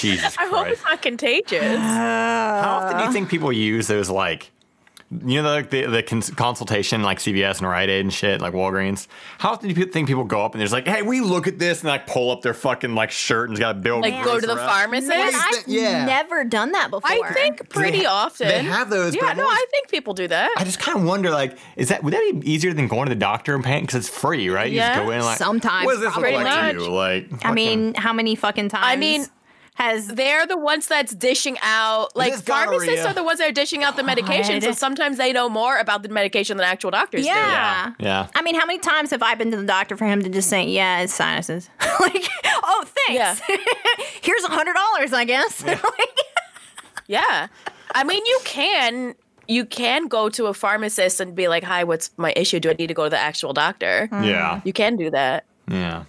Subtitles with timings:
[0.00, 0.72] Jesus I hope Christ.
[0.72, 1.76] it's not contagious.
[1.78, 2.60] Ah.
[2.62, 4.50] How often do you think people use those like,
[5.24, 8.54] you know, like the the cons- consultation like CVS and Rite Aid and shit, like
[8.54, 9.06] Walgreens?
[9.38, 11.60] How often do you think people go up and there's like, hey, we look at
[11.60, 14.00] this and like pull up their fucking like shirt and it's got a bill.
[14.00, 15.08] Like go to the pharmacist.
[15.08, 16.04] Man, I've yeah.
[16.06, 17.08] never done that before.
[17.08, 18.48] I think pretty They- often.
[18.48, 20.50] they have those, but Yeah, I'm no, always- I think people do that.
[20.56, 23.10] I just kind of wonder, like, is that would that be easier than going to
[23.14, 24.68] the doctor and paying because it's free, right?
[24.72, 24.96] You Yeah.
[24.96, 26.84] just go in like, Sometimes, What does this look Pretty like to much.
[26.84, 26.90] you?
[26.92, 28.84] Like, I mean, how many fucking times?
[28.84, 29.24] I mean,
[29.76, 33.06] has They're the ones that's dishing out, like pharmacists gonorrhea.
[33.06, 34.60] are the ones that are dishing out the oh, medication.
[34.62, 37.34] So sometimes they know more about the medication than actual doctors yeah.
[37.36, 38.26] yeah, yeah.
[38.34, 40.48] I mean, how many times have I been to the doctor for him to just
[40.48, 41.68] say, "Yeah, it's sinuses."
[42.00, 43.42] like, oh, thanks.
[43.48, 43.56] Yeah.
[44.22, 45.64] Here's a hundred dollars, I guess.
[45.76, 46.18] Like.
[47.06, 47.46] Yeah,
[47.94, 49.14] I mean, you can
[49.46, 52.58] you can go to a pharmacist and be like, "Hi, what's my issue?
[52.58, 54.66] Do I need to go to the actual doctor?" yeah, mm.
[54.66, 55.44] You can do that.
[55.70, 56.04] yeah.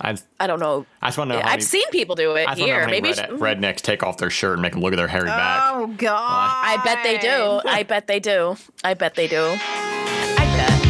[0.00, 0.86] I just, I don't know.
[1.00, 1.40] I just want to know.
[1.42, 2.88] I've many- seen people do it I just wanna know here.
[2.88, 3.38] Maybe red- sh- mm.
[3.38, 5.62] rednecks take off their shirt and make them look at their hairy oh, back.
[5.74, 6.18] oh God.
[6.18, 7.60] I bet they do.
[7.68, 8.56] I bet they do.
[8.82, 9.56] I bet they do.
[9.58, 10.88] I bet.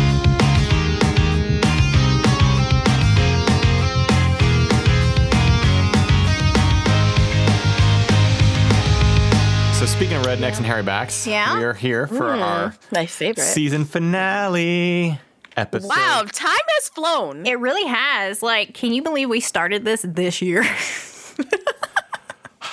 [9.79, 11.59] So speaking of rednecks and hairy backs, Yeah?
[11.59, 13.43] we are here for mm, our My favorite.
[13.43, 15.19] season finale
[15.57, 15.89] episode.
[15.89, 17.47] Wow, time has flown.
[17.47, 18.43] It really has.
[18.43, 20.65] Like, can you believe we started this this year?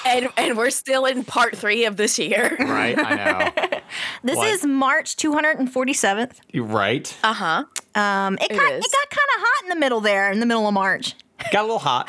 [0.05, 2.55] and and we're still in part three of this year.
[2.59, 3.79] Right, I know.
[4.23, 4.47] this What?
[4.47, 6.33] is March 247th.
[6.51, 7.15] You're right.
[7.23, 7.63] Uh huh.
[7.95, 8.85] Um, it, It got, is.
[8.85, 11.15] it got kind of hot in the middle there, in the middle of March.
[11.51, 12.07] Got a little hot.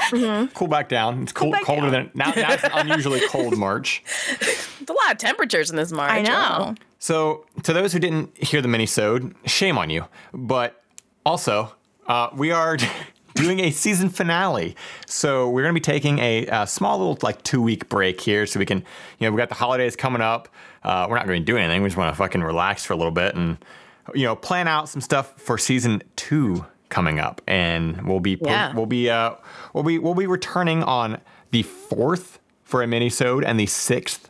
[0.55, 1.23] Cool back down.
[1.23, 1.92] It's cool, back colder down.
[1.92, 2.33] than now.
[2.36, 4.03] Now it's unusually cold March.
[4.41, 6.11] It's a lot of temperatures in this March.
[6.11, 6.75] I know.
[6.98, 10.05] So, to those who didn't hear the mini-sode, shame on you.
[10.34, 10.83] But
[11.25, 11.72] also,
[12.06, 12.77] uh, we are
[13.34, 14.77] doing a season finale.
[15.06, 18.59] So, we're going to be taking a, uh small little, like, two-week break here so
[18.61, 18.78] we can,
[19.19, 20.48] you know, we got the holidays coming up.
[20.83, 21.83] Uh, we're not going to do anything.
[21.83, 23.56] We just want to fucking relax for a little bit and,
[24.15, 27.41] you know, plan out some stuff for season two coming up.
[27.49, 28.75] And we'll be, Yeah.
[28.75, 29.34] we'll be, uh,
[29.73, 31.19] we'll be, we'll be returning on
[31.51, 34.21] the 4th for a mini-sode and the 6th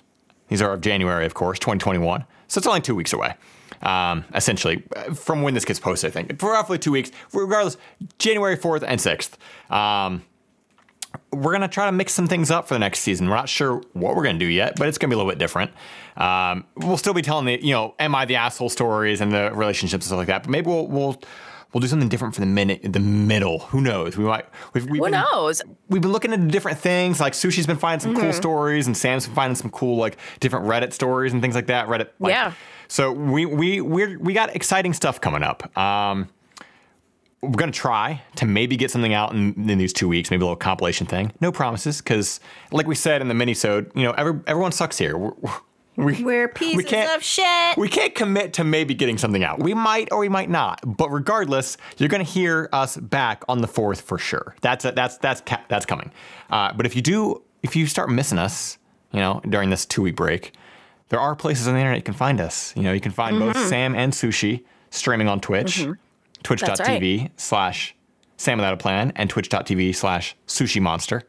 [0.48, 2.24] these are of January, of course, 2021.
[2.48, 3.34] So it's only two weeks away,
[3.82, 6.40] um, essentially, uh, from when this gets posted, I think.
[6.40, 7.76] For roughly two weeks, regardless,
[8.18, 9.34] January 4th and 6th.
[9.72, 10.22] Um,
[11.32, 13.28] we're going to try to mix some things up for the next season.
[13.28, 15.18] We're not sure what we're going to do yet, but it's going to be a
[15.18, 15.70] little bit different.
[16.16, 19.52] Um, we'll still be telling the, you know, am I the asshole stories and the
[19.54, 21.22] relationships and stuff like that, but maybe we'll, we'll,
[21.72, 23.60] we'll do something different for the minute, the middle.
[23.60, 24.16] Who knows?
[24.16, 25.62] We might, we've, we've Who been- knows?
[25.88, 27.20] we've been looking into different things.
[27.20, 28.22] Like Sushi's been finding some Mm-hmm.
[28.22, 31.66] cool stories, and Sam's been finding some cool like different Reddit stories and things like
[31.68, 31.86] that.
[31.88, 32.52] Reddit, like, Yeah.
[32.88, 35.76] So we we we we got exciting stuff coming up.
[35.78, 36.28] Um,
[37.42, 40.44] we're gonna try to maybe get something out in, in these two weeks, maybe a
[40.44, 41.32] little compilation thing.
[41.40, 42.38] No promises, because
[42.70, 45.16] like we said in the mini-sode, you know, every, everyone sucks here.
[45.16, 45.32] We're,
[46.04, 47.76] we, We're pieces can't- of shit.
[47.76, 49.60] we can't commit to maybe getting something out.
[49.60, 50.80] We might or we might not.
[50.84, 54.54] But regardless, you're going to hear us back on the fourth for sure.
[54.60, 56.10] That's that's that's that's coming.
[56.50, 58.78] Uh, but if you do, if you start missing us,
[59.12, 60.52] you know, during this two week break,
[61.08, 62.74] there are places on the internet you can find us.
[62.76, 63.68] You know, you can find both mm-hmm.
[63.68, 65.92] Sam and Sushi streaming on Twitch, mm-hmm.
[66.42, 67.94] twitch.tv slash
[68.36, 71.24] Sam without a plan, and twitch.tv slash Sushi Monster.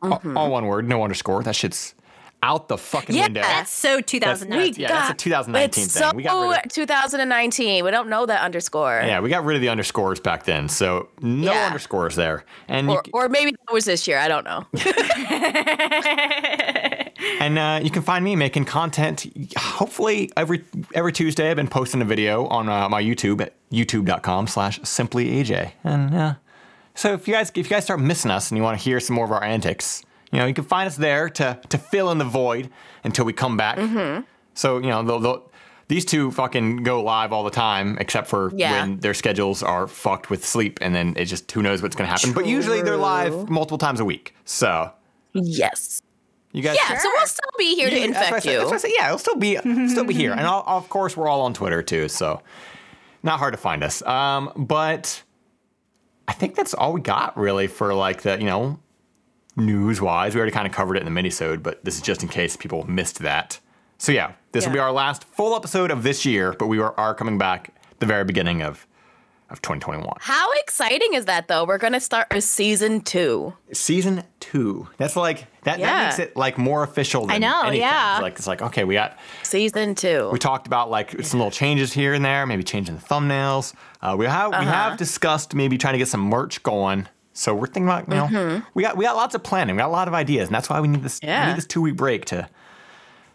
[0.00, 0.36] All, mm-hmm.
[0.36, 1.42] all one word, no underscore.
[1.42, 1.94] That shit's
[2.42, 3.24] out the fucking Yeah.
[3.24, 3.40] window.
[3.42, 4.80] That's so That's- 2019.
[4.80, 6.02] yeah, that's a 2019 it's thing.
[6.10, 7.84] so We got of- 2019.
[7.84, 9.02] We don't know that underscore.
[9.04, 11.66] Yeah, we got rid of the underscores back then, so no Yeah.
[11.66, 12.44] underscores there.
[12.68, 14.18] And you, Or, or maybe that was this year.
[14.18, 14.66] I don't know.
[17.40, 19.26] and uh, you can find me making content.
[19.56, 24.80] Hopefully every every Tuesday, I've been posting a video on uh, my YouTube at youtube.com/slash
[24.84, 25.72] simply AJ.
[25.84, 26.34] And uh,
[26.94, 29.00] so if you guys if you guys start missing us and you want to hear
[29.00, 30.02] some more of our antics,
[30.32, 32.70] you know you can find us there to to fill in the void
[33.04, 33.78] until we come back.
[33.78, 34.22] Mm-hmm.
[34.54, 35.50] So you know they'll, they'll,
[35.88, 38.72] these two fucking go live all the time, except for Yeah.
[38.80, 42.10] when their schedules are fucked with sleep, and then it just who knows what's gonna
[42.10, 42.32] happen.
[42.32, 44.34] But usually they're live multiple times a week.
[44.44, 44.92] So
[45.32, 46.02] yes.
[46.52, 48.72] you guys, Yeah, so we'll still be here to Yeah, I infect said- That's what
[48.72, 48.78] I you.
[48.80, 48.90] said.
[48.98, 49.56] Yeah, it'll still be
[49.88, 52.42] still be here, and I'll, of course we're all on Twitter too, so
[53.22, 54.02] not hard to find us.
[54.02, 55.22] Um, but
[56.26, 58.78] I think that's all we got really for like the you know
[59.58, 60.34] news wise.
[60.34, 62.56] We already kind of covered it in the minisode, but this is just in case
[62.56, 63.60] people missed that.
[63.98, 66.94] So yeah, this will be our last full episode of this year, but we are,
[66.96, 68.86] are coming back the very beginning of
[69.50, 70.06] of 2021.
[70.20, 71.64] How exciting is that, though?
[71.64, 73.54] We're going to start a season two.
[73.72, 74.88] Season two.
[74.98, 75.80] That's like that.
[75.80, 77.26] That makes it like more official.
[77.26, 77.80] Than know, anything.
[77.80, 78.16] yeah.
[78.16, 80.28] It's like it's like okay, we got Season two.
[80.30, 83.74] We talked about like some little changes here and there, maybe changing the thumbnails.
[84.02, 87.08] Uh, we have we have discussed maybe trying to get some merch going
[87.38, 88.64] So we're thinking about, you know, Mm-hmm.
[88.74, 90.68] we got we got lots of planning, we got a lot of ideas, and that's
[90.68, 92.48] why we need this we need this two week break to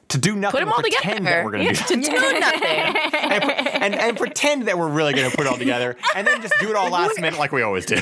[0.09, 0.59] to do nothing.
[0.59, 1.23] Put them all pretend together.
[1.37, 2.69] that we're gonna Yeah, do to do nothing.
[3.31, 3.43] and,
[3.83, 6.69] and, and pretend that we're really gonna put it all together, and then just do
[6.69, 7.97] it all last minute like we always do.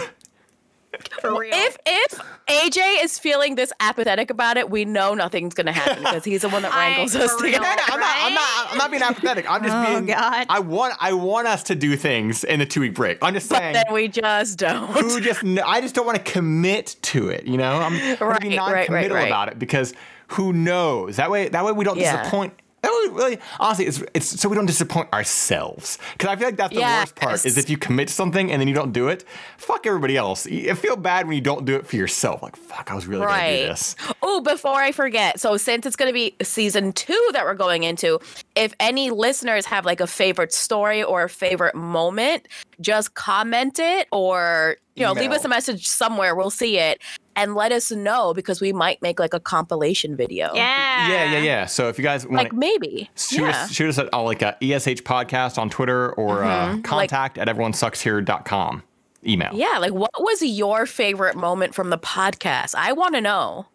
[1.22, 1.52] For real.
[1.54, 6.26] If if AJ is feeling this apathetic about it, we know nothing's gonna happen because
[6.26, 7.54] he's the one that I- wrangles us for real.
[7.54, 7.82] together.
[7.90, 8.16] No, no, I'm not.
[8.20, 8.72] I'm not.
[8.72, 9.50] I'm not being apathetic.
[9.50, 10.06] I'm just Oh, being.
[10.08, 10.46] God.
[10.50, 10.96] I want.
[11.00, 13.20] I want us to do things in the two week break.
[13.22, 13.74] I'm just saying.
[13.74, 14.88] But Then we just don't.
[14.92, 17.46] who just I just don't want to commit to it.
[17.46, 19.28] You know, I'm going to Right, be right, right, non-committal right.
[19.28, 19.94] about it because
[20.28, 21.18] who knows?
[21.18, 22.18] That way, that way we don't Yeah.
[22.18, 22.54] disappoint.
[22.84, 25.98] Way, really, honestly, it's it's so we don't disappoint ourselves.
[26.14, 28.60] Because I feel like that's the worst part is if you commit to something and
[28.60, 29.24] then you don't do it.
[29.58, 30.46] Fuck everybody else.
[30.46, 32.42] You feel bad when you don't do it for yourself.
[32.42, 33.96] Like fuck, I was really gonna do this.
[34.24, 37.84] Oh, before I forget, so since it's going to be season two that we're going
[37.84, 38.20] into,
[38.56, 42.48] if any listeners have like a favorite story or a favorite moment,
[42.80, 46.36] just comment it or you know leave us a message somewhere.
[46.36, 47.02] We'll see it
[47.42, 50.54] and let us know because we might make like a compilation video.
[50.54, 51.10] yeah.
[51.10, 51.66] Yeah, yeah, yeah.
[51.66, 53.10] So if you guys want Like maybe.
[53.16, 53.50] Shoot, yeah.
[53.50, 57.48] us, shoot us at uh, like a ESH podcast on Twitter or uh, contact at
[57.48, 58.84] everyonesuckshere.com.
[59.26, 59.52] Email.
[59.54, 62.74] Yeah, like what was your favorite moment from the podcast?
[62.76, 63.68] I want to know.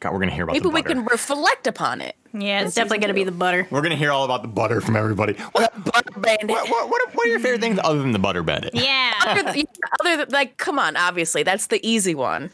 [0.00, 2.14] God, we're gonna hear about Maybe the we can reflect upon it.
[2.32, 3.66] Yeah, it's definitely going to be the butter.
[3.70, 5.34] We're gonna hear all about the butter from everybody.
[5.52, 6.50] What, Butter bandit.
[6.50, 8.70] what, what, what, are, what are your favorite things other than the butter bed?
[8.72, 9.12] Yeah.
[9.24, 9.64] Other than, yeah,
[10.00, 12.50] other than, like, come on, obviously, that's the easy one.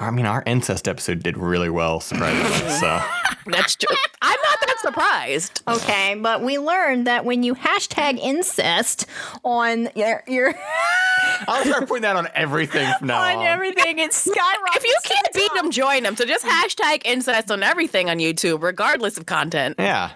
[0.00, 2.70] I mean, our incest episode did really well, surprisingly.
[2.80, 3.00] so
[3.46, 3.94] That's true.
[4.22, 5.62] I'm not that surprised.
[5.68, 9.04] Okay, but we learned that when you hashtag incest
[9.44, 10.54] on your, your
[11.48, 13.46] I'll start putting that on everything from now on on.
[13.46, 14.56] everything, it skyrockets.
[14.76, 15.56] If you can't beat top.
[15.62, 16.16] them, join them.
[16.16, 19.76] So just hashtag incest on everything on YouTube, regardless of content.
[19.78, 20.12] yeah,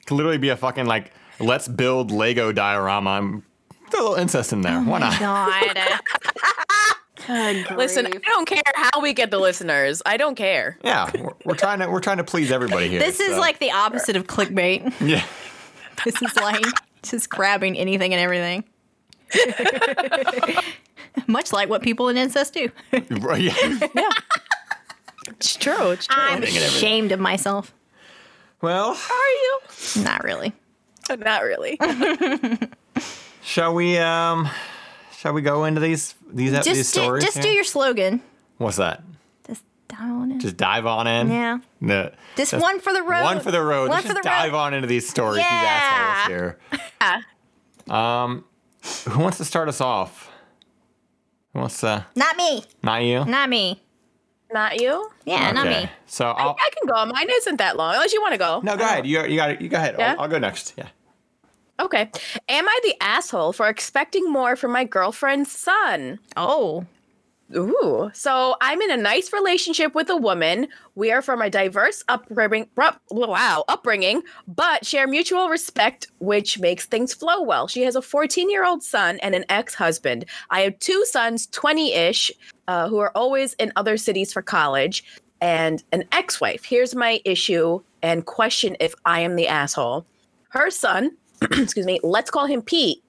[0.00, 3.10] it could literally be a fucking like let's build Lego diorama.
[3.18, 3.42] and
[3.90, 4.76] Throw a little incest in there.
[4.78, 5.18] Oh Why not?
[5.18, 6.00] God.
[7.26, 10.02] Good Listen, I don't care how we get the listeners.
[10.06, 10.78] I don't care.
[10.84, 12.98] Yeah, we're, we're trying to we're trying to please everybody here.
[13.00, 14.92] This is so- like the opposite of clickbait.
[15.06, 15.24] yeah.
[16.04, 16.64] This is like
[17.02, 18.64] just grabbing anything and everything.
[21.26, 22.68] Much like what people in incest do.
[23.10, 23.78] Right, yeah.
[25.28, 25.90] It's true.
[25.90, 26.16] It's true.
[26.22, 26.76] I'm Anything and everything.
[26.76, 27.72] ashamed of myself.
[28.60, 29.60] Well, Are you?
[30.02, 30.52] Not really.
[31.10, 31.78] Not really.
[33.42, 34.48] shall we um
[35.22, 37.24] shall we go into these these these Just do, stories?
[37.24, 38.20] just do your slogan.
[38.58, 39.02] What's that?
[39.46, 40.40] Just dive on in.
[40.40, 41.30] Just dive on in.
[41.30, 41.58] Yeah.
[41.80, 42.10] No.
[42.36, 43.22] Just that's- one for the road.
[43.22, 43.88] One for the road.
[43.88, 44.34] One Let's for just the road.
[44.36, 45.38] dive on into these stories.
[45.38, 45.60] Yeah.
[45.60, 46.58] These assholes here.
[47.00, 47.20] Yeah.
[47.90, 48.44] Um,
[49.08, 50.30] who wants to start us off?
[51.52, 52.06] Who wants to?
[52.14, 52.62] Not me.
[52.82, 53.24] Not you.
[53.24, 53.82] Not me.
[54.52, 55.10] Not you?
[55.24, 55.84] Yeah, not Okay.
[55.84, 55.90] me.
[56.06, 56.50] So I, I'll.
[56.58, 57.12] I can go.
[57.12, 58.60] Mine isn't that long, unless you want to go.
[58.62, 59.04] No, go ahead.
[59.04, 59.60] You you got it.
[59.60, 59.96] You go ahead.
[59.98, 60.12] Yeah?
[60.12, 60.74] I'll, I'll go next.
[60.78, 60.88] Yeah.
[61.82, 62.08] Okay.
[62.48, 66.20] Am I the asshole for expecting more from my girlfriend's son?
[66.36, 66.86] Oh.
[67.56, 68.08] Ooh.
[68.14, 70.68] So I'm in a nice relationship with a woman.
[70.94, 72.68] We are from a diverse upbringing,
[73.10, 77.66] wow, upbringing, but share mutual respect, which makes things flow well.
[77.66, 80.24] She has a 14 year old son and an ex husband.
[80.50, 82.32] I have two sons, 20 ish,
[82.68, 85.04] uh, who are always in other cities for college,
[85.40, 86.64] and an ex wife.
[86.64, 90.06] Here's my issue and question if I am the asshole.
[90.50, 91.16] Her son,
[91.52, 93.02] excuse me, let's call him Pete,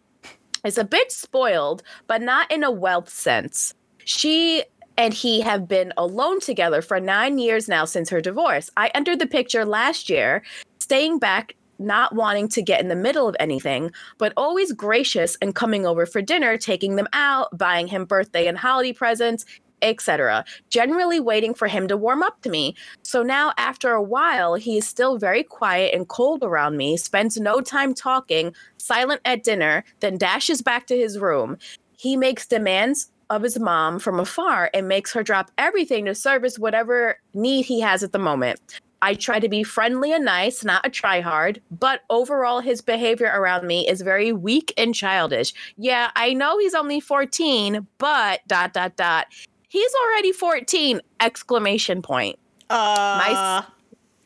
[0.65, 3.73] is a bit spoiled, but not in a wealth sense.
[4.05, 4.63] She
[4.97, 8.69] and he have been alone together for nine years now since her divorce.
[8.77, 10.43] I entered the picture last year,
[10.79, 15.55] staying back, not wanting to get in the middle of anything, but always gracious and
[15.55, 19.45] coming over for dinner, taking them out, buying him birthday and holiday presents,
[19.83, 20.43] etc.
[20.69, 22.75] Generally waiting for him to warm up to me.
[23.03, 27.37] So now, after a while, he is still very quiet and cold around me, spends
[27.37, 31.57] no time talking, silent at dinner, then dashes back to his room.
[31.97, 36.59] He makes demands of his mom from afar and makes her drop everything to service
[36.59, 38.59] whatever need he has at the moment.
[39.03, 43.67] I try to be friendly and nice, not a tryhard, but overall his behavior around
[43.67, 45.53] me is very weak and childish.
[45.75, 49.27] Yeah, I know he's only 14, but dot dot dot.
[49.73, 51.01] He's already 14!
[51.19, 52.37] Exclamation point.
[52.69, 53.63] Uh,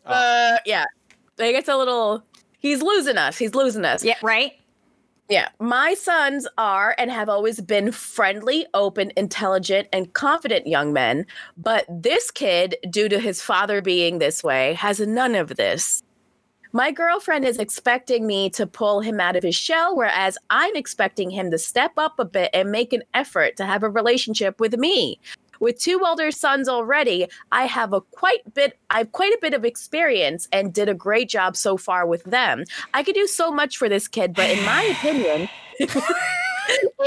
[0.06, 0.84] Uh yeah.
[1.38, 2.22] Like it's a little
[2.60, 3.38] he's losing us.
[3.38, 4.04] He's losing us.
[4.04, 4.52] yeah, right?
[5.30, 5.48] Yeah.
[5.62, 11.26] My sons are and have always been friendly, open, intelligent, and confident young men.
[11.56, 16.04] But this kid, due to his father being this way, has none of this.
[16.78, 21.32] My girlfriend is expecting me to pull him out of his shell, whereas I'm expecting
[21.32, 24.78] him to step up a bit and make an effort to have a relationship with
[24.78, 25.20] me.
[25.60, 29.56] With two older sons already, I have a quite bit I have quite a bit
[29.56, 32.64] of experience and did a great job so far with them.
[32.94, 35.50] I could do so much for this kid, but in my opinion,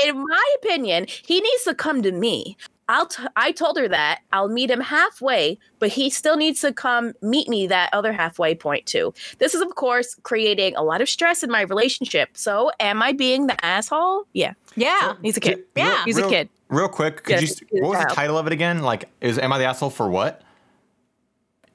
[0.04, 2.56] in my opinion, he needs to come to me.
[2.90, 6.72] I'll t- I told her that I'll meet him halfway, but he still needs to
[6.72, 9.14] come meet me that other halfway point too.
[9.38, 12.30] This is of course creating a lot of stress in my relationship.
[12.36, 14.24] So am I being the asshole?
[14.32, 14.54] Yeah.
[14.74, 15.14] Yeah.
[15.22, 15.62] He's a kid.
[15.76, 15.88] Yeah.
[15.94, 16.48] Real- He's a kid.
[16.68, 17.82] Real quick, could Yes, you?
[17.82, 18.14] What was the child.
[18.16, 18.82] title of it again?
[18.82, 20.42] Like, is am I the asshole for what?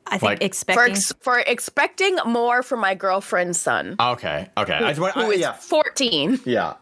[0.07, 0.91] I think Like- For expecting.
[0.95, 4.73] ex- for expecting more from my girlfriend's son, Okay, okay.
[4.73, 6.41] I just want, who I, is yeah, 14.
[6.45, 6.73] yeah.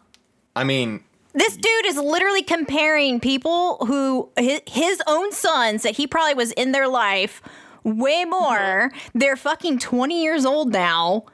[0.56, 1.02] I mean,
[1.34, 6.52] this dude is literally comparing people who his, his own sons that he probably was
[6.52, 7.42] in their life
[7.82, 8.90] way more.
[8.90, 9.18] Mm-hmm.
[9.18, 11.24] They're fucking 20 years old now.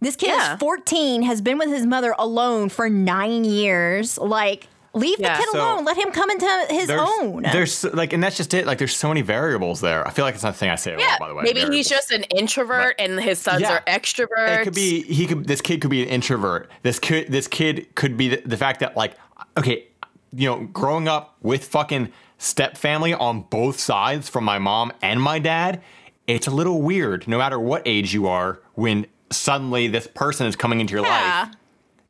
[0.00, 0.54] This kid Yeah.
[0.54, 4.16] is 14, has been with his mother alone for nine years.
[4.16, 5.34] Like, leave Yeah.
[5.36, 5.84] the kid So- alone.
[5.84, 7.42] Let him come into his there's, own.
[7.42, 8.64] there's like, and that's just it.
[8.64, 10.06] Like, there's so many variables there.
[10.06, 11.42] I feel like it's not the thing I say a Yeah, lot, by the way.
[11.42, 11.76] maybe variables.
[11.76, 13.74] he's just an introvert and his sons Yeah.
[13.74, 14.60] are extroverts.
[14.60, 15.46] It could be he could.
[15.48, 16.70] This kid could be an introvert.
[16.82, 17.30] This kid.
[17.32, 19.14] This kid could be the, the fact that like,
[19.58, 19.86] okay,
[20.32, 25.20] you know, growing up with fucking step family on both sides from my mom and
[25.20, 25.82] my dad,
[26.26, 27.26] it's a little weird.
[27.26, 31.44] No matter what age you are, when suddenly this person is coming into your yeah.
[31.46, 31.54] life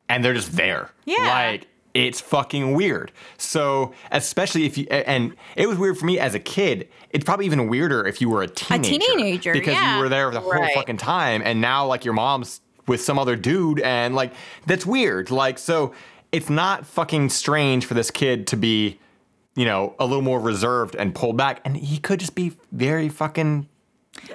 [0.07, 0.91] and they're just there.
[1.05, 1.17] Yeah.
[1.27, 3.11] Like it's fucking weird.
[3.37, 6.87] So especially if you and it was weird for me as a kid.
[7.09, 8.95] It's probably even weirder if you were a teenager.
[8.95, 9.95] A teenager, because yeah.
[9.95, 10.73] you were there the whole Right.
[10.75, 14.33] fucking time, and now like your mom's with some other dude, and like
[14.67, 15.31] that's weird.
[15.31, 15.93] Like so,
[16.31, 18.99] it's not fucking strange for this kid to be,
[19.55, 23.09] you know, a little more reserved and pulled back, and he could just be very
[23.09, 23.67] fucking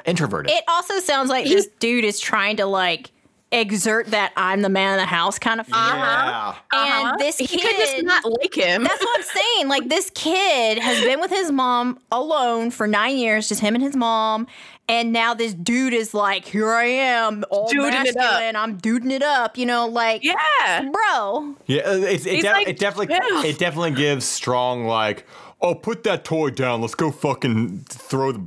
[0.04, 0.50] introverted.
[0.50, 3.10] It also sounds like this dude is trying to like
[3.52, 5.82] exert that I'm the man of the house kind of feeling.
[5.84, 6.54] yeah.
[6.72, 7.10] Uh-huh.
[7.10, 8.82] And this he kid could just not like him.
[8.82, 9.68] That's what I'm saying.
[9.68, 13.84] Like this kid has been with his mom alone for nine years, just him and
[13.84, 14.46] his mom.
[14.86, 18.16] And now this dude is like, here I am, all Duding it up.
[18.16, 18.56] masculine.
[18.56, 19.56] I'm duding it up.
[19.56, 20.86] You know, like, yeah.
[20.92, 21.54] bro.
[21.66, 23.44] Yeah, uh, it's, it, He's def- like, it definitely yeah.
[23.44, 25.24] it definitely gives strong like,
[25.62, 26.82] oh, put that toy down.
[26.82, 28.46] Let's go fucking throw the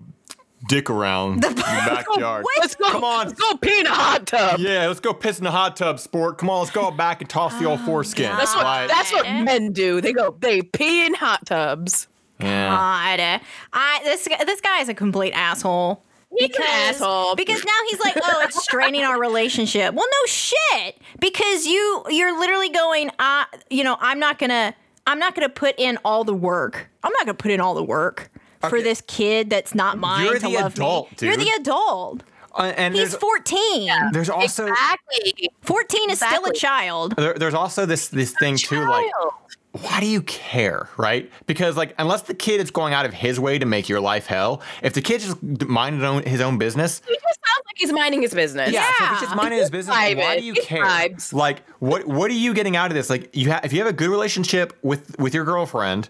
[0.67, 2.45] dick around in the, backyard.
[2.59, 2.91] Let's go.
[2.91, 3.27] Come on.
[3.27, 4.59] Let's go pee in a hot tub.
[4.59, 6.37] Yeah, let's go piss in the hot tub, sport.
[6.37, 8.25] Come on, let's go out back and toss the old foreskin.
[8.37, 10.01] That's what Like, that's what men do.
[10.01, 12.07] They go they pee in hot tubs.
[12.39, 12.69] yeah.
[12.69, 13.41] God,
[13.73, 16.03] I this this guy is a complete asshole.
[16.37, 17.35] He's an asshole.
[17.35, 19.93] Because now he's like, oh, it's straining our relationship.
[19.93, 20.97] Well, no shit.
[21.19, 24.73] Because you you're literally going, uh, you know, I'm not gonna
[25.05, 26.89] I'm not gonna put in all the work.
[27.03, 28.29] I'm not gonna put in all the work
[28.69, 31.27] for this kid that's not mine You're to the love adult, me.
[31.27, 32.23] You're the adult.
[32.53, 33.91] Uh, and He's there's, 14.
[34.13, 35.49] there's also Exactly.
[35.61, 37.13] 14 is still a child.
[37.15, 39.33] there, there's also this this thing too like Child.
[39.81, 41.31] Why do you care, right?
[41.45, 44.25] Because like unless the kid is going out of his way to make your life
[44.27, 48.21] hell, if the kid's just minding his own, business, He just sounds like he's minding
[48.21, 48.71] his business.
[48.71, 49.19] Yeah, so if he's Yeah.
[49.21, 50.83] just minding his business, why do you He's care?
[50.85, 51.33] vibes.
[51.33, 53.09] Like, what what are you getting out of this?
[53.09, 56.09] Like, you have if you have a good relationship with with your girlfriend,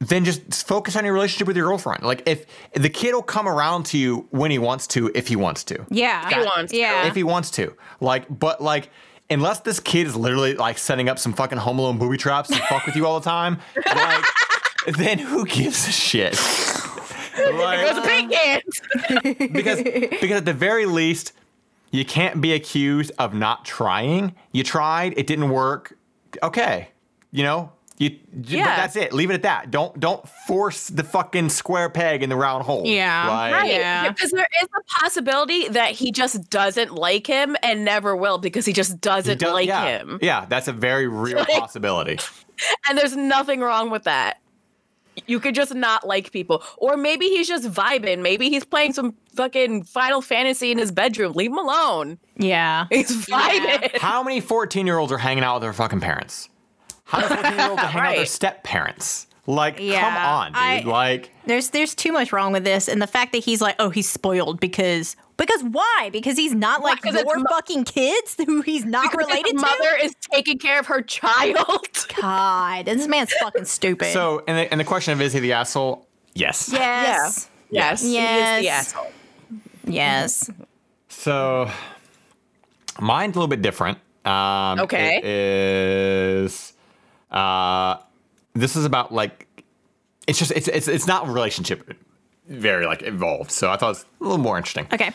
[0.00, 2.02] then just focus on your relationship with your girlfriend.
[2.02, 5.36] Like, if the kid will come around to you when he wants to, if he
[5.36, 6.26] wants to, Yeah.
[6.28, 6.78] if He wants to.
[6.78, 7.06] yeah.
[7.06, 7.74] if he wants to.
[8.00, 8.90] Like, but like.
[9.32, 12.56] Unless this kid is literally like setting up some fucking home alone booby traps to
[12.68, 14.24] fuck with you all the time, like,
[14.96, 16.34] then who gives a shit?
[17.38, 21.32] Like- It was big because because at the very least
[21.90, 24.34] you can't be accused of not trying.
[24.52, 25.96] You tried it didn't work.
[26.42, 26.88] Okay
[27.34, 27.72] you know
[28.02, 28.18] you
[28.58, 28.64] Yeah.
[28.64, 32.28] but that's it leave it at that don't don't force the fucking square peg in
[32.28, 33.28] the round hole Yeah.
[33.28, 33.72] like, Right.
[33.72, 34.08] Yeah.
[34.10, 38.64] Because there is a possibility that he just doesn't like him and never will because
[38.66, 40.18] he just doesn't don't- like yeah, him.
[40.22, 42.18] yeah that's a very real Like- possibility
[42.88, 44.38] And there's nothing wrong with that.
[45.26, 46.62] You could just not like people.
[46.78, 48.22] Or maybe he's just vibing.
[48.22, 51.32] Maybe he's playing some fucking Final Fantasy in his bedroom.
[51.34, 52.18] Leave him alone.
[52.36, 52.86] yeah.
[52.90, 53.98] He's vibing.
[53.98, 56.48] how many 14 year olds are hanging out with their fucking parents
[57.04, 58.28] how many 14 year olds are hanging out with their Right.
[58.28, 62.88] step parents like come on dude I- like There's there's too much wrong with this,
[62.88, 66.10] and the fact that he's like, oh, he's spoiled because because why?
[66.12, 69.34] Because he's not like 'Cause it's your mo- fucking kids who he's not Because his
[69.34, 69.62] related to.
[69.62, 72.06] mother is taking care of her child.
[72.20, 74.12] God, this man's fucking stupid.
[74.12, 78.02] so and the, and the question of is he the asshole yes yes, Yes.
[78.02, 78.62] He is Yes.
[78.62, 79.12] the asshole.
[79.86, 80.50] yes,
[81.08, 81.68] So
[83.00, 83.98] mine's a little bit different.
[84.24, 85.16] Um, Okay.
[85.16, 86.72] It is.
[87.32, 87.96] Uh,
[88.54, 89.48] this is about like.
[90.26, 91.96] It's just it's it's it's not relationship
[92.46, 93.50] very like involved.
[93.50, 94.86] So I thought it was a little more interesting.
[94.92, 95.10] okay.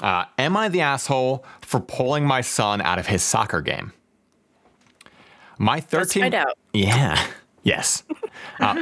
[0.00, 3.92] Uh, am I the asshole for pulling my son out of his soccer game?
[5.58, 6.58] My 13 find out.
[6.72, 7.24] Yeah.
[7.64, 8.02] Yes.
[8.58, 8.74] Uh,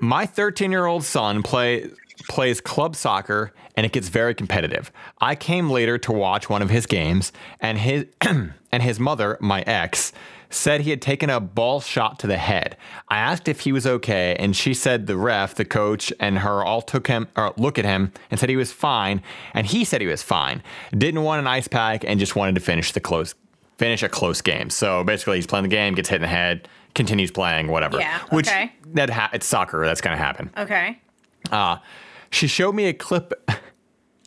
[0.00, 1.90] my 13 year old son play,
[2.30, 4.90] plays club soccer and it gets very competitive.
[5.20, 7.30] I came later to watch one of his games
[7.60, 10.14] and his and his mother, my ex,
[10.52, 12.76] said he had taken a ball shot to the head.
[13.08, 16.64] I asked if he was okay, and she said the ref, the coach, and her
[16.64, 19.22] all took him or look at him and said he was fine,
[19.54, 20.62] and he said he was fine.
[20.96, 23.34] Didn't want an ice pack and just wanted to finish the close
[23.78, 24.70] finish a close game.
[24.70, 27.98] So basically, he's playing the game, gets hit in the head, continues playing, whatever.
[27.98, 28.72] Yeah, Which okay.
[28.94, 29.84] that ha- it's soccer.
[29.84, 30.50] That's gonna happen.
[30.56, 31.00] Okay.
[31.50, 31.78] Uh,
[32.30, 33.32] she showed me a clip.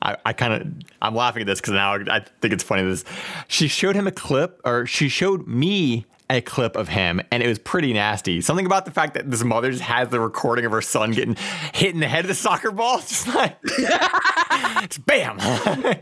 [0.01, 0.67] I, I kind of
[1.01, 2.83] I'm laughing at this because now I think it's funny.
[2.83, 3.05] This
[3.47, 7.47] she showed him a clip, or she showed me a clip of him, and it
[7.47, 8.41] was pretty nasty.
[8.41, 11.35] Something about the fact that this mother just has the recording of her son getting
[11.73, 15.37] hit in the head of the soccer ball, just like just bam.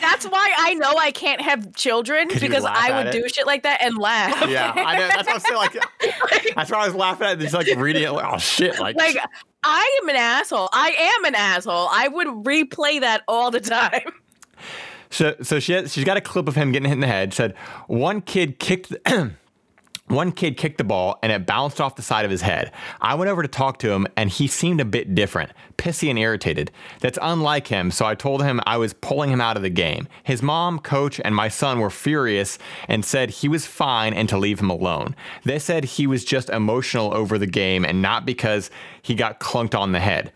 [0.00, 3.82] That's why I know I can't have children because I would do shit like that
[3.82, 4.48] and laugh.
[4.48, 5.08] yeah, I know.
[5.08, 5.56] That's what I'm saying.
[5.56, 7.38] Like that's why I was laughing at.
[7.38, 8.96] Just like reading it, like oh shit, like.
[8.96, 9.16] Like
[9.62, 10.68] I am an asshole.
[10.72, 11.88] I am an asshole.
[11.90, 14.12] I would replay that all the time.
[15.10, 17.32] So, so she has, she's got a clip of him getting hit in the head.
[17.32, 17.54] Said
[17.86, 18.90] one kid kicked.
[18.90, 19.32] The,
[20.08, 22.70] One kid kicked the ball and it bounced off the side of his head.
[23.00, 26.18] I went over to talk to him and he seemed a bit different, pissy and
[26.18, 26.70] irritated.
[27.00, 30.06] That's unlike him, so I told him I was pulling him out of the game.
[30.22, 34.38] His mom, coach, and my son were furious and said he was fine and to
[34.38, 35.16] leave him alone.
[35.44, 38.70] They said he was just emotional over the game and not because
[39.02, 40.32] he got clunked on the head.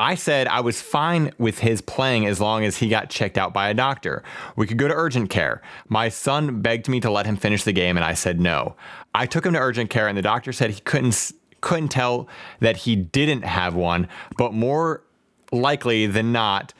[0.00, 3.54] I said I was fine with his playing as long as he got checked out
[3.54, 4.22] by a doctor.
[4.56, 5.62] We could go to urgent care.
[5.88, 8.76] My son begged me to let him finish the game, and I said no.
[9.14, 12.28] I took him to urgent care, and the doctor said he couldn't couldn't tell
[12.60, 15.02] that he didn't have one, but more
[15.50, 16.74] likely than not,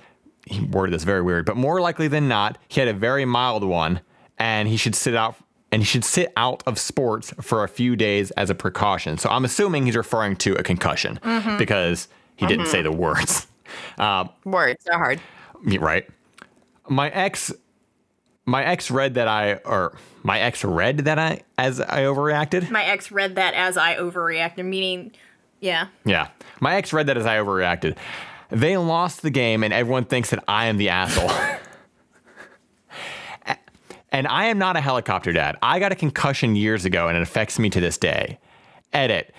[0.47, 3.65] he worded this very weird, but more likely than not, he had a very mild
[3.65, 4.01] one,
[4.39, 5.37] and he should sit out
[5.73, 9.19] and he should sit out of sports for a few days as a precaution.
[9.19, 11.57] So I'm assuming he's referring to a concussion mm-hmm.
[11.57, 13.47] because he didn't say the words.
[13.99, 15.21] Uh, Words are hard.
[15.81, 16.09] right?
[16.89, 17.53] My ex,
[18.45, 22.71] my ex read that I, or my ex read that I, as I overreacted.
[22.71, 25.13] My ex read that as I overreacted, meaning,
[25.61, 25.89] yeah.
[26.05, 26.29] Yeah,
[26.61, 27.97] my ex read that as I overreacted.
[28.51, 31.31] They lost the game, and everyone thinks that I am the asshole.
[34.13, 35.57] and I am not a helicopter dad.
[35.63, 38.39] I got a concussion years ago, and it affects me to this day.
[38.93, 39.35] Edit.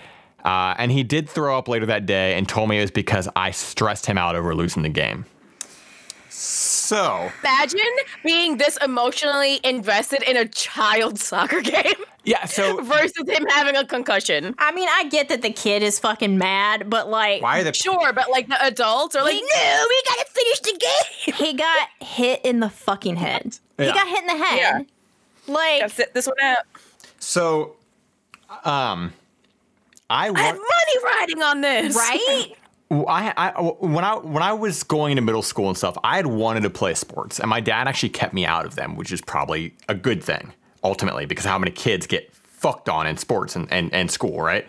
[0.46, 3.28] Uh, and he did throw up later that day and told me it was because
[3.36, 5.26] I stressed him out over losing the game.
[6.28, 7.80] So, Imagine
[8.22, 13.84] being this emotionally invested in a child soccer game yeah, so versus him having a
[13.84, 14.54] concussion.
[14.58, 17.72] I mean, I get that the kid is fucking mad, but like, why are the
[17.72, 21.34] Sure, but like the adults are like, He- no, we gotta finish the game.
[21.48, 23.58] he got hit in the fucking head.
[23.78, 24.58] He got hit in the head.
[24.58, 25.52] Yeah.
[25.52, 26.64] Like, Gotta sit this one out.
[27.18, 27.74] so
[28.64, 29.12] um
[30.08, 31.94] I I have money riding on this.
[31.94, 32.46] right?
[32.90, 36.26] I, I when I when I was going into middle school and stuff, I had
[36.26, 39.20] wanted to play sports, and my dad actually kept me out of them, which is
[39.20, 40.52] probably a good thing
[40.84, 44.66] ultimately because how many kids get fucked on in sports and and, and school, right?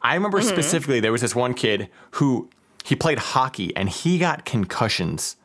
[0.00, 0.48] I remember mm-hmm.
[0.48, 2.48] specifically there was this one kid who
[2.84, 5.36] he played hockey and he got concussions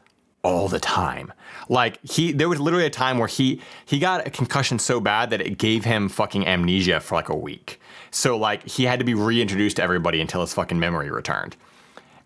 [0.43, 1.33] all the time.
[1.69, 5.31] Like he there was literally a time where he he got a concussion so bad
[5.31, 7.80] that it gave him fucking amnesia for like a week.
[8.11, 11.55] So like he had to be reintroduced to everybody until his fucking memory returned.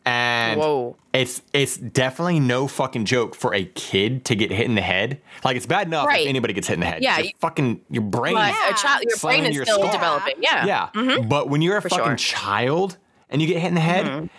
[0.07, 0.95] And Whoa.
[1.13, 5.19] it's it's definitely no fucking joke for a kid to get hit in the head.
[5.43, 6.21] Like it's bad enough Right.
[6.21, 7.01] if anybody gets hit in the head.
[7.01, 8.35] Yeah, Your fucking your brain.
[8.35, 8.69] But Yeah.
[8.69, 9.91] a child, your brain is your still skull.
[9.91, 10.35] developing.
[10.41, 10.89] Yeah.
[10.93, 11.19] Yeah.
[11.27, 12.05] But when you're a fucking sure.
[12.05, 12.15] Mm-hmm.
[12.17, 12.97] child
[13.31, 14.29] and you get hit in the head,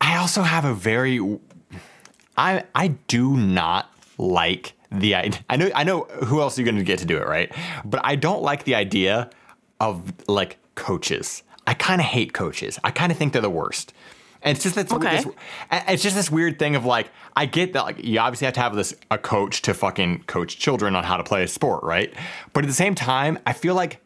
[0.00, 1.18] I also have a very
[2.36, 5.40] I I do not like the idea.
[5.50, 7.52] I know I know who else you're you going to get to do it, right?
[7.84, 9.30] But I don't like the idea
[9.80, 11.42] of like coaches.
[11.66, 12.78] I kind of hate coaches.
[12.82, 13.92] I kind of think they're the worst.
[14.42, 15.16] And it's just this, Okay.
[15.16, 15.26] this
[15.88, 18.60] it's just this weird thing of like I get that like you obviously have to
[18.60, 22.12] have this a coach to fucking coach children on how to play a sport, right?
[22.52, 24.00] But at the same time, I feel like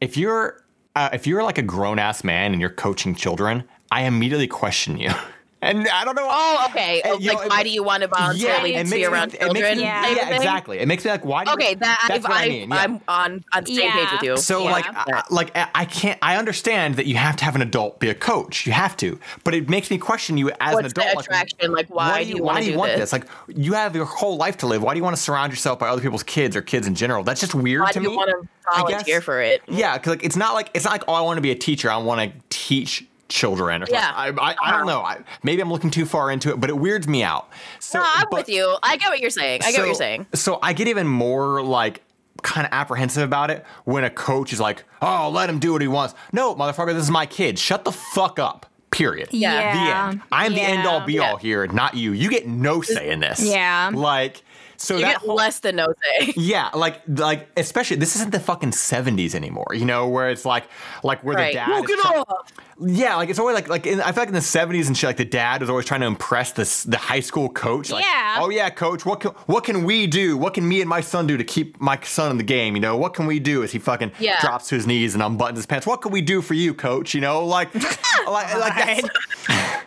[0.00, 0.62] if you're
[0.94, 4.96] uh, if you're like a grown ass man and you're coaching children, I immediately question
[4.96, 5.10] you.
[5.64, 6.28] And I don't know.
[6.30, 7.00] Oh, okay.
[7.04, 9.04] Oh, you know, like, it- why do you want to voluntarily it be makes me-
[9.06, 9.78] around it makes children?
[9.78, 10.10] me- Yeah.
[10.10, 10.78] yeah, exactly.
[10.78, 11.44] It makes me like, why?
[11.44, 12.68] Do you, Okay, that that's if what I, I, mean.
[12.68, 12.76] Yeah.
[12.76, 14.30] I'm on on the same page with Yeah.
[14.32, 14.36] you.
[14.36, 14.70] So Yeah.
[14.72, 16.18] like, I, like I I can't.
[16.22, 18.66] I understand that you have to have an adult be a coach.
[18.66, 21.08] You have to, but it makes me question you as an What's adult.
[21.10, 21.72] the like, attraction?
[21.72, 23.00] Like, why, why do you, why want do you do want this?
[23.00, 23.12] this?
[23.12, 24.82] Like, you have your whole life to live.
[24.82, 27.24] Why do you want to surround yourself by other people's kids or kids in general?
[27.24, 28.16] That's just weird why to do you me.
[28.16, 29.62] want to I volunteer guess- for it?
[29.68, 31.54] Yeah, because like it's not like it's not like oh I want to be a
[31.54, 31.90] teacher.
[31.90, 33.82] I want to teach children.
[33.82, 34.14] Or Yeah.
[34.14, 34.38] something.
[34.38, 34.84] I, I, I don't uh-huh.
[34.84, 35.00] know.
[35.02, 37.48] I, maybe I'm looking too far into it, but it weirds me out.
[37.80, 38.76] So No, I'm but- with you.
[38.82, 39.62] I get what you're saying.
[39.64, 40.26] I get what you're saying.
[40.34, 42.02] So I get even more like
[42.42, 45.80] kind of apprehensive about it when a coach is like, "Oh, let him do what
[45.80, 47.58] he wants." No, motherfucker, this is my kid.
[47.58, 48.66] Shut the fuck up.
[48.90, 49.28] Period.
[49.32, 49.72] Yeah.
[49.72, 50.22] The end.
[50.30, 51.30] I'm the end all be Yeah.
[51.30, 52.12] all here, not you.
[52.12, 53.42] You get no say in this.
[53.42, 53.90] Yeah.
[53.92, 54.42] Like
[54.76, 56.32] So You that get whole- less than no say.
[56.36, 60.64] Yeah, like like especially this isn't the fucking seventies anymore, you know, where it's like
[61.02, 61.52] like where Right.
[61.52, 62.48] the dad Woke is try- up.
[62.80, 65.06] Yeah, like it's always like like in, I feel like in the seventies and shit,
[65.08, 67.90] like the dad was always trying to impress this the high school coach.
[67.90, 68.38] Like, Yeah.
[68.40, 69.06] Oh yeah, coach.
[69.06, 70.36] What can what can we do?
[70.36, 72.74] What can me and my son do to keep my son in the game?
[72.74, 73.62] You know, what can we do?
[73.62, 74.40] As he fucking Yeah.
[74.40, 75.86] drops to his knees and unbuttons his pants.
[75.86, 77.14] What can we do for you, coach?
[77.14, 77.72] You know, like
[78.26, 79.04] like like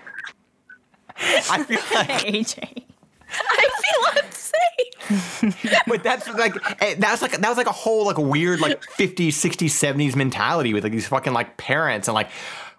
[1.19, 2.83] I feel like AJ.
[3.29, 5.83] I feel unsafe.
[5.87, 9.29] But that's like eh, that's like that was like a whole like weird like 50s,
[9.29, 12.29] 60s, 70s mentality with like these fucking like parents and like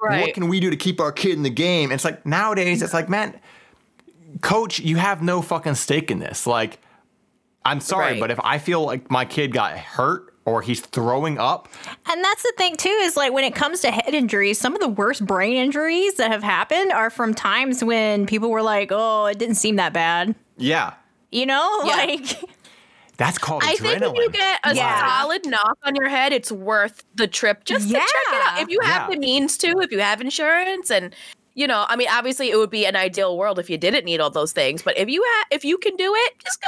[0.00, 1.90] what can we do to keep our kid in the game?
[1.90, 3.38] And it's like nowadays it's like man,
[4.42, 6.46] coach, you have no fucking stake in this.
[6.46, 6.78] Like
[7.64, 8.20] I'm sorry, Right.
[8.20, 11.68] but if I feel like my kid got hurt or he's throwing up,
[12.06, 14.80] And that's the thing too is like when it comes to head injuries, some of
[14.80, 19.26] the worst brain injuries that have happened are from times when people were like, "Oh,
[19.26, 20.94] it didn't seem that bad." yeah,
[21.30, 21.94] You know, Yeah.
[21.96, 22.44] like
[23.16, 23.78] that's called I adrenaline.
[24.00, 25.20] think if you get a Yeah.
[25.20, 28.60] solid knock on your head, it's worth the trip just to check it out.
[28.62, 29.14] If you have Yeah.
[29.14, 31.14] the means to, if you have insurance, and
[31.54, 34.20] you know, I mean, obviously, it would be an ideal world if you didn't need
[34.20, 34.82] all those things.
[34.82, 36.66] But if you ha- if you can do it, just go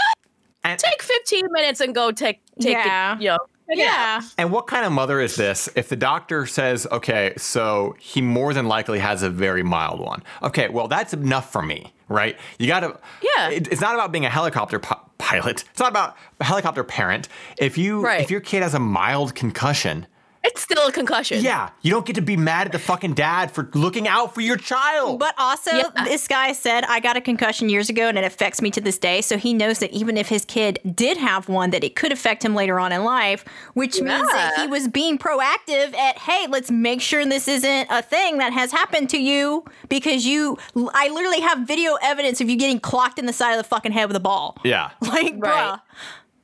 [0.64, 3.14] and, take 15 minutes and go take take Yeah.
[3.14, 3.38] it, you know.
[3.70, 4.22] Check it out.
[4.22, 4.28] yeah.
[4.38, 5.68] And what kind of mother is this?
[5.76, 10.22] If the doctor says, okay, so he more than likely has a very mild one.
[10.42, 12.36] Okay, well, that's enough for me, right?
[12.58, 13.48] You gotta, Yeah.
[13.50, 15.64] it- it's not about being a helicopter pi- pilot.
[15.70, 17.28] It's not about a helicopter parent.
[17.58, 18.20] If you, Right.
[18.20, 20.06] if your kid has a mild concussion,
[20.42, 21.42] It's still a concussion.
[21.42, 24.40] yeah, you don't get to be mad at the fucking dad for looking out for
[24.40, 25.18] your child.
[25.18, 26.04] But also, Yeah.
[26.04, 28.98] this guy said, I got a concussion years ago and it affects me to this
[28.98, 29.20] day.
[29.20, 32.42] So he knows that even if his kid did have one, that it could affect
[32.42, 36.70] him later on in life, which means that he was being proactive at, hey, let's
[36.70, 40.56] make sure this isn't a thing that has happened to you because you,
[40.94, 43.92] I literally have video evidence of you getting clocked in the side of the fucking
[43.92, 44.56] head with a ball.
[44.64, 44.90] yeah.
[45.02, 45.74] Like, Right.
[45.74, 45.80] bruh.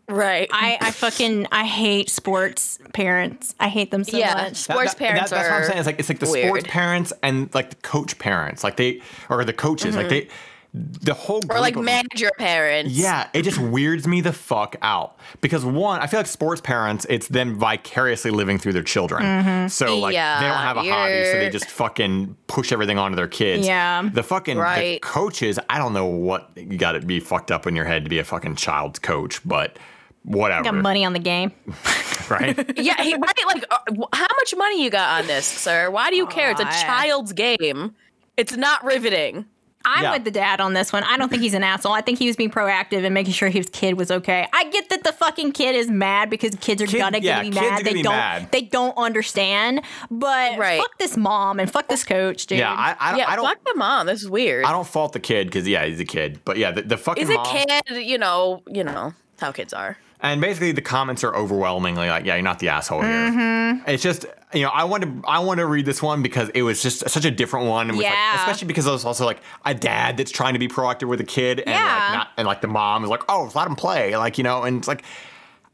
[0.08, 0.48] Right.
[0.52, 3.54] I, I fucking, I hate sports parents.
[3.58, 4.34] I hate them so Yeah.
[4.34, 4.56] much.
[4.56, 5.78] Sports parents that's what I'm saying.
[5.78, 6.46] It's like it's like the weird.
[6.46, 10.28] sports parents and like the coach parents, like they or the coaches, like they,
[10.74, 11.50] the whole Mm-hmm.
[11.50, 12.92] or group like of- manager parents.
[12.92, 17.04] Yeah, it just weirds me the fuck out because one, I feel like sports parents,
[17.08, 19.68] it's them vicariously living through their children.
[19.70, 23.26] So like they don't have a hobby, so they just fucking push everything onto their
[23.28, 23.66] kids.
[23.66, 24.08] Yeah.
[24.12, 25.02] the fucking the Right.
[25.02, 25.58] coaches.
[25.68, 28.18] I don't know what you got to be fucked up in your head to be
[28.20, 29.78] a fucking child's coach, but
[30.26, 30.64] whatever.
[30.64, 31.52] Got money on the game.
[32.28, 32.56] right?
[32.78, 33.38] Yeah, he right.
[33.46, 33.78] Like, uh,
[34.12, 35.90] how much money you got on this, sir?
[35.90, 36.50] Why do you care?
[36.50, 37.94] It's a child's game.
[38.36, 39.46] It's not riveting.
[39.88, 40.12] I'm Yeah.
[40.14, 41.04] with the dad on this one.
[41.04, 41.92] I don't think he's an asshole.
[41.92, 44.48] I think he was being proactive and making sure his kid was okay.
[44.52, 47.50] I get that the fucking kid is mad because kids are Kid- gonna yeah, be
[47.52, 47.84] mad.
[47.84, 48.12] They don't.
[48.12, 48.50] mad.
[48.50, 49.82] They don't understand.
[50.10, 50.80] But Right.
[50.80, 52.58] fuck this mom and fuck this coach, dude.
[52.58, 53.44] yeah, I, I, don't- Yeah, I don't.
[53.46, 54.06] fuck the mom.
[54.08, 54.64] This is weird.
[54.64, 56.40] I don't fault the kid because yeah, he's a kid.
[56.44, 57.46] But yeah, the, the fucking Is a mom.
[57.46, 59.96] kid, you know, you know how kids are.
[60.20, 63.88] And basically, the comments are overwhelmingly like, "Yeah, you're not the asshole here." Mm-hmm.
[63.90, 64.24] It's just,
[64.55, 67.09] you know, I want to, I want to read this one because it was just
[67.11, 68.37] such a different one, with, like, Yeah.
[68.37, 71.24] especially because it was also like a dad that's trying to be proactive with a
[71.24, 71.85] kid, and Yeah.
[71.85, 74.62] like not, and like the mom is like, "Oh, let him play," like you know,
[74.62, 75.02] and it's like,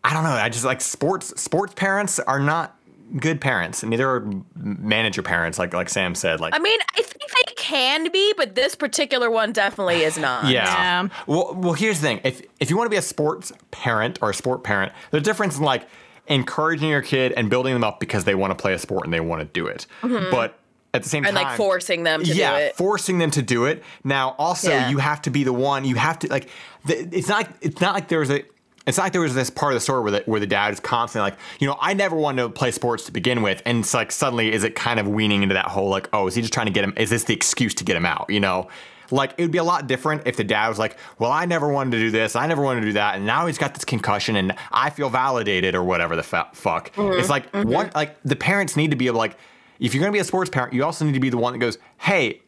[0.03, 2.77] I don't know, I just like sports, sports parents are not
[3.19, 6.55] good parents, and neither are manager parents, like like Sam said, like.
[6.55, 10.47] I mean, I think they can be, but this particular one definitely is not.
[10.47, 10.65] Yeah.
[10.65, 11.09] Yeah.
[11.27, 12.21] Well, well, here's the thing.
[12.25, 15.25] If if you want to be a sports parent or a sport parent, there's a
[15.25, 15.87] difference in like
[16.29, 19.13] encouraging your kid and building them up because they want to play a sport and
[19.13, 19.87] they want to do it.
[20.03, 20.59] But
[20.95, 21.29] at the same Mm-hmm.
[21.29, 22.77] And time, like forcing them to yeah, do it.
[22.77, 23.83] forcing them to do it.
[24.05, 24.91] Now, also, Yeah.
[24.91, 25.85] you have to be the one.
[25.85, 26.49] You have to like.
[26.87, 27.49] The, it's not.
[27.61, 28.45] It's not like there's a.
[28.87, 30.81] It's like there was this part of the story where the, where the dad is
[30.81, 33.95] constantly like, you know, I never wanted to play sports to begin with, and it's
[33.95, 36.53] like suddenly is it kind of weaning into that whole like, oh, is he just
[36.53, 36.93] trying to get him?
[36.97, 38.27] Is this the excuse to get him out?
[38.29, 38.69] You know,
[39.11, 41.69] like it would be a lot different if the dad was like, well, I never
[41.69, 43.85] wanted to do this, I never wanted to do that, and now he's got this
[43.85, 46.93] concussion, and I feel validated or whatever the fa- fuck.
[46.95, 47.97] Mm-hmm, it's like what, mm-hmm.
[47.97, 49.37] like the parents need to be able like,
[49.79, 51.59] if you're gonna be a sports parent, you also need to be the one that
[51.59, 52.41] goes, hey.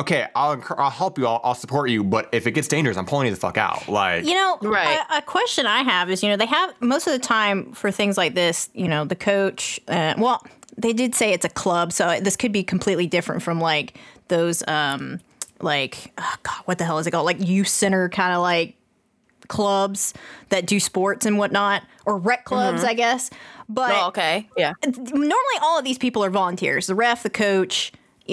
[0.00, 1.26] Okay, I'll I'll help you.
[1.26, 2.02] I'll, I'll support you.
[2.04, 3.88] But if it gets dangerous, I'm pulling you the fuck out.
[3.88, 4.98] Like, You know, Right.
[5.10, 7.90] a, a question I have is, you know, they have most of the time for
[7.90, 10.44] things like this, you know, the coach, uh, well,
[10.78, 14.62] they did say it's a club, so this could be completely different from like those,
[14.68, 15.20] um,
[15.60, 17.26] like, oh God, what the hell is it called?
[17.26, 18.76] Like youth center kind of like
[19.48, 20.14] clubs
[20.48, 23.28] that do sports and whatnot, or rec clubs, I guess.
[23.68, 24.48] But Oh, okay.
[24.56, 24.72] Yeah.
[24.84, 27.92] normally all of these people are volunteers the ref the coach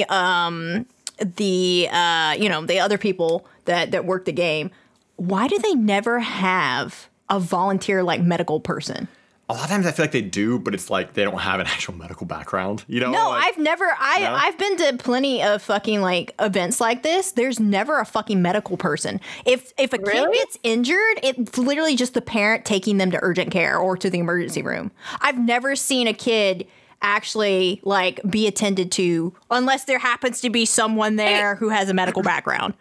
[0.09, 0.85] um
[1.19, 4.71] the uh you know the other people that that work the game
[5.15, 9.07] why do they never have a volunteer like medical person
[9.49, 11.61] a lot of times I feel like they do, but it's like they don't have
[11.61, 12.83] an actual medical background.
[12.87, 13.11] You know?
[13.11, 13.85] No, like, I've never.
[13.97, 14.33] I No?
[14.33, 17.31] I've been to plenty of fucking like events like this.
[17.31, 19.21] There's never a fucking medical person.
[19.45, 23.51] If if a kid gets injured, it's literally just the parent taking them to urgent
[23.51, 24.91] care or to the emergency room.
[25.21, 26.67] I've never seen a kid
[27.01, 31.93] actually like be attended to unless there happens to be someone there who has a
[31.93, 32.73] medical background.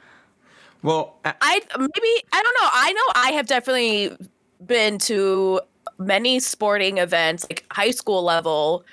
[0.83, 2.68] well, I- I maybe I don't know.
[2.72, 4.16] I know I have definitely
[4.64, 5.61] been to
[5.98, 8.85] many sporting events, like high school level.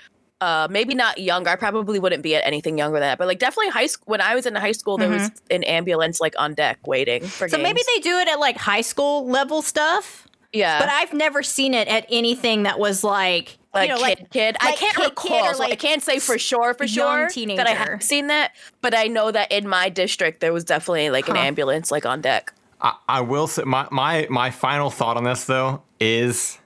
[0.42, 1.50] Uh, maybe not younger.
[1.50, 4.04] I probably wouldn't be at anything younger than that, but like definitely high school.
[4.08, 7.48] When I was in high school, there was an ambulance like on deck waiting for.
[7.48, 7.56] Mm-hmm.
[7.56, 10.28] So maybe they do it at like high school level stuff.
[10.52, 14.28] yeah, But I've never seen it at anything that was like like you know, kid,
[14.30, 14.58] kid.
[14.60, 17.56] I can't kid, kid recall, or, so I can't say for sure, for young sure
[17.56, 17.92] that I teenager.
[17.92, 18.54] have seen that.
[18.82, 22.22] But I know that in my district there was definitely like an ambulance like on
[22.22, 22.54] deck.
[22.82, 26.60] I, I will say my, my my final thought on this though is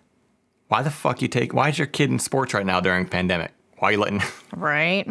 [0.68, 3.54] why the fuck you take why is your kid in sports right now during pandemic?
[3.78, 4.22] Why are you letting
[4.56, 5.08] right.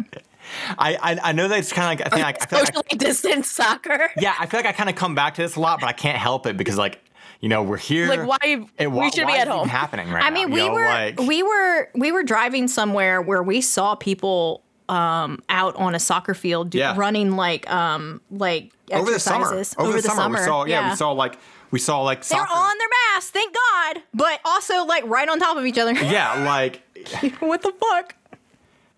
[0.77, 2.69] I I, I know that it's kind of like I think like, I feel like
[2.69, 4.11] I, Socially distanced soccer.
[4.17, 5.93] yeah I feel like I kind of come back to this a lot, but I
[5.93, 7.01] can't help it because like
[7.39, 8.07] you know we're here.
[8.07, 9.67] Like why and we should be why at is it home.
[9.69, 12.67] Happening right I now, mean, you we know, were like, we were we were driving
[12.67, 16.95] somewhere where we saw people um, out on a soccer field do, Yeah.
[16.97, 19.45] running like um, like over the summer.
[19.45, 21.37] exercises Over, the, summer, we saw yeah, we saw like
[21.71, 25.57] we saw like They're on their masks, thank God, but also like right on top
[25.57, 25.91] of each other.
[25.93, 26.81] yeah, like
[27.39, 28.15] what the fuck?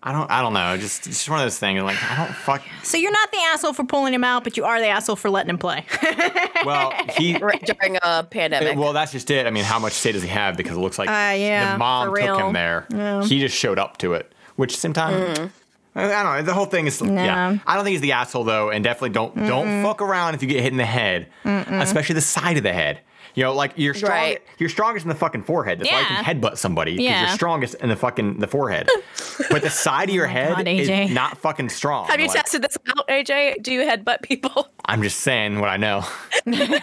[0.02, 0.76] I don't I don't know.
[0.78, 1.82] Just it's just one of those things.
[1.82, 2.62] Like I don't fuck.
[2.82, 5.28] So you're not the asshole for pulling him out, but you are the asshole for
[5.28, 5.84] letting him play.
[6.62, 8.76] Well, he during a pandemic.
[8.76, 9.46] well, that's just it.
[9.46, 10.58] I mean, how much say does he have?
[10.58, 12.86] Because it looks like Uh, yeah, the mom took him there.
[13.24, 14.30] He just showed up to it.
[14.56, 15.38] Which sometimes.
[15.38, 15.52] time,
[15.94, 16.42] I I don't know.
[16.42, 17.56] The whole thing is yeah.
[17.66, 20.48] I don't think he's the asshole though, and definitely don't don't fuck around if you
[20.48, 23.00] get hit in the head, especially the side of the head.
[23.34, 24.12] You know, like you're strong.
[24.12, 24.42] Right.
[24.58, 25.78] You're strongest in the fucking forehead.
[25.80, 27.20] That's why you can headbutt somebody because Yeah.
[27.26, 28.88] you're strongest in the fucking the forehead.
[29.50, 32.06] but the side of your oh head God, is not fucking strong.
[32.08, 33.62] Have you Like, tested this out, AJ?
[33.62, 36.04] Do you headbutt people I'm just saying what I know.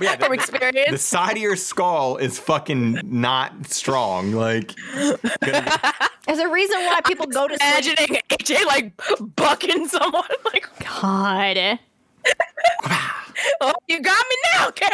[0.00, 0.90] Yeah, the- from experience?
[0.92, 4.32] the side of your skull is fucking not strong.
[4.32, 7.70] Like, There's a reason why people go to sleep.
[7.98, 8.92] Imagining AJ like
[9.36, 10.22] bucking someone.
[10.52, 10.66] Like,
[11.02, 11.78] God.
[13.60, 14.92] oh, you got me now, Karen.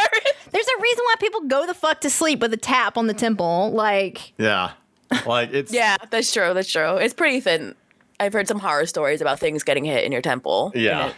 [0.51, 3.13] There's a reason why people go the fuck to sleep with a tap on the
[3.13, 3.71] temple.
[3.71, 4.71] Like, yeah,
[5.25, 6.53] like it's Yeah, that's true.
[6.53, 6.95] That's true.
[6.97, 7.75] It's pretty thin.
[8.19, 10.71] I've heard some horror stories about things getting hit in your temple.
[10.75, 11.13] yeah.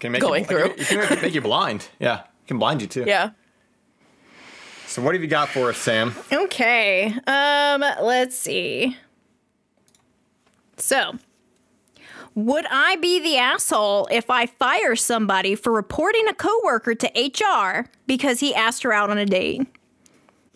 [0.00, 0.64] Can make Going you, through.
[0.76, 1.88] It can make- make you blind.
[1.98, 3.04] Yeah, it can blind you too.
[3.06, 3.30] yeah.
[4.86, 6.14] So what have you got for us, Sam?
[6.32, 7.14] okay.
[7.26, 8.96] Um, let's see.
[10.76, 11.14] So,
[12.36, 17.88] would I be the asshole if I fire somebody for reporting a coworker to HR
[18.06, 19.66] because he asked her out on a date?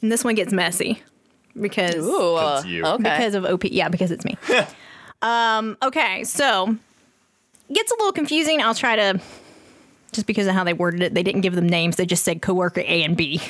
[0.02, 1.02] And this one gets messy
[1.58, 2.36] because Ooh.
[2.36, 2.84] That's you.
[2.84, 3.02] Okay.
[3.02, 3.64] because of OP.
[3.64, 4.36] Yeah, because it's me.
[5.22, 6.76] um, okay, so
[7.72, 8.60] gets a little confusing.
[8.60, 9.20] I'll try to
[10.12, 11.14] just because of how they worded it.
[11.14, 11.96] They didn't give them names.
[11.96, 13.40] They just said coworker A and B.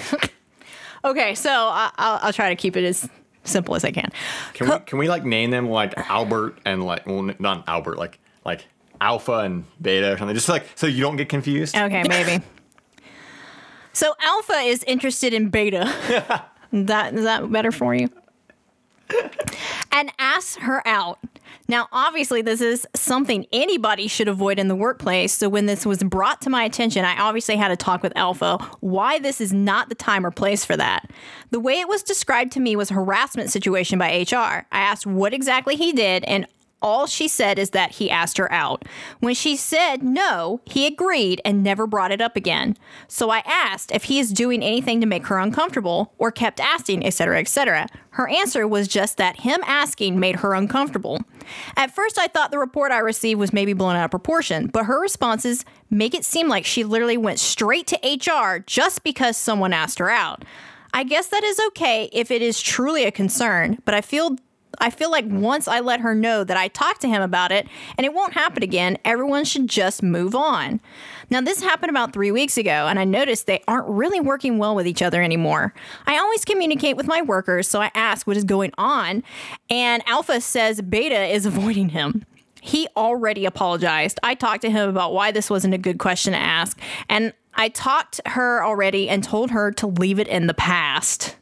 [1.05, 3.09] okay, so I, I'll, I'll try to keep it as
[3.43, 4.11] simple as I can.
[4.55, 8.20] Can we can we like name them like Albert and like well not Albert like
[8.45, 8.67] like
[9.01, 10.35] Alpha and Beta or something?
[10.35, 11.77] Just like so you don't get confused.
[11.77, 12.45] Okay, maybe.
[13.93, 16.45] so Alpha is interested in Beta.
[16.73, 18.09] that is that better for you?
[19.93, 21.19] and asks her out.
[21.69, 25.33] Now, obviously, this is something anybody should avoid in the workplace.
[25.33, 28.59] So, when this was brought to my attention, I obviously had to talk with Alpha
[28.81, 31.11] why this is not the time or place for that.
[31.51, 34.67] The way it was described to me was a harassment situation by HR.
[34.73, 36.47] I asked what exactly he did, and
[36.83, 38.85] all she said is that he asked her out.
[39.21, 42.77] When she said no, he agreed and never brought it up again.
[43.09, 47.05] So I asked if he is doing anything to make her uncomfortable or kept asking,
[47.05, 47.87] etc., etc.
[48.11, 51.21] Her answer was just that him asking made her uncomfortable.
[51.77, 54.85] At first, I thought the report I received was maybe blown out of proportion, but
[54.85, 59.73] her responses make it seem like she literally went straight to HR just because someone
[59.73, 60.45] asked her out.
[60.93, 64.37] I guess that is okay if it is truly a concern, but I feel
[64.79, 67.67] I feel like once I let her know that I talked to him about it
[67.99, 70.81] and it won't happen again, everyone should just move on.
[71.31, 74.75] Now, this happened about three weeks ago, and I noticed they aren't really working well
[74.75, 75.73] with each other anymore.
[76.07, 79.23] I always communicate with my workers, so I ask what is going on,
[79.69, 82.25] and Alpha says Beta is avoiding him.
[82.61, 84.19] He already apologized.
[84.23, 86.79] I talked to him about why this wasn't a good question to ask,
[87.09, 91.37] and I talked to her already and told her to leave it in the past.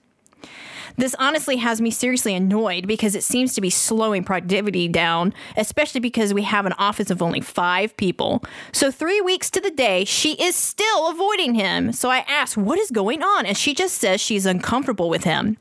[0.98, 6.00] This honestly has me seriously annoyed because it seems to be slowing productivity down, especially
[6.00, 8.42] because we have an office of only five people.
[8.72, 11.92] So, three weeks to the day, she is still avoiding him.
[11.92, 13.46] So, I ask, What is going on?
[13.46, 15.56] And she just says she's uncomfortable with him.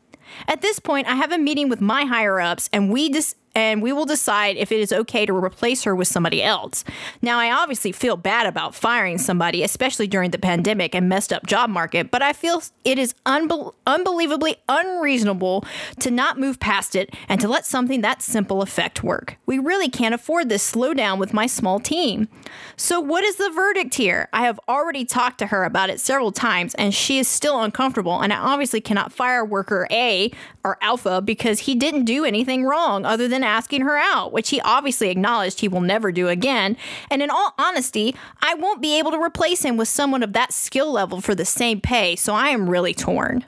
[0.48, 3.82] At this point, I have a meeting with my higher ups and we dis- and
[3.82, 6.84] we will decide if it is okay to replace her with somebody else.
[7.24, 11.48] Now, I obviously feel bad about firing somebody, especially during the pandemic and messed up
[11.48, 15.66] job market, but I feel it is unbel- unbelievably unreasonable
[16.02, 19.38] to not move past it and to let something that simple affect work.
[19.48, 22.28] We really can't afford this slowdown with my small team.
[22.76, 24.30] So, what is the verdict here?
[24.34, 28.22] I have already talked to her about it several times and she is still uncomfortable,
[28.22, 30.32] and I obviously cannot fire worker A
[30.64, 34.62] or Alpha because he didn't do anything wrong other than asking her out, which he
[34.62, 36.78] obviously acknowledged he will never do again.
[37.10, 40.54] And in all honesty, I won't be able to replace him with someone of that
[40.54, 43.46] skill level for the same pay, so I am really torn.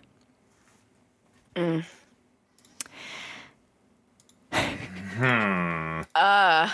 [1.56, 1.80] Hmm.
[6.16, 6.70] Uh.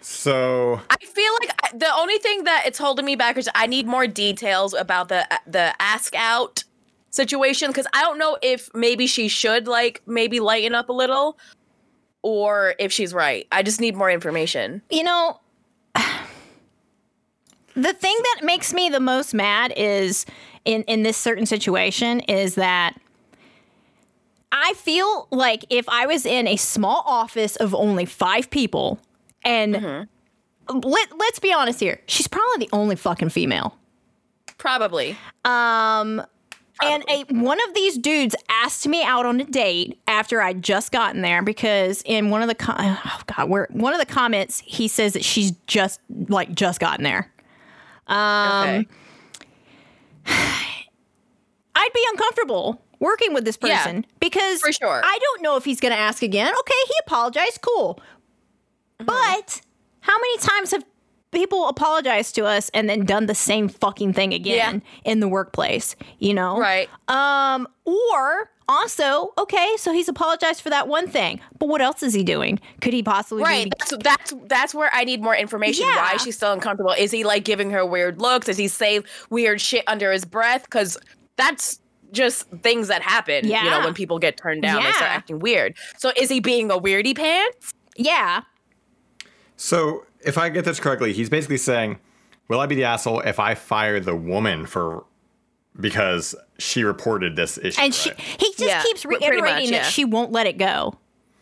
[0.00, 3.66] So I feel like I- the only thing that it's holding me back is I
[3.66, 6.64] need more details about the the ask out
[7.10, 11.38] situation because I don't know if maybe she should like maybe lighten up a little
[12.22, 13.46] or if she's right.
[13.52, 14.82] I just need more information.
[14.90, 15.40] You know,
[17.74, 20.26] the thing that makes me the most mad is
[20.64, 22.94] in in this certain situation is that
[24.52, 28.98] I feel like if I was in a small office of only 5 people
[29.44, 30.08] and
[30.68, 33.76] let, let's be honest here, she's probably the only fucking female.
[34.58, 35.16] Probably.
[35.44, 36.22] Um,
[36.82, 40.92] and a one of these dudes asked me out on a date after I'd just
[40.92, 44.62] gotten there because in one of the com- oh god, where one of the comments
[44.64, 47.30] he says that she's just like just gotten there.
[48.08, 48.86] okay.
[50.26, 55.00] I'd be uncomfortable working with this Yeah, person because for sure.
[55.02, 56.52] I don't know if he's going to ask again.
[56.60, 57.98] Okay, he apologized, cool.
[58.98, 59.06] Mm-hmm.
[59.06, 59.60] But
[60.00, 60.84] how many times have
[61.32, 65.96] people apologized to us and then done the same fucking thing again in the workplace,
[66.18, 66.58] you know?
[66.58, 66.88] Right.
[67.08, 72.14] Um, or also, okay, so he's apologized for that one thing, but what else is
[72.14, 72.60] he doing?
[72.80, 73.64] Could he possibly Right.
[73.64, 75.86] be That's that's that's where I need more information.
[75.86, 75.96] Yeah.
[75.96, 76.94] Why is she still uncomfortable?
[76.96, 78.46] Is he like giving her weird looks?
[78.46, 80.64] Does he say weird shit under his breath?
[80.64, 80.98] Because
[81.36, 81.80] that's
[82.12, 83.46] just things that happen.
[83.46, 83.64] Yeah.
[83.64, 85.76] You know, when people get turned down, they start acting weird.
[85.98, 87.72] So is he being a weirdy pants?
[87.96, 88.42] Yeah.
[89.56, 91.98] So, if I get this correctly, he's basically saying,
[92.48, 95.04] "Will I be the asshole if I fire the woman for
[95.78, 98.18] because she reported this issue?" And she right?
[98.20, 99.82] he just Yeah, keeps pretty much, reiterating yeah.
[99.82, 100.94] that she won't let it go.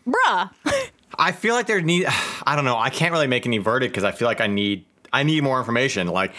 [0.07, 0.51] Bruh.
[1.19, 2.07] I feel like there need.
[2.47, 2.77] I don't know.
[2.79, 4.85] I can't really make any verdict because I feel like I need.
[5.13, 6.07] I need more information.
[6.09, 6.33] Like,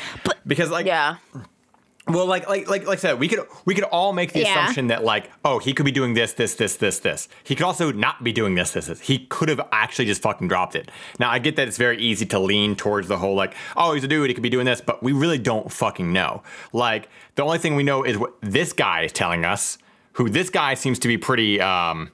[0.46, 1.16] because like Yeah.
[2.10, 4.52] Well, like like like like I said, we could we could all make the Yeah.
[4.52, 7.28] assumption that like, oh, he could be doing this, this, this, this, this.
[7.44, 9.00] He could also not be doing this, this, this.
[9.02, 10.90] He could have actually just fucking dropped it.
[11.20, 14.04] Now I get that it's very easy to lean towards the whole like, oh, he's
[14.04, 16.42] a dude, he could be doing this, but we really don't fucking know.
[16.74, 19.78] Like the only thing we know is what this guy is telling us,
[20.14, 22.12] who this guy seems to be pretty um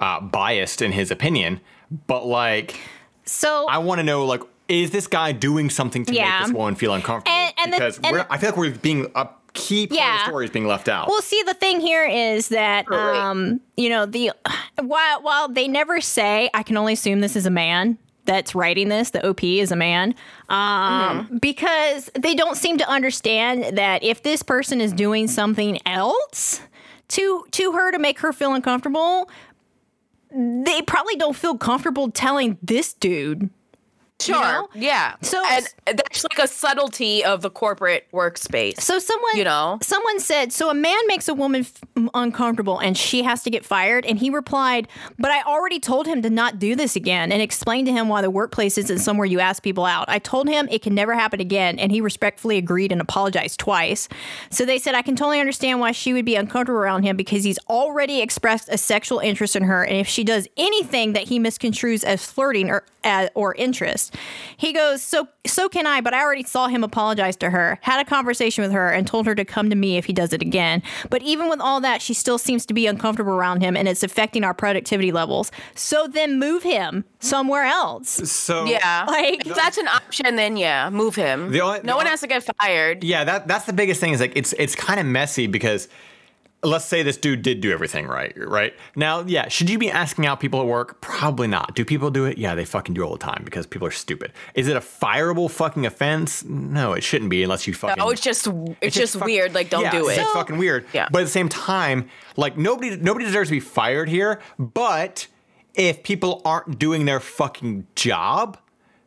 [0.00, 1.60] uh, biased in his opinion,
[2.06, 2.80] but like
[3.24, 6.38] So I want to know like is this guy doing something to Yeah.
[6.40, 7.34] make this woman feel uncomfortable?
[7.58, 9.98] And- and the- because and we're, the- I feel like we're being a key part
[10.00, 11.08] of the story is being left out.
[11.08, 14.30] Well, see, the thing here is that, um, you know, the
[14.80, 18.88] while while they never say, I can only assume this is a man that's writing
[18.88, 19.10] this.
[19.10, 20.14] The OP is a man,
[20.50, 26.60] um, because they don't seem to understand that if this person is doing something else
[27.08, 29.28] to to her to make her feel uncomfortable,
[30.30, 33.48] they probably don't feel comfortable telling this dude.
[34.20, 34.40] Sure.
[34.42, 34.68] know?
[34.74, 35.14] Yeah.
[35.22, 38.80] So- and that's like a subtlety of the corporate workspace.
[38.80, 39.78] So someone, You know?
[39.80, 43.64] someone said, so a man makes a woman f- uncomfortable and she has to get
[43.64, 44.04] fired.
[44.04, 47.86] And he replied, but I already told him to not do this again and explained
[47.86, 50.06] to him why the workplace isn't somewhere you ask people out.
[50.08, 51.78] I told him it can never happen again.
[51.78, 54.08] And he respectfully agreed and apologized twice.
[54.50, 57.44] So they said, I can totally understand why she would be uncomfortable around him because
[57.44, 59.84] he's already expressed a sexual interest in her.
[59.84, 64.07] And if she does anything that he misconstrues as flirting or, uh, or interest,
[64.56, 68.00] he goes, so, so can I, but I already saw him apologize to her, had
[68.00, 70.42] a conversation with her, and told her to come to me if he does it
[70.42, 70.82] again.
[71.10, 74.02] But even with all that, she still seems to be uncomfortable around him and it's
[74.02, 75.50] affecting our productivity levels.
[75.74, 78.08] So then move him somewhere else.
[78.30, 79.04] so yeah.
[79.08, 81.50] Like- if that's an option, then yeah, move him.
[81.52, 83.04] The only- no the one only- has to get fired.
[83.04, 85.88] yeah, that that's the biggest thing is like it's it's kind of messy because
[86.62, 88.74] let's say this dude did do everything right, right?
[88.96, 91.00] Now, yeah, should you be asking out people at work?
[91.00, 91.74] Probably not.
[91.76, 92.36] Do people do it?
[92.36, 94.32] Yeah, they fucking do all the time because people are stupid.
[94.54, 96.44] Is it a fireable fucking offense?
[96.44, 98.48] No, it shouldn't be unless you fucking Oh, it's just
[98.80, 99.54] it's, just, fuck- weird.
[99.54, 100.18] Like, don't yeah, do it.
[100.18, 100.86] It's fucking weird.
[100.92, 101.08] Yeah.
[101.12, 104.40] But at the same time, like nobody nobody deserves to be fired here.
[104.58, 105.28] But
[105.74, 108.58] if people aren't doing their fucking job,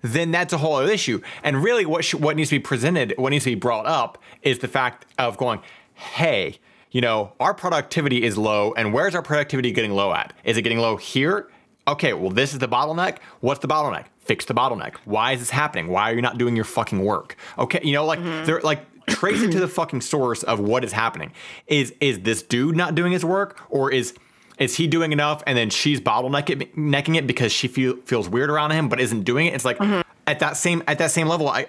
[0.01, 1.21] then that's a whole other issue.
[1.43, 4.17] And really, what sh- what needs to be presented, what needs to be brought up,
[4.41, 5.59] is the fact of going,
[5.93, 6.59] hey.
[6.91, 10.33] You know, our productivity is low, and where's our productivity getting low at?
[10.43, 11.49] Is it getting low here?
[11.87, 13.17] Okay, well, this is the bottleneck.
[13.39, 14.05] What's the bottleneck?
[14.19, 14.95] Fix the bottleneck.
[15.05, 15.87] Why is this happening?
[15.87, 17.35] Why are you not doing your fucking work?
[17.57, 18.45] Okay, you know, like mm-hmm.
[18.45, 21.31] they're like trace it to the fucking source of what is happening.
[21.67, 24.13] Is is this dude not doing his work, or is
[24.57, 28.71] is he doing enough and then she's bottlenecking it because she feel, feels weird around
[28.71, 29.55] him but isn't doing it?
[29.55, 30.01] It's like mm-hmm.
[30.27, 31.67] at that same at that same level, I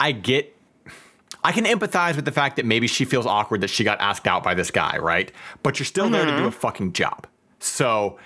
[0.00, 0.56] I get
[1.44, 4.26] I can empathize with the fact that maybe she feels awkward that she got asked
[4.26, 5.32] out by this guy, right?
[5.62, 6.50] But you're still there to do a mm-hmm.
[6.50, 7.26] fucking job.
[7.58, 8.18] So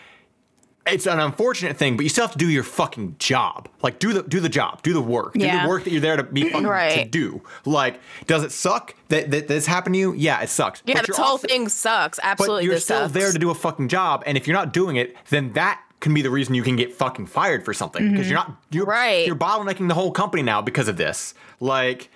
[0.86, 3.68] it's an unfortunate thing, but you still have to do your fucking job.
[3.82, 6.16] Like do the do the job, do the work, do the work that you're there
[6.16, 7.42] to be fucking to do.
[7.64, 10.12] Like, does it suck that, that this happened to you?
[10.12, 10.82] Yeah, it sucks.
[10.84, 12.18] Yeah, But this you're whole also- thing sucks.
[12.18, 13.12] But Absolutely, you're this still sucks.
[13.12, 16.14] there to do a fucking job, and if you're not doing it, then that can
[16.14, 18.52] be the reason you can get fucking fired for something because you're mm-hmm.
[18.52, 19.26] not you're Right.
[19.26, 21.34] You're bottlenecking the whole company now because of this.
[21.58, 22.10] Like,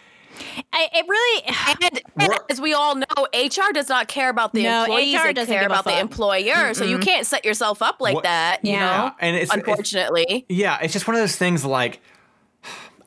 [0.72, 1.42] I, it really.
[1.82, 2.00] And,
[2.30, 3.04] and as we all know,
[3.34, 6.00] HR does not care about the No, employees; HR doesn't care about the fuck.
[6.00, 6.74] employer.
[6.74, 8.60] So you can't set yourself up like What- that.
[8.64, 8.78] You Yeah.
[8.80, 10.44] know, and it's- it's- unfortunately.
[10.48, 12.00] Yeah, it's just one of those things like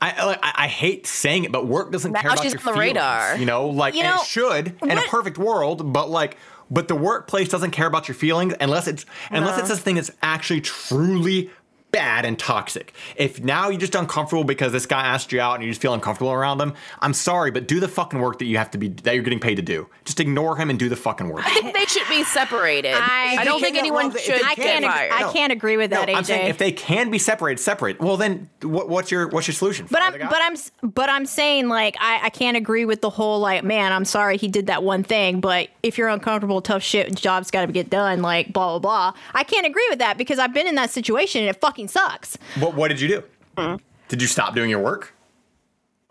[0.02, 2.64] I, I I hate saying it, but work doesn't Now care about she's your on
[2.66, 3.36] the feelings, radar.
[3.38, 6.36] You know, like You and know, it should in a perfect world, but like,
[6.70, 10.10] but the workplace doesn't care about your feelings unless it's unless it's this thing that's
[10.22, 11.50] actually truly
[11.94, 12.92] bad and toxic.
[13.16, 15.94] If now you're just uncomfortable because this guy asked you out and you just feel
[15.94, 18.88] uncomfortable around him, I'm sorry, but do the fucking work that you have to be
[18.88, 19.88] that you're getting paid to do.
[20.04, 21.44] Just ignore him and do the fucking work.
[21.46, 22.94] I think they should be separated.
[22.94, 24.84] I- I, don't think anyone can't- should I can't.
[24.84, 25.12] fired.
[25.12, 26.16] I can't agree with that, no, AJ.
[26.16, 28.00] I'm saying if they can be separated, separate.
[28.00, 29.86] Well, then what, what's your what's your solution?
[29.90, 30.56] But I'm, but I'm,
[30.90, 34.36] but I'm saying like I, I can't agree with the whole like man I'm sorry
[34.36, 37.90] he did that one thing but if you're uncomfortable tough shit job's got to get
[37.90, 40.90] done like blah blah blah I can't agree with that because I've been in that
[40.90, 42.36] situation and it fucking sucks.
[42.58, 43.08] What What did you
[43.56, 43.78] do?
[44.08, 45.14] Did you stop doing your work?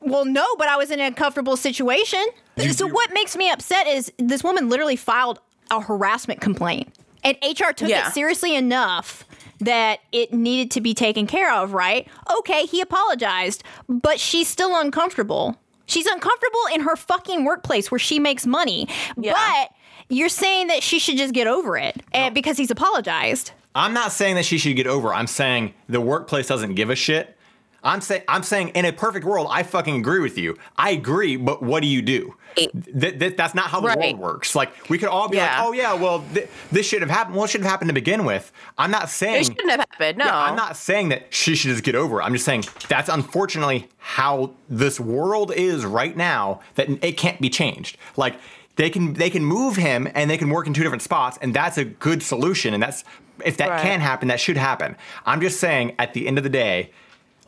[0.01, 2.24] Well, no, but I was in a comfortable situation.
[2.57, 5.39] You- so you- what makes me upset is this woman literally filed
[5.71, 6.93] a harassment complaint,
[7.24, 8.07] and HR took Yeah.
[8.09, 9.24] it seriously enough
[9.61, 11.74] that it needed to be taken care of.
[11.74, 12.07] Right?
[12.39, 15.57] Okay, he apologized, but she's still uncomfortable.
[15.86, 18.88] She's uncomfortable in her fucking workplace where she makes money.
[19.17, 19.34] Yeah.
[19.34, 19.69] But
[20.09, 23.51] you're saying that she should just get over it eh, and because he's apologized.
[23.76, 25.13] I'm not saying that she should get over.
[25.13, 27.38] I'm saying the workplace doesn't give a shit.
[27.86, 30.57] I'm saying I'm saying in a perfect world, I fucking agree with you.
[30.78, 32.36] I agree, but what do you do?
[32.55, 32.71] Th-
[33.19, 33.97] th- that's not how the Right.
[34.15, 34.55] world works.
[34.55, 35.57] Like we could all be Yeah.
[35.59, 37.36] like, oh yeah, well th- this should have happened.
[37.36, 38.53] Well, it should have happened to begin with.
[38.78, 40.17] I'm not saying It shouldn't have happened.
[40.19, 40.26] No.
[40.26, 42.24] Yeah, I'm not saying that she should just get over it.
[42.24, 46.61] I'm just saying that's unfortunately how this world is right now.
[46.76, 47.97] That it can't be changed.
[48.15, 48.36] Like
[48.76, 51.53] they can they can move him and they can work in two different spots, and
[51.53, 52.74] that's a good solution.
[52.74, 53.03] And that's
[53.45, 53.82] if that Right.
[53.82, 54.95] can happen, that should happen.
[55.26, 56.91] I'm just saying at the end of the day,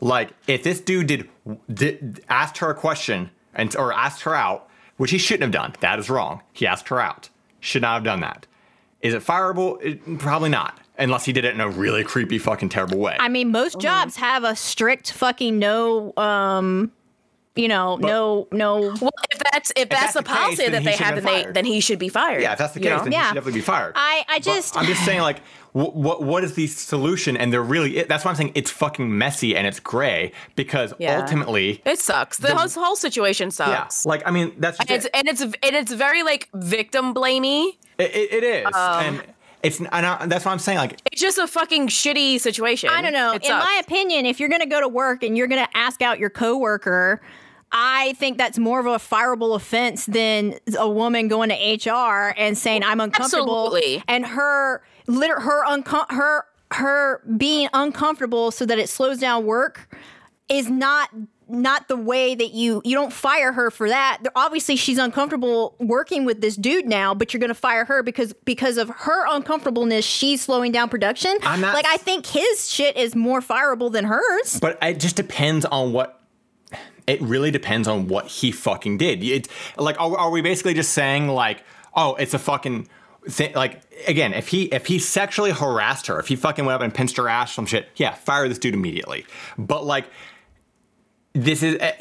[0.00, 1.28] like if this dude did,
[1.72, 5.74] did asked her a question and or asked her out, which he shouldn't have done.
[5.80, 6.42] That is wrong.
[6.52, 7.28] He asked her out.
[7.60, 8.46] Should not have done that.
[9.00, 9.80] Is it fireable?
[9.82, 10.78] It- probably not.
[10.98, 13.16] Unless he did it in a really creepy, fucking terrible way.
[13.20, 16.90] I mean, most jobs have a strict fucking no, um,
[17.56, 18.80] you know, no, no.
[19.00, 21.24] Well, if that's if, that's that's, the the case, policy then that they have, have
[21.24, 22.42] then they then he should be fired.
[22.42, 23.04] yeah, if that's the you case, know?
[23.04, 23.20] then Yeah.
[23.22, 23.92] he should definitely be fired.
[23.96, 25.40] I, I But just, I'm just saying, like,
[25.72, 27.36] what, what, what is the solution?
[27.36, 31.18] And they're really, that's why I'm saying it's fucking messy and it's gray because Yeah.
[31.20, 32.38] ultimately, It sucks.
[32.38, 34.06] The, whole, whole situation yeah, sucks.
[34.06, 37.72] like, I mean, that's And it's and it's and it's very like victim blamey.
[37.98, 38.66] it, it, it is.
[38.66, 38.72] Um,
[39.04, 39.22] and
[39.62, 42.88] it's, and I, that's what I'm saying, like, It's just a fucking shitty situation.
[42.90, 43.32] I don't know.
[43.32, 43.64] It In sucks.
[43.64, 46.18] my opinion, if you're going to go to work and you're going to ask out
[46.18, 47.20] your coworker,
[47.72, 52.56] I think that's more of a fireable offense than a woman going to HR and
[52.56, 54.02] saying I'm uncomfortable Absolutely.
[54.08, 59.88] and her liter- her uncom- her her being uncomfortable so that it slows down work
[60.48, 61.10] is not
[61.48, 64.18] not the way that you you don't fire her for that.
[64.34, 68.32] Obviously, she's uncomfortable working with this dude now, but you're going to fire her because
[68.44, 71.36] because of her uncomfortableness, she's slowing down production.
[71.42, 74.58] I'm not- like I think his shit is more fireable than hers.
[74.60, 76.15] But it just depends on what.
[77.06, 79.22] It really depends on what he fucking did.
[79.22, 81.62] It's like, are, are we basically just saying like,
[81.94, 82.88] oh, it's a fucking
[83.28, 83.54] thing?
[83.54, 86.92] Like again, if he if he sexually harassed her, if he fucking went up and
[86.92, 89.26] pinched her ass, some shit, yeah, fire this dude immediately.
[89.58, 90.06] But like.
[91.38, 91.92] This is uh,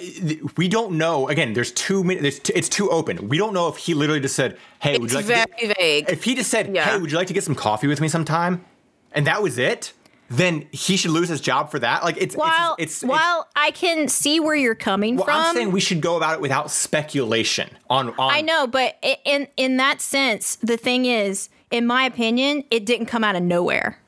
[0.55, 1.27] we don't know.
[1.27, 2.21] Again, there's too many.
[2.21, 3.27] There's t- it's too open.
[3.27, 5.77] We don't know if he literally just said, "Hey, would you like very to get,
[5.77, 6.05] vague.
[6.09, 6.85] if he just said, Yeah.
[6.85, 8.63] "Hey, would you like to get some coffee with me sometime?"
[9.11, 9.91] and that was it,
[10.29, 12.03] then he should lose his job for that.
[12.03, 15.55] Like it's While it's, it's, it's I can see where you're coming well, from, I'm
[15.55, 19.77] saying we should go about it without speculation on on I know, but in in
[19.77, 23.99] that sense, the thing is, in my opinion, it didn't come out of nowhere.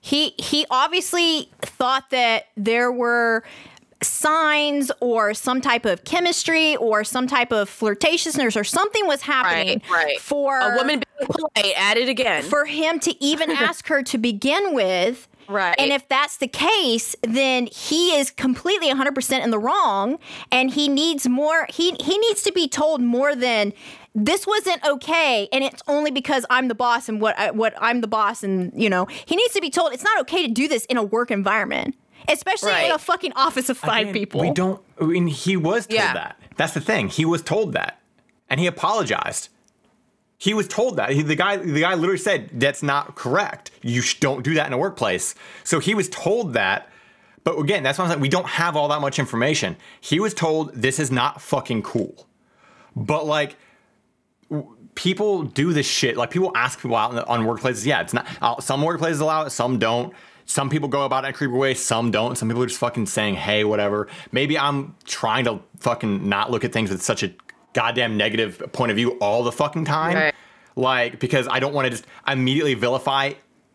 [0.00, 3.44] He he obviously thought that there were
[4.02, 9.80] signs or some type of chemistry or some type of flirtatiousness or something was happening
[9.88, 10.20] Right, right.
[10.20, 12.42] for A woman being polite at it again.
[12.42, 15.28] for him to even ask her to begin with.
[15.52, 15.74] Right.
[15.78, 20.18] And if that's the case, then he is completely 100% in the wrong
[20.50, 23.72] and he needs more he he needs to be told more than
[24.14, 28.00] this wasn't okay and it's only because I'm the boss and what I, what I'm
[28.00, 30.68] the boss and you know, he needs to be told it's not okay to do
[30.68, 31.94] this in a work environment,
[32.28, 34.40] especially in a fucking office of 5 Again, people.
[34.40, 34.80] We don't.
[35.00, 36.14] I mean, he was told Yeah.
[36.14, 36.36] that.
[36.56, 37.08] That's the thing.
[37.08, 38.00] He was told that,
[38.50, 39.48] and he apologized.
[40.42, 41.10] He was told that.
[41.10, 43.70] He, the guy, the guy literally said, "That's not correct.
[43.80, 46.90] You sh- don't do that in a workplace." So he was told that.
[47.44, 48.20] But again, that's why I'm saying.
[48.20, 49.76] We don't have all that much information.
[50.00, 52.26] He was told this is not fucking cool.
[52.96, 53.54] But like,
[54.96, 56.16] people do this shit.
[56.16, 57.86] Like people ask people out on workplaces.
[57.86, 58.26] Yeah, it's not.
[58.42, 59.50] Uh, some workplaces allow it.
[59.50, 60.12] Some don't.
[60.44, 61.74] Some people go about it in a creepy way.
[61.74, 62.36] Some don't.
[62.36, 66.64] Some people are just fucking saying, "Hey, whatever." Maybe I'm trying to fucking not look
[66.64, 67.32] at things with such a
[67.72, 70.14] goddamn negative point of view all the fucking time.
[70.14, 70.34] Right.
[70.76, 73.32] Like because I don't want to just immediately vilify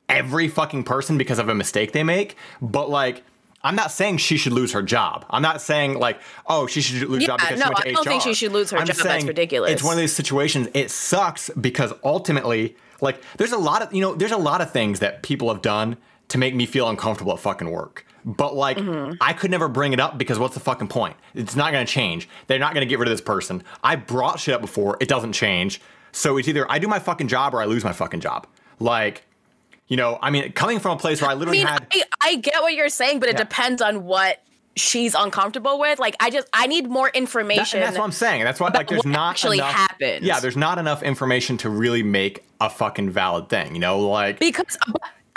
[0.09, 2.35] every fucking person because of a mistake they make.
[2.61, 3.23] But like.
[3.63, 5.25] I'm not saying she should lose her job.
[5.29, 7.89] I'm not saying like, oh, she should lose her job because no, she went to
[7.89, 8.95] I don't think she should lose her I'm job.
[8.97, 9.71] That's ridiculous.
[9.71, 10.69] It's one of those situations.
[10.73, 14.71] It sucks because ultimately, like, there's a lot of you know, there's a lot of
[14.71, 15.97] things that people have done
[16.29, 18.05] to make me feel uncomfortable at fucking work.
[18.28, 19.13] But like, Mm-hmm.
[19.21, 21.15] I could never bring it up because what's the fucking point?
[21.34, 22.28] It's not gonna change.
[22.47, 23.63] They're not gonna get rid of this person.
[23.84, 24.97] I brought shit up before.
[24.99, 25.80] It doesn't change.
[26.11, 28.45] So it's either I do my fucking job or I lose my fucking job.
[28.80, 29.23] Like,
[29.88, 31.88] you know, I mean, coming from a place where I I literally mean, had.
[31.91, 33.43] I, I get what you're saying, but it Yeah.
[33.43, 34.41] depends on what
[34.75, 35.97] she's uncomfortable with.
[35.97, 37.80] Like, I just I need more information.
[37.80, 38.43] and that's what I'm saying.
[38.43, 40.25] That's why, like, there's what not actually enough, happens.
[40.25, 43.73] Yeah, there's not enough information to really make a fucking valid thing.
[43.73, 44.78] You know, like because,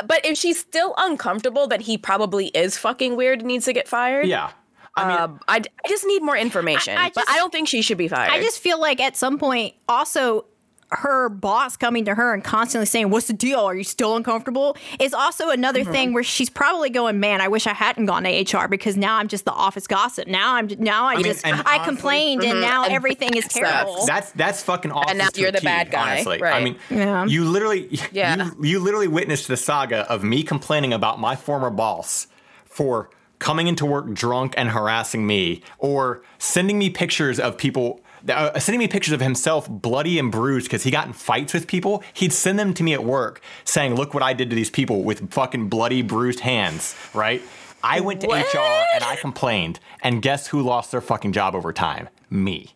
[0.07, 3.89] but if she's still uncomfortable, then he probably is fucking weird and needs to get
[3.89, 4.27] fired.
[4.27, 4.51] yeah.
[4.97, 7.69] I mean, Um, I, I just need more information, I- I but I don't think
[7.69, 8.33] she should be fired.
[8.33, 10.47] I just feel like at some point, also
[10.93, 13.61] her boss coming to her and constantly saying, "What's the deal?
[13.61, 15.93] Are you still uncomfortable?" is also another Mm-hmm.
[15.93, 19.17] thing where she's probably going, "Man, I wish I hadn't gone to HR because now
[19.17, 20.27] I'm just the office gossip.
[20.27, 23.47] Now I'm now I, mean, just and I honestly- complained and now And everything is
[23.49, 25.19] terrible." That's that's fucking awesome.
[25.19, 27.25] now you're the bad guy, Honestly, I mean, Yeah.
[27.25, 28.47] you literally, Yeah.
[28.61, 32.27] you, you literally witnessed the saga of me complaining about my former boss
[32.65, 38.01] for coming into work drunk and harassing me, or sending me pictures of people.
[38.29, 41.67] Uh, sending me pictures of himself bloody and bruised because he got in fights with
[41.67, 42.03] people.
[42.13, 45.03] He'd send them to me at work saying, Look what I did to these people
[45.03, 47.41] with fucking bloody, bruised hands, right?
[47.83, 48.53] I went to What?
[48.55, 48.59] HR
[48.95, 49.81] and I complained.
[50.03, 52.09] And guess who lost their fucking job over time?
[52.29, 52.75] Me.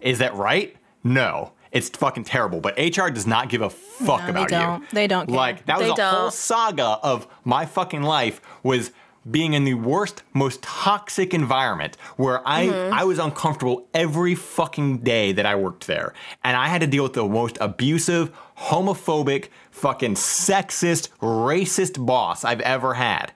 [0.00, 0.76] Is that right?
[1.02, 1.52] No.
[1.72, 4.80] It's fucking terrible, but HR does not give a fuck No, they don't.
[4.82, 4.88] you.
[4.92, 5.36] They don't care.
[5.36, 6.32] Like that was They a whole don't.
[6.32, 8.92] saga of my fucking life was
[9.30, 12.94] being in the worst, most toxic environment where I Mm-hmm.
[12.94, 16.14] I was uncomfortable every fucking day that I worked there,
[16.44, 22.60] and I had to deal with the most abusive, homophobic, fucking sexist, racist boss I've
[22.60, 23.32] ever had.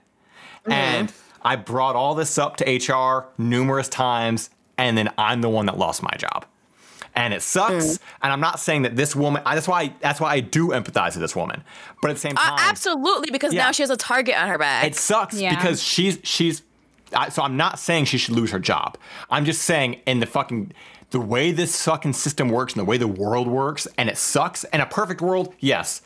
[0.63, 0.73] Mm-hmm.
[0.73, 1.13] And
[1.43, 5.79] I brought all this up to HR numerous times, and then I'm the one that
[5.79, 6.47] lost my job.
[7.15, 7.85] And it sucks.
[7.85, 7.99] Mm.
[8.23, 9.43] And I'm not saying that this woman.
[9.45, 9.93] I, that's why.
[10.01, 11.65] That's why I do empathize with this woman.
[12.01, 13.65] But at the same Uh, time, absolutely, because Yeah.
[13.65, 14.85] now she has a target on her back.
[14.85, 15.55] it sucks Yeah.
[15.55, 16.63] because she's she's.
[17.15, 18.97] I, so I'm not saying she should lose her job.
[19.31, 20.73] I'm just saying in the fucking
[21.11, 24.63] the way this fucking system works and the way the world works, and it sucks.
[24.73, 26.03] In a perfect world, yes,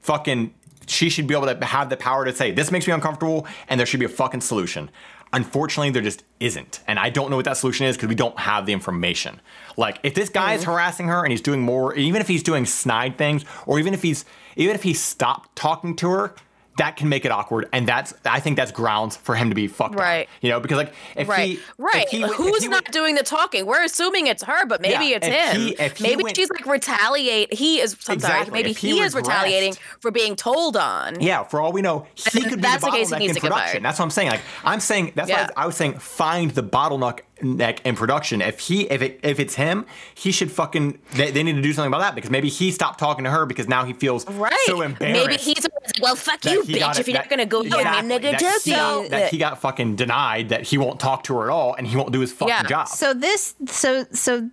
[0.00, 0.52] fucking
[0.88, 3.78] she should be able to have the power to say this makes me uncomfortable, and
[3.78, 4.90] there should be a fucking solution.
[5.32, 8.38] Unfortunately, there just isn't, and I don't know what that solution is because we don't
[8.38, 9.40] have the information.
[9.76, 10.66] Like, if this guy is mm.
[10.66, 14.02] harassing her and he's doing more, even if he's doing snide things, or even if
[14.02, 14.24] he's
[14.56, 16.34] even if he stopped talking to her,
[16.78, 19.68] that can make it awkward, and that's I think that's grounds for him to be
[19.68, 20.00] fucked up.
[20.00, 20.28] Right.
[20.40, 22.04] You know, because like if right, he right.
[22.04, 23.66] if he went- Who's he not went- doing the talking?
[23.66, 25.60] We're assuming it's her, but maybe Yeah, it's him.
[25.60, 27.52] he- maybe went- is like retaliate.
[27.52, 27.96] He is.
[28.08, 28.50] I'm Exactly, sorry.
[28.50, 31.20] Maybe if he he, is retaliating for being told on.
[31.20, 33.36] Yeah, for all we know, he could be that's the the case, he bottleneck needs
[33.36, 33.82] in production.
[33.82, 34.30] That's what I'm saying.
[34.30, 35.44] Like I'm saying, that's Yeah.
[35.54, 38.40] why I was saying find the bottleneck neck in production.
[38.42, 40.98] If he, if it, if it's him, he should fucking.
[41.14, 43.46] They, they need to do something about that because maybe he stopped talking to her
[43.46, 44.52] because now he feels Right.
[44.66, 45.26] so embarrassed.
[45.28, 45.72] Maybe he's like,
[46.02, 46.78] well, fuck that you, bitch.
[46.80, 49.06] got If you're not gonna go exactly, with me, nigga, that just he, so.
[49.10, 51.96] that he got fucking denied that he won't talk to her at all and he
[51.96, 52.62] won't do his fucking Yeah.
[52.64, 52.88] job.
[52.88, 54.48] So this so so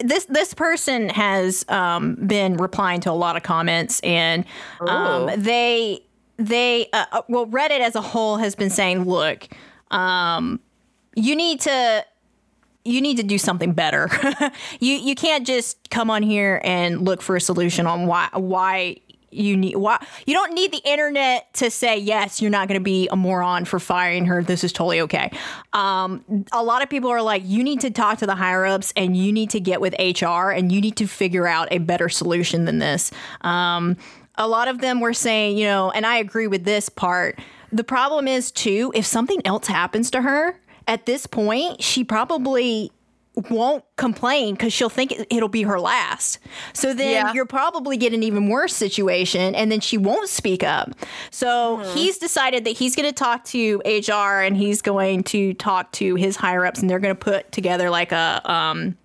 [0.00, 4.44] this this person has um, been replying to a lot of comments and
[4.80, 5.36] um, Ooh.
[5.36, 6.00] they
[6.36, 9.46] they uh, uh, well Reddit as a whole has been saying look
[9.92, 10.58] um,
[11.14, 12.04] you need to
[12.84, 14.10] you need to do something better.
[14.80, 18.96] you you can't just come on here and look for a solution on why why
[19.30, 22.84] you need why you don't need the internet to say yes you're not going to
[22.84, 24.42] be a moron for firing her.
[24.42, 25.30] This is totally okay.
[25.72, 28.92] Um, a lot of people are like you need to talk to the higher ups
[28.96, 32.08] and you need to get with hr and you need to figure out a better
[32.08, 33.10] solution than this.
[33.40, 33.96] Um,
[34.36, 37.38] a lot of them were saying you know and i agree with this part.
[37.72, 42.90] The problem is too if something else happens to her at this point she probably
[43.50, 46.38] won't complain because she'll think it, will be her last.
[46.72, 47.32] So then Yeah.
[47.32, 50.94] you're probably get an even worse situation, and then she won't speak up.
[51.30, 55.90] So he's decided that he's going to talk to HR and he's going to talk
[55.92, 58.96] to his higher ups, and they're going to put together like a um,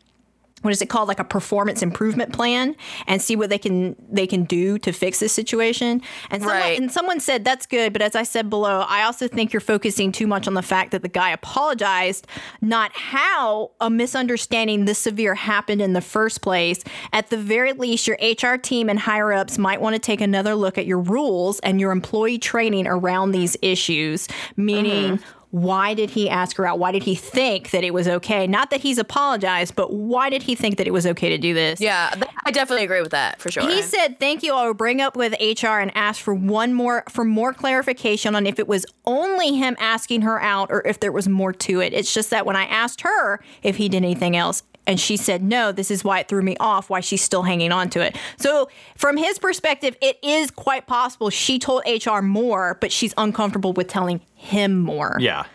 [0.61, 1.07] what is it called?
[1.07, 2.75] Like a performance improvement plan
[3.07, 6.01] and see what they can they can do to fix this situation.
[6.29, 6.79] And someone, Right.
[6.79, 10.11] and someone said that's good but as i said below i also think you're focusing
[10.11, 12.27] too much on the fact that the guy apologized
[12.61, 16.83] not how a misunderstanding this severe happened in the first place.
[17.13, 20.55] At the very least your hr team and higher ups might want to take another
[20.55, 25.38] look at your rules and your employee training around these issues meaning mm-hmm.
[25.51, 26.77] Why did he ask her out?
[26.77, 28.45] Why did he think that it was okay?
[28.45, 31.53] Not that he's apologized, but why did he think that it was okay to do
[31.53, 31.81] this?
[31.81, 32.13] Yeah,
[32.45, 33.67] I definitely agree with that for sure.
[33.67, 34.53] He said, "Thank you.
[34.53, 38.45] I will bring up with HR and ask for one more for more clarification on
[38.45, 41.93] if it was only him asking her out or if there was more to it.
[41.93, 45.43] It's just that when I asked her if he did anything else." And she said,
[45.43, 48.17] no, this is why it threw me off, why she's still hanging on to it.
[48.37, 53.71] So, from his perspective, it is quite possible she told HR more, but she's uncomfortable
[53.73, 55.15] with telling him more.
[55.19, 55.45] Yeah.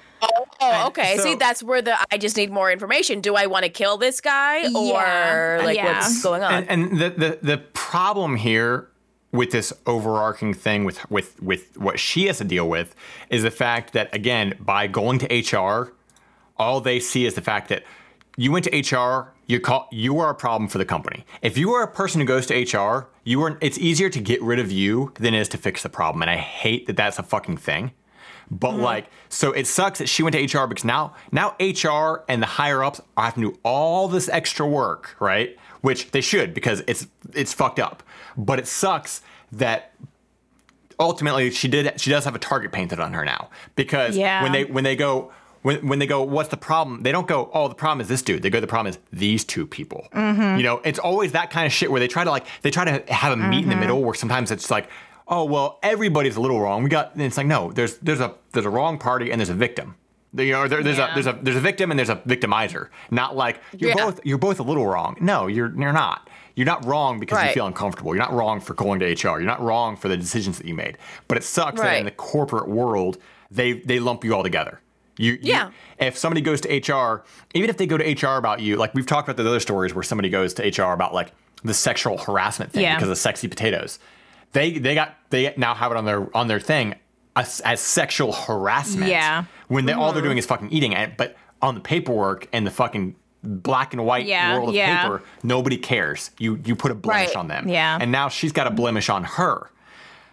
[0.61, 1.17] oh, okay.
[1.17, 3.21] so- See, that's where the I just need more information.
[3.21, 5.61] Do I want to kill this guy or Yeah.
[5.65, 5.99] like Yeah.
[5.99, 6.53] what's going on?
[6.55, 8.89] And, and the, the the problem here
[9.33, 12.95] with this overarching thing with with with what she has to deal with
[13.31, 15.27] is the fact that again by going to
[15.57, 15.93] HR,
[16.57, 17.83] all they see is the fact that
[18.37, 19.33] you went to HR.
[19.47, 21.25] You call you are a problem for the company.
[21.43, 23.59] If you are a person who goes to HR, you are.
[23.61, 26.23] It's easier to get rid of you than it is to fix the problem.
[26.23, 27.93] And I hate that that's a fucking thing.
[28.51, 28.83] But mm-hmm.
[28.83, 32.47] like, so it sucks that she went to HR because now, now HR and the
[32.47, 35.57] higher ups are having to do all this extra work, right?
[35.81, 38.03] Which they should because it's it's fucked up.
[38.37, 39.23] But it sucks
[39.53, 39.93] that
[40.99, 44.43] ultimately she did she does have a target painted on her now because Yeah.
[44.43, 45.33] when they when they go
[45.65, 48.23] when, when they go what's the problem they don't go oh the problem is this
[48.23, 50.57] dude they go the problem is these two people Mm-hmm.
[50.59, 52.85] you know it's always that kind of shit where they try to like they try
[52.85, 53.71] to have a meet in Mm-hmm.
[53.71, 54.89] the middle where sometimes it's like
[55.27, 58.35] oh well everybody's a little wrong we got and it's like no there's there's a
[58.53, 59.97] there's a wrong party and there's a victim
[60.37, 61.13] you know, there, there's Yeah.
[61.13, 62.89] a there's a there's a victim and there's a victimizer.
[63.13, 64.05] Not like you're Yeah.
[64.05, 65.17] both you're both a little wrong.
[65.21, 66.29] No, you're you're not.
[66.57, 68.17] You're not wrong because you feel uncomfortable.
[68.17, 69.39] You're not wrong for going to HR.
[69.39, 70.99] You're not wrong for the decisions that you made.
[71.29, 74.81] But it sucks that in the corporate world they they lump you all together.
[75.17, 75.71] You, you- Yeah.
[75.99, 79.07] If somebody goes to HR, even if they go to HR about you, like we've
[79.07, 82.73] talked about the other stories where somebody goes to HR about like the sexual harassment
[82.73, 82.97] thing Yeah.
[82.97, 83.99] because of sexy potatoes.
[84.53, 86.95] They they got they now have it on their on their thing
[87.37, 89.11] as, as sexual harassment.
[89.11, 89.45] Yeah.
[89.69, 92.71] When they, all they're doing is fucking eating it, but on the paperwork and the
[92.71, 95.03] fucking black and white Yeah, world of yeah.
[95.03, 96.31] paper, nobody cares.
[96.39, 97.37] You you put a blemish Right.
[97.37, 97.69] on them.
[97.69, 97.99] Yeah.
[98.01, 99.71] And now she's got a blemish on her.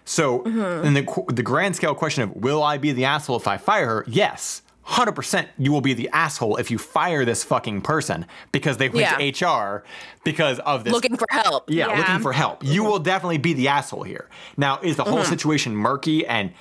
[0.06, 0.86] So, Mm-hmm.
[0.88, 3.86] in the the grand scale question of will I be the asshole if I fire
[3.88, 4.06] her?
[4.08, 4.62] Yes.
[4.88, 9.02] 100% you will be the asshole if you fire this fucking person because they went
[9.02, 9.18] Yeah.
[9.32, 9.84] to HR
[10.24, 11.70] because of this Looking for help.
[11.70, 11.98] yeah, Yeah.
[12.00, 12.64] looking for help.
[12.64, 14.28] You will definitely be the asshole here.
[14.58, 15.30] Now, is the whole Mm-hmm.
[15.30, 16.52] situation murky and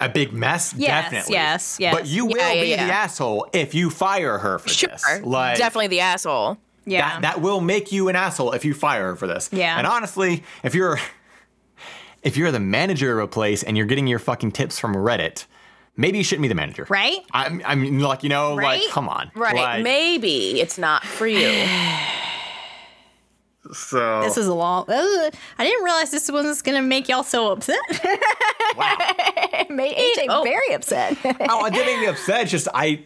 [0.00, 0.74] a big mess?
[0.76, 1.32] Yes, definitely.
[1.34, 1.94] yes, yes.
[1.94, 4.88] But you will Yeah, yeah, be the asshole if you fire her for Sure.
[4.90, 5.04] this.
[5.22, 6.58] Like, Definitely the asshole.
[6.86, 7.00] Yeah.
[7.10, 9.48] That, that will make you an asshole if you fire her for this.
[9.52, 9.76] Yeah.
[9.76, 10.98] And honestly, if you're
[12.22, 15.44] if you're the manager of a place and you're getting your fucking tips from Reddit,
[15.96, 16.86] maybe you shouldn't be the manager.
[16.88, 17.18] Right?
[17.32, 18.80] I'm, I mean, like you know, Right?
[18.82, 19.54] like come on, Right.
[19.54, 21.66] Like, Maybe it's not for you.
[23.72, 24.84] so This is a long.
[24.86, 27.78] this is- I didn't realize this was going to make y'all so upset.
[28.76, 28.96] wow.
[29.52, 30.42] it made AJ Oh.
[30.44, 31.16] very upset.
[31.24, 32.42] oh, it didn't make me upset.
[32.42, 33.04] It's just I,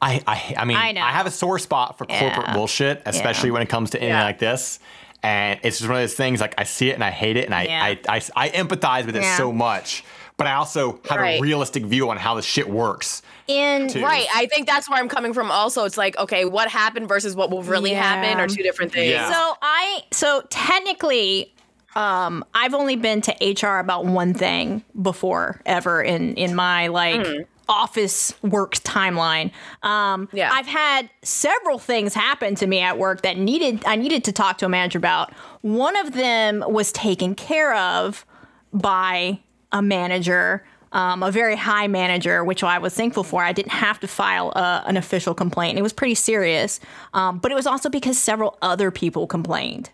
[0.00, 3.54] I, I, I mean, I I, have a sore spot for corporate bullshit, especially Yeah.
[3.54, 4.24] when it comes to anything Yeah.
[4.24, 4.78] like this.
[5.24, 6.40] And it's just one of those things.
[6.40, 7.82] Like I see it and I hate it, and I, Yeah.
[7.82, 10.04] I, I, I empathize with it so much.
[10.38, 11.38] But I also have Right.
[11.38, 13.22] a realistic view on how this shit works.
[13.48, 14.02] In Too.
[14.02, 14.26] Right.
[14.32, 15.84] I think that's where I'm coming from also.
[15.84, 18.02] It's like, okay, what happened versus what will really Yeah.
[18.02, 19.10] happen are two different things.
[19.10, 19.30] Yeah.
[19.30, 21.52] So I so technically
[21.96, 27.26] um I've only been to HR about one thing before ever in in my like
[27.68, 29.50] office work timeline.
[29.82, 30.50] Um Yeah.
[30.52, 34.58] I've had several things happen to me at work that needed I needed to talk
[34.58, 35.32] to a manager about.
[35.62, 38.24] One of them was taken care of
[38.72, 39.40] by
[39.72, 43.42] a manager, um, a very high manager, which I was thankful for.
[43.42, 45.78] I didn't have to file a, an official complaint.
[45.78, 46.80] It was pretty serious,
[47.14, 49.90] um, but it was also because several other people complained.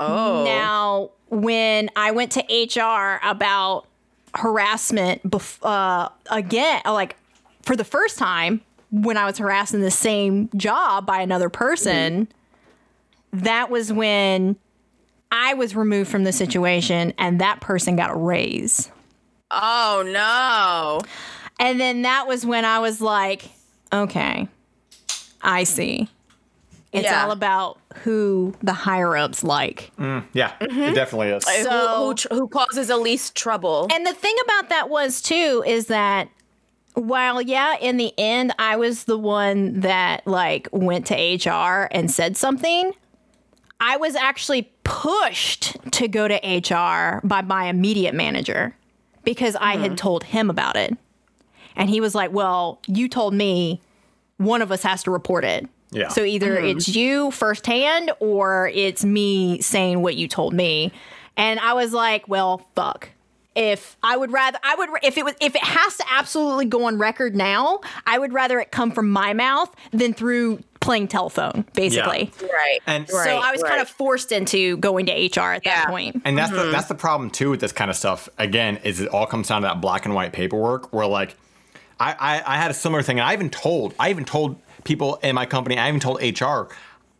[0.00, 0.44] Oh.
[0.44, 3.86] Now, when I went to HR about
[4.34, 7.16] harassment bef- uh, again, like
[7.62, 12.28] for the first time when I was harassed in the same job by another person,
[13.32, 14.56] that was when
[15.30, 18.90] I was removed from the situation and that person got a raise.
[19.50, 21.00] Oh no.
[21.60, 23.42] And then that was when I was like,
[23.92, 24.48] okay,
[25.42, 26.08] I see.
[26.92, 27.24] It's Yeah.
[27.24, 29.90] all about who the higher ups like.
[29.98, 30.94] Mm, yeah, it mm-hmm.
[30.94, 31.48] definitely is.
[31.48, 33.88] Who- So- who, tr- who causes the least trouble?
[33.92, 36.28] And the thing about that was too is that
[36.94, 42.08] while yeah, in the end I was the one that like went to HR and
[42.10, 42.92] said something,
[43.80, 48.76] I was actually pushed to go to HR by my immediate manager
[49.24, 49.94] because I had mm-hmm.
[49.96, 50.96] told him about it.
[51.76, 53.80] And he was like, "Well, you told me
[54.36, 56.08] one of us has to report it." Yeah.
[56.08, 56.78] So either mm-hmm.
[56.78, 60.92] it's you firsthand or it's me saying what you told me.
[61.36, 63.10] And I was like, well, fuck.
[63.54, 66.86] If I would rather, I would, if it was, if it has to absolutely go
[66.86, 71.64] on record now, I would rather it come from my mouth than through playing telephone,
[71.74, 72.30] basically.
[72.42, 72.78] right.
[72.86, 75.86] And- right, So I was kind of forced into going to HR at that Yeah.
[75.86, 76.22] point.
[76.24, 76.72] And that's the mm-hmm.
[76.72, 78.28] that's the problem too with this kind of stuff.
[78.38, 81.36] Again, is it all comes down to that black and white paperwork where like
[81.98, 85.16] I, I, I had a similar thing and I even told I even told people
[85.22, 86.68] in my company, I even told HR,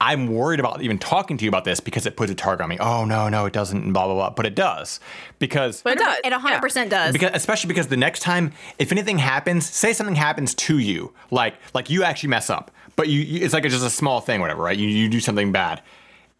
[0.01, 2.69] I'm worried about even talking to you about this because it puts a target on
[2.69, 2.77] me.
[2.79, 4.31] Oh no, no, it doesn't, and blah blah blah.
[4.31, 5.01] But it does.
[5.39, 6.19] Because But it does.
[6.25, 7.12] It 100% does.
[7.12, 11.55] because especially because the next time if anything happens say something happens to you like
[11.73, 14.41] like you actually mess up but you, you it's like it's just a small thing
[14.41, 14.77] whatever right?
[14.77, 15.83] You, you do something bad.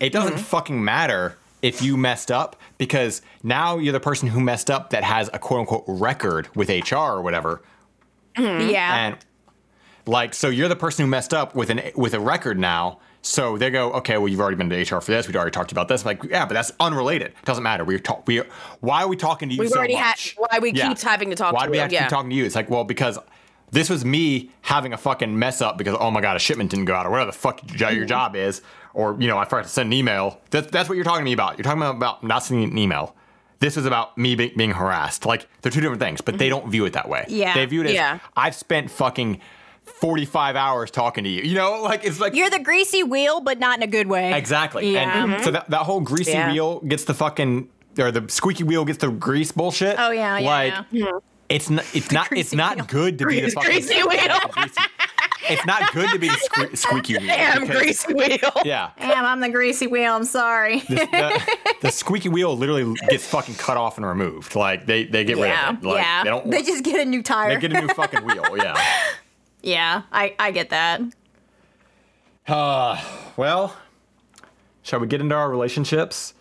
[0.01, 0.43] It doesn't mm-hmm.
[0.43, 5.03] fucking matter if you messed up because now you're the person who messed up that
[5.03, 7.63] has a quote unquote record with hr or whatever.
[8.37, 8.69] Mm-hmm.
[8.71, 9.07] Yeah.
[9.07, 9.17] and
[10.07, 13.01] like so you're the person who messed up with an with a record now.
[13.23, 15.27] So they go okay well you've already been to hr for this.
[15.27, 16.03] We'd already talked about this.
[16.03, 17.29] I'm like yeah but that's unrelated.
[17.29, 17.85] It doesn't matter.
[17.85, 18.43] We're talk we
[18.81, 20.35] why are we talking to you We've so already had- much?
[20.37, 22.03] why we keep having to talk why to do we you, have to yeah.
[22.03, 22.45] keep talking to you?
[22.45, 23.19] It's like well because
[23.71, 26.85] this was me having a fucking mess up because oh my god a shipment didn't
[26.87, 28.07] go out or whatever the fuck your Mm-hmm.
[28.07, 28.63] job is
[28.93, 31.25] or you know I forgot to send an email that's that's what you're talking to
[31.25, 33.15] me about you're talking about, not sending an email
[33.61, 36.61] this is about me be- being harassed like they're two different things but they mm-hmm.
[36.61, 37.55] don't view it that way Yeah.
[37.55, 38.19] they view it as Yeah.
[38.37, 39.41] I've spent fucking
[39.85, 41.43] 45 hours talking to you.
[41.43, 44.33] You know, like it's like You're the greasy wheel, but not in a good way.
[44.33, 44.93] exactly.
[44.93, 45.25] Yeah.
[45.25, 46.51] And so that, that whole greasy Yeah.
[46.53, 49.97] wheel gets the fucking or the squeaky wheel gets the grease bullshit.
[49.99, 51.11] Oh, yeah, yeah, Like yeah.
[51.11, 51.19] Hmm.
[51.55, 52.85] It's not it's not it's not wheel.
[52.87, 54.07] good to be the fucking Greasy wheel.
[54.51, 54.81] greasy-
[55.51, 57.27] It's not good to be the sque- squeaky wheel.
[57.27, 58.53] Damn because- greasy wheel.
[58.65, 58.91] Yeah.
[58.99, 60.15] Damn, I'm the greasy wheel.
[60.15, 60.79] I'm sorry.
[60.81, 64.57] The, the squeaky wheel literally gets fucking cut off and removed.
[64.57, 65.67] Like they, they get yeah.
[65.69, 65.87] rid of it.
[65.87, 66.25] Like, yeah.
[66.25, 66.51] They don't.
[66.51, 67.55] They just get a new tire.
[67.55, 68.57] they get a new fucking wheel.
[68.57, 68.83] Yeah.
[69.63, 71.01] yeah, I, I get that.
[73.37, 73.75] Well,
[74.83, 76.35] shall we get into our relationships?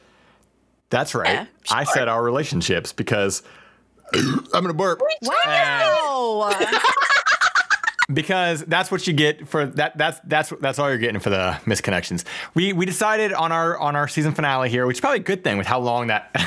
[0.89, 1.28] That's right.
[1.34, 3.41] Yeah, I said our relationships because
[4.13, 5.01] I'm gonna burp.
[5.21, 6.51] Wow.
[8.13, 9.97] because that's what you get for that.
[9.97, 12.23] That's that's that's all you're getting for the misconnections.
[12.53, 15.43] We we decided on our on our season finale here, which is probably a good
[15.43, 16.39] thing with how long that the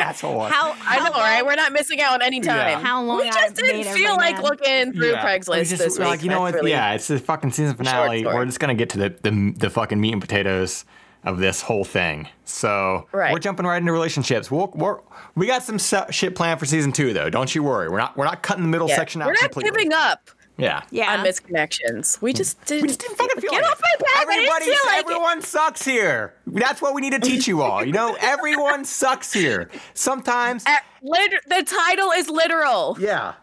[0.00, 0.52] asshole was.
[0.52, 1.44] how, I know, how right?
[1.44, 2.56] We're not missing out on any time.
[2.56, 2.80] Yeah.
[2.80, 4.44] How long We just I've didn't feel like mad.
[4.44, 5.24] looking through Yeah.
[5.24, 6.10] We Craigslist just- this we're week.
[6.10, 6.54] Like you know what?
[6.54, 8.24] really- Yeah, it's the fucking season finale.
[8.24, 10.84] We're just gonna get to the, the the fucking meat and potatoes
[11.24, 12.28] of this whole thing.
[12.44, 13.32] So Right.
[13.32, 14.50] we're jumping right into relationships.
[14.50, 14.98] We'll, we're
[15.34, 17.30] we got some se- shit planned for season two though.
[17.30, 17.88] Don't you worry.
[17.88, 18.96] We're not we're not cutting the middle Yeah.
[18.96, 19.70] section out We're not completely.
[19.70, 20.82] giving up Yeah.
[20.90, 21.14] Yeah.
[21.14, 22.20] on misconnections.
[22.22, 23.82] We just didn't, We just didn't fucking feel get like off it.
[24.00, 24.22] my back.
[24.22, 25.06] Everybody, I didn't feel like it.
[25.10, 26.34] everyone sucks here.
[26.46, 27.84] That's what we need to teach you all.
[27.84, 29.70] You know, everyone sucks here.
[29.94, 32.96] Sometimes, Uh, lit- the title is literal.
[33.00, 33.34] yeah.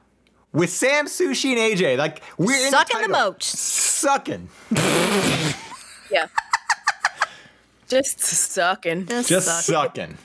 [0.54, 3.32] With Sam, Sushi, and AJ, like we're Sucking the, the title.
[3.32, 3.44] moat.
[3.44, 4.50] Sucking.
[6.12, 6.28] Yeah.
[7.92, 9.06] Just sucking.
[9.08, 10.18] Just sucking.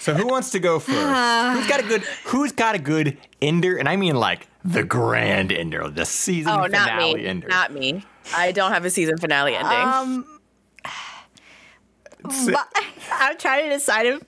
[0.00, 0.98] So who wants to go first?
[0.98, 2.02] who's got a good?
[2.26, 3.76] Who's got a good ender?
[3.78, 7.26] And I mean like the grand ender, the season Oh, not finale me.
[7.26, 7.48] ender.
[7.48, 8.04] Not me.
[8.34, 9.72] I don't have a season finale ending.
[9.78, 10.40] Um,
[12.30, 12.54] Si-
[13.12, 14.22] I'm trying to decide if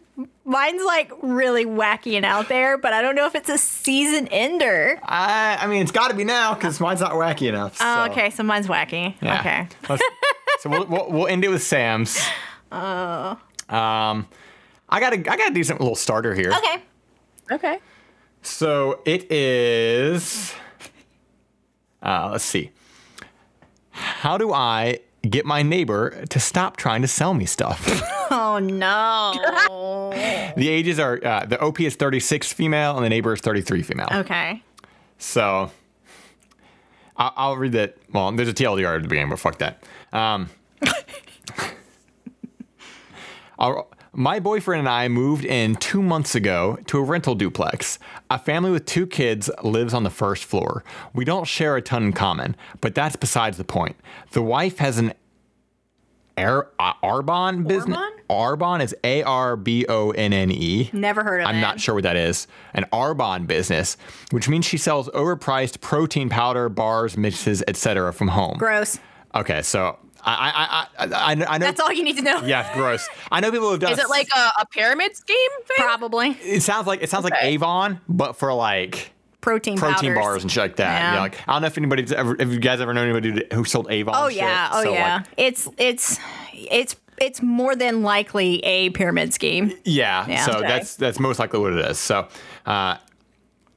[0.45, 4.29] mine's like really wacky and out there, but I don't know if it's a season
[4.29, 5.01] ender.
[5.03, 7.79] I, I mean, it's got to be now because mine's not wacky enough.
[7.81, 9.15] Oh, okay, so mine's wacky.
[9.23, 9.41] Yeah.
[9.41, 9.69] Okay.
[9.89, 10.03] Let's-
[10.61, 12.19] so we'll, we'll we'll end it with Sam's.
[12.73, 13.39] Oh.
[13.69, 14.29] Um,
[14.89, 16.53] I got a I got a decent little starter here.
[16.53, 16.83] Okay.
[17.53, 17.79] okay.
[18.43, 20.55] So it is.
[22.03, 22.71] Uh, let's see.
[23.91, 28.03] How do I get my neighbor to stop trying to sell me stuff?
[28.29, 29.33] Oh no.
[30.57, 34.09] the ages are uh, the OP is 36 female and the neighbor is 33 female.
[34.13, 34.65] okay.
[35.19, 35.71] So
[37.17, 37.97] I'll, I'll read that.
[38.13, 39.85] Well, there's a TLDR at the beginning, but fuck that.
[40.17, 40.49] Um,
[43.59, 47.99] I'll, My boyfriend and I moved in two months ago to a rental duplex.
[48.31, 50.85] A family with two kids lives on the first floor.
[51.13, 53.97] We don't share a ton in common, but that's besides the point.
[54.31, 55.13] The wife has an
[56.39, 57.99] Air, uh, Arbonne business.
[58.29, 60.91] Arbonne is A R B O N N E.
[60.95, 61.49] Never heard of it.
[61.51, 62.47] I'm not sure what that is.
[62.75, 63.97] An Arbonne business,
[64.31, 68.13] which means she sells overpriced protein powder, bars, mixes, etc.
[68.13, 68.57] from home.
[68.59, 68.99] Gross.
[69.35, 71.67] Okay, so I I I I, I know.
[71.67, 72.41] That's all you need to know.
[72.45, 73.07] Yeah, gross.
[73.31, 73.93] I know people who have done.
[73.93, 75.77] Is it like a, a pyramid scheme thing?
[75.87, 80.19] Probably It sounds like it sounds like Avon, but for like protein protein powders.
[80.25, 81.01] bars and shit like that.
[81.01, 81.15] Yeah.
[81.15, 81.21] Yeah.
[81.21, 83.87] like I don't know if anybody's ever, if you guys ever know anybody who sold
[83.91, 84.15] Avon.
[84.17, 84.39] Oh shit.
[84.39, 84.71] yeah.
[84.73, 85.15] Oh So, yeah.
[85.19, 86.19] like, it's it's
[86.55, 89.73] it's it's more than likely a pyramid scheme.
[89.85, 90.27] yeah.
[90.29, 90.45] Yeah.
[90.45, 90.67] So Okay.
[90.69, 91.99] that's that's most likely what it is.
[91.99, 92.27] So,
[92.67, 92.97] uh,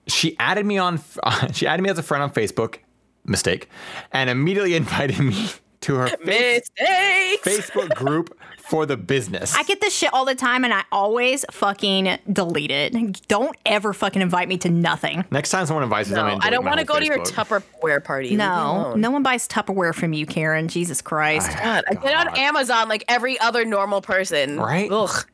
[0.08, 1.00] she added me on.
[1.54, 2.78] She added me as a friend on Facebook.
[3.26, 3.70] Mistake,
[4.12, 5.50] and immediately invited me
[5.82, 7.70] to her face, Mistakes.
[7.70, 9.56] Facebook group for the business.
[9.56, 13.28] I get this shit all the time, and I always fucking delete it.
[13.28, 15.26] Don't ever fucking invite me to nothing.
[15.32, 17.20] Next time someone invites me, No, I'm I don't want to whole go to your
[17.26, 18.36] Tupperware party.
[18.36, 20.68] No, no one buys Tupperware from you, Karen.
[20.68, 21.50] Jesus Christ.
[21.58, 24.60] God, I get on Amazon like every other normal person.
[24.60, 24.92] Right?
[24.92, 25.26] Ugh.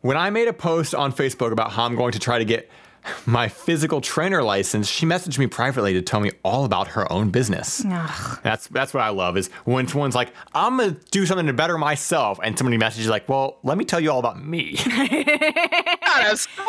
[0.00, 2.70] When I made a post on Facebook about how I'm going to try to get
[3.26, 7.30] my physical trainer license, she messaged me privately to tell me all about her own
[7.30, 7.78] business.
[8.42, 11.78] That's that's what I love is when someone's like, I'm gonna do something to better
[11.78, 14.76] myself, and somebody messages like, Well, let me tell you all about me.
[14.76, 16.68] Got a story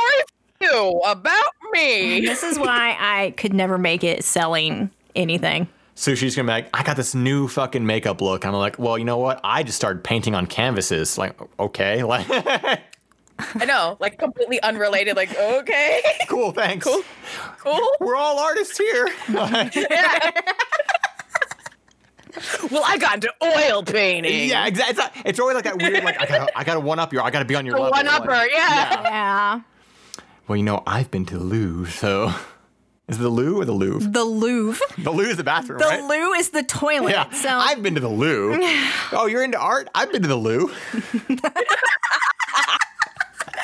[0.62, 2.22] you about me.
[2.22, 5.68] This is why I could never make it selling anything.
[5.96, 8.46] so she's gonna be like, I got this new fucking makeup look.
[8.46, 9.40] I'm like, Well, you know what?
[9.44, 11.18] I just started painting on canvases.
[11.18, 12.26] Like, okay, like
[13.38, 15.16] I know, like completely unrelated.
[15.16, 16.86] Like, okay, cool, thanks.
[16.86, 17.02] Cool.
[17.60, 17.88] cool.
[18.00, 19.10] We're all artists here.
[22.70, 24.50] Well, I got into oil painting.
[24.50, 25.04] Yeah, exactly.
[25.22, 27.22] It's, it's always like that weird, like I gotta, I gotta one up you.
[27.22, 27.96] I gotta be on your The level.
[27.96, 29.02] one upper, like- yeah.
[29.04, 29.62] Yeah.
[30.48, 32.34] Well, you know, I've been to the Louvre, so
[33.08, 34.10] is it the loo or the Louvre?
[34.12, 34.86] The Louvre.
[34.98, 36.04] The Louvre is the bathroom, The right?
[36.04, 37.12] loo is the toilet.
[37.12, 38.58] yeah, So I've been to the loo.
[39.14, 39.88] oh, you're into art?
[39.96, 40.76] I've been to the Louvre.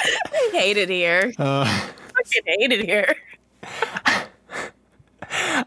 [0.03, 1.33] I hate it here.
[1.37, 1.65] Uh.
[1.65, 3.15] fucking hate it here.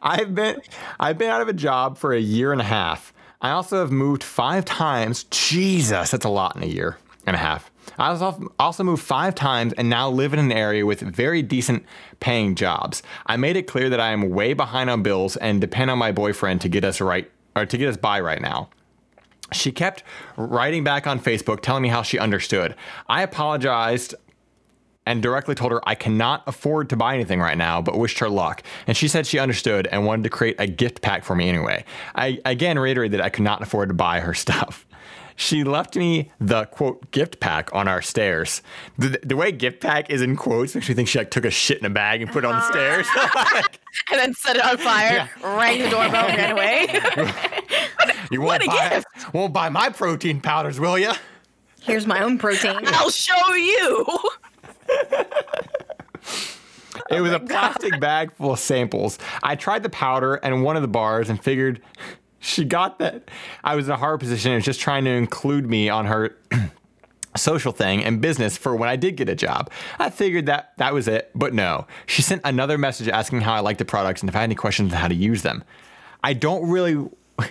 [0.02, 0.60] I've been,
[1.00, 3.12] I've been out of a job for a year and a half.
[3.40, 5.24] I also have moved five times.
[5.24, 7.70] Jesus, that's a lot in a year and a half.
[7.98, 11.84] I also also moved five times and now live in an area with very decent
[12.20, 13.02] paying jobs.
[13.26, 16.12] I made it clear that I am way behind on bills and depend on my
[16.12, 18.68] boyfriend to get us right or to get us by right now.
[19.52, 20.02] She kept
[20.36, 22.74] writing back on Facebook telling me how she understood.
[23.08, 24.14] I apologized
[25.06, 28.28] and directly told her I cannot afford to buy anything right now, but wished her
[28.28, 28.62] luck.
[28.86, 31.84] And she said she understood and wanted to create a gift pack for me anyway.
[32.14, 34.86] I again reiterated that I could not afford to buy her stuff.
[35.36, 38.62] She left me the quote gift pack on our stairs.
[38.98, 41.50] The, the way gift pack is in quotes makes me think she like took a
[41.50, 43.02] shit in a bag and put it on the uh-huh.
[43.02, 43.66] stairs.
[44.10, 47.32] And then set it on fire, rang the doorbell, and ran away.
[48.30, 49.06] you won't a buy, gift.
[49.32, 51.12] won't buy my protein powders, will you?
[51.84, 52.80] here's my own protein.
[52.86, 54.06] I'll show you.
[57.10, 59.18] It was a oh plastic bag full of samples.
[59.42, 61.80] I tried the powder and one of the bars and figured
[62.40, 63.30] she got that
[63.62, 66.36] I was in a hard position and was just trying to include me on her
[67.36, 69.70] social thing and business for when I did get a job.
[69.98, 71.86] I figured that that was it, but no.
[72.06, 74.54] She sent another message asking how I liked the products and if I had any
[74.54, 75.64] questions on how to use them.
[76.22, 77.08] I don't really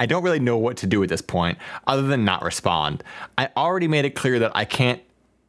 [0.00, 3.04] I don't really know what to do at this point other than not respond.
[3.38, 5.00] I already made it clear that I can't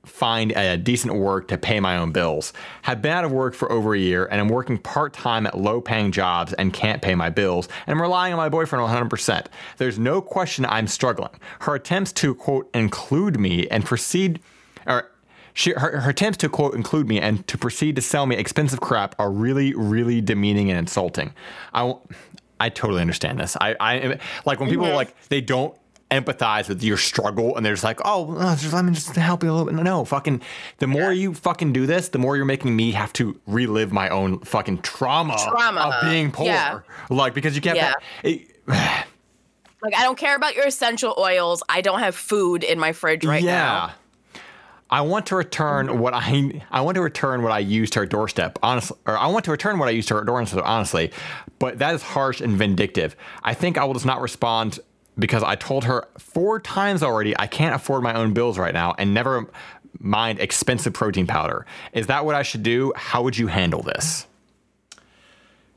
[0.05, 2.51] find a decent work to pay my own bills.
[2.83, 6.11] Have been out of work for over a year and I'm working part-time at low-paying
[6.11, 9.45] jobs and can't pay my bills and I'm relying on my boyfriend 100%.
[9.77, 11.31] There's no question I'm struggling.
[11.61, 14.41] Her attempts to quote include me and proceed
[14.85, 15.09] or
[15.53, 18.81] she, her, her attempts to quote include me and to proceed to sell me expensive
[18.81, 21.33] crap are really, really demeaning and insulting.
[21.73, 21.95] I,
[22.59, 23.55] I totally understand this.
[23.61, 25.77] I, I like when people like they don't
[26.19, 29.49] empathize with your struggle and they're just like, oh, just let me just help you
[29.49, 29.83] a little bit.
[29.83, 30.41] No, fucking,
[30.79, 34.09] the more you fucking do this, the more you're making me have to relive my
[34.09, 35.81] own fucking trauma, Trauma.
[35.81, 36.45] of being poor.
[36.45, 36.79] Yeah.
[37.09, 37.77] Like because you can't.
[37.77, 37.93] Yeah.
[38.23, 38.49] it-
[39.81, 41.61] Like, I don't care about your essential oils.
[41.67, 43.91] I don't have food in my fridge right now.
[44.33, 44.41] Yeah.
[44.89, 48.05] I want to return what I I want to return what I used to her
[48.05, 51.11] doorstep, honestly, or I want to return what I used to her doorstep, honestly.
[51.59, 53.15] But that is harsh and vindictive.
[53.43, 54.79] I think I will just not respond
[55.17, 58.95] because I told her four times already I can't afford my own bills right now,
[58.97, 59.45] and never
[59.99, 61.65] mind expensive protein powder.
[61.93, 62.91] Is that what I should do?
[62.95, 64.25] How would you handle this?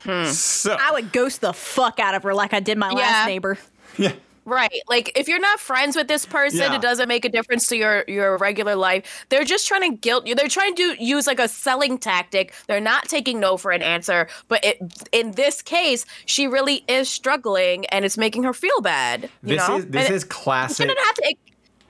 [0.01, 0.25] Hmm.
[0.25, 2.95] So I would ghost the fuck out of her like I did my Yeah.
[2.97, 3.57] last neighbor.
[3.97, 4.13] yeah,
[4.47, 4.71] Right.
[4.87, 6.75] Like if you're not friends with this person, Yeah.
[6.75, 9.25] it doesn't make a difference to your your regular life.
[9.27, 10.35] They're just trying to guilt you.
[10.35, 12.53] They're trying to use like a selling tactic.
[12.67, 14.77] They're not taking no for an answer, but it
[15.11, 19.67] in this case, she really is struggling and it's making her feel bad, you This
[19.67, 19.77] know?
[19.79, 20.77] is this And is you classic.
[20.77, 21.35] shouldn't have to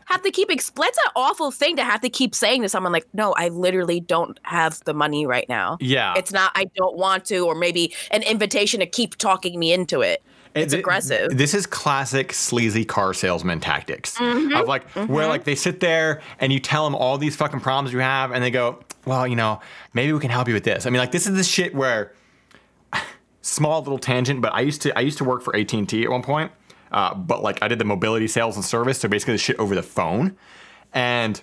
[0.06, 2.94] have to keep exp- that's an awful thing to have to keep saying to someone
[2.94, 6.14] like, "No, I literally don't have the money right now." Yeah.
[6.18, 10.00] It's not I don't want to or maybe an invitation to keep talking me into
[10.02, 10.24] it.
[10.60, 11.38] It's Th- aggressive.
[11.38, 14.56] This is classic sleazy car salesman tactics Mm-hmm.
[14.56, 17.94] of like where like they sit there and you tell them all these fucking problems
[17.94, 19.60] you have and they go, well, you know,
[19.94, 20.86] maybe we can help you with this.
[20.86, 22.14] I mean, like this is the shit where
[23.42, 26.04] small little tangent, but I used to I used to work for AT and T
[26.04, 26.52] at one point,
[26.92, 29.76] uh, but like I did the mobility sales and service, so basically the shit over
[29.76, 30.36] the phone,
[30.94, 31.42] and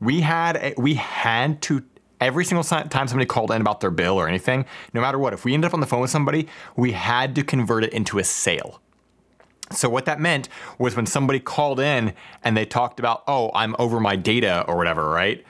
[0.00, 1.84] we had we had to
[2.20, 5.44] every single time somebody called in about their bill or anything, no matter what, if
[5.44, 8.24] we ended up on the phone with somebody, we had to convert it into a
[8.24, 8.80] sale.
[9.70, 10.48] So what that meant
[10.78, 14.76] was when somebody called in and they talked about, "Oh, I'm over my data" or
[14.76, 15.44] whatever, right?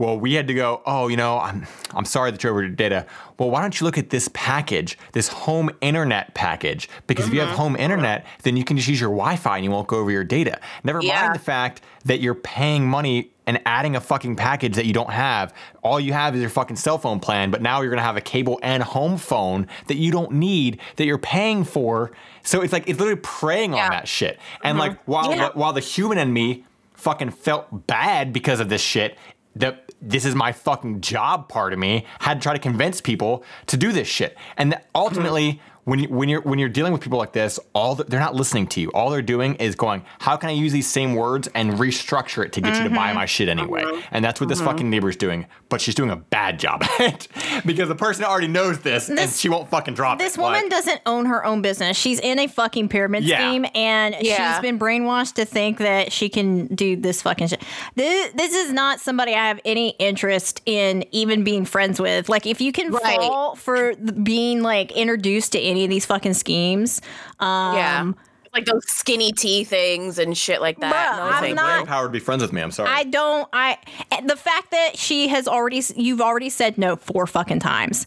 [0.00, 2.70] Well, we had to go, "Oh, you know, I'm I'm sorry that you're over your
[2.70, 3.04] data.
[3.38, 6.88] Well, why don't you look at this package, this home internet package?
[7.06, 7.58] Because if you have mm-hmm.
[7.58, 10.24] home internet, then you can just use your Wi-Fi and you won't go over your
[10.24, 10.58] data.
[10.84, 11.20] Never Yeah.
[11.20, 15.10] mind the fact that you're paying money and adding a fucking package that you don't
[15.10, 15.52] have.
[15.82, 18.22] All you have is your fucking cell phone plan, but now you're gonna have a
[18.22, 22.10] cable and home phone that you don't need that you're paying for.
[22.42, 23.84] So it's like it's literally preying Yeah.
[23.84, 24.38] on that shit.
[24.64, 24.92] And mm-hmm.
[24.92, 25.50] like while Yeah.
[25.52, 29.18] while the human in me fucking felt bad because of this shit,
[29.56, 33.44] that this is my fucking job part of me had to try to convince people
[33.66, 34.36] to do this shit.
[34.56, 38.04] And ultimately when you, when you're when you're dealing with people like this, all the,
[38.04, 38.90] they're not listening to you.
[38.90, 42.52] All they're doing is going, "How can I use these same words and restructure it
[42.54, 43.16] to get you to buy mm-hmm.
[43.16, 44.00] my shit anyway?" Mm-hmm.
[44.12, 44.68] And that's what this mm-hmm.
[44.68, 45.46] fucking neighbor's doing.
[45.70, 47.28] But she's doing a bad job at it
[47.66, 50.24] because the person already knows this, and she won't fucking drop it.
[50.24, 51.96] This woman Like, doesn't own her own business.
[51.96, 53.38] She's in a fucking pyramid Yeah.
[53.48, 54.52] scheme, and Yeah.
[54.54, 57.62] she's been brainwashed to think that she can do this fucking shit.
[57.94, 62.28] This, this is not somebody I have any interest in even being friends with.
[62.28, 63.16] Like, if you can Right.
[63.20, 67.00] fall for being like introduced to any of these fucking schemes,
[67.38, 68.12] um, yeah.
[68.52, 70.92] Like those skinny tea things and shit like that.
[70.92, 71.74] Bruh, No, I'm thank not- you.
[71.76, 72.60] Brain power to be friends with me.
[72.60, 72.90] I'm sorry.
[72.90, 73.48] I don't.
[73.52, 73.78] I
[74.26, 78.06] the fact that she has already, you've already said no four fucking times.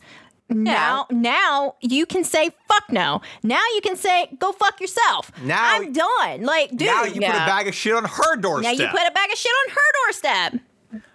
[0.49, 3.21] Now, now you can say fuck no.
[3.41, 5.31] Now you can say go fuck yourself.
[5.43, 6.43] Now- I'm done.
[6.43, 6.81] Like, dude.
[6.87, 8.77] now you put a bag of shit on her doorstep.
[8.77, 10.61] now you put a bag of shit on her doorstep.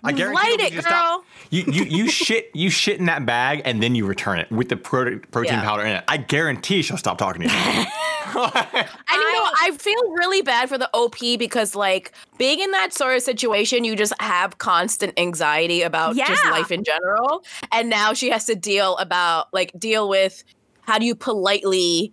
[0.05, 1.25] I guarantee Light you, it, you stop- girl.
[1.51, 4.69] You you you shit you shit in that bag and then you return it with
[4.69, 5.63] the pro- protein Yeah.
[5.65, 6.05] powder in it.
[6.09, 7.87] I guarantee she'll stop talking to you.
[8.39, 12.93] And you know, I feel really bad for the OP because, like, being in that
[12.93, 17.43] sort of situation, you just have constant anxiety about just life in general.
[17.73, 20.45] And now she has to deal about, like, deal with
[20.83, 22.13] how do you politely,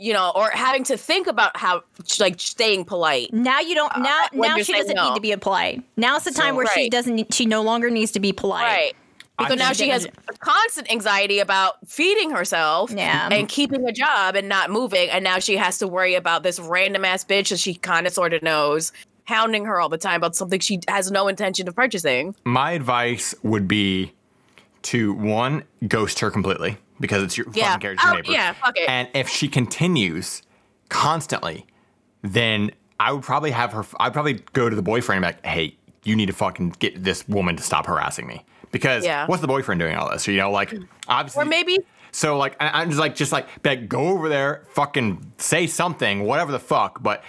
[0.00, 1.82] you know, or having to think about how,
[2.18, 3.32] like, staying polite.
[3.32, 3.94] Now you don't.
[3.94, 5.10] Uh, now, when now she doesn't no.
[5.10, 5.84] need to be polite.
[5.96, 7.32] Now's the time where she doesn't.
[7.34, 8.62] She no longer needs to be polite.
[8.64, 8.96] Right.
[9.38, 10.06] Because now she has
[10.40, 13.28] constant anxiety about feeding herself Yeah.
[13.32, 15.08] and keeping a job and not moving.
[15.08, 18.12] And now she has to worry about this random ass bitch that she kind of
[18.12, 18.92] sort of knows
[19.24, 22.34] hounding her all the time about something she has no intention of purchasing.
[22.44, 24.12] My advice would be
[24.82, 27.72] to one ghost her completely because it's your Yeah.
[27.72, 28.30] fucking character Oh, neighbor.
[28.32, 28.88] yeah, fuck it.
[28.88, 30.42] And if she continues
[30.88, 31.66] constantly,
[32.22, 33.84] then I would probably have her.
[33.98, 37.02] I'd probably go to the boyfriend and be like, "Hey, you need to fucking get
[37.02, 39.26] this woman to stop harassing me." Because Yeah.
[39.26, 40.26] what's the boyfriend doing all this?
[40.28, 40.86] You know, like mm.
[41.08, 41.78] obviously Or maybe
[42.12, 46.24] So like I- I'm just like just like, like go over there, fucking say something,
[46.24, 47.02] whatever the fuck.
[47.02, 47.22] But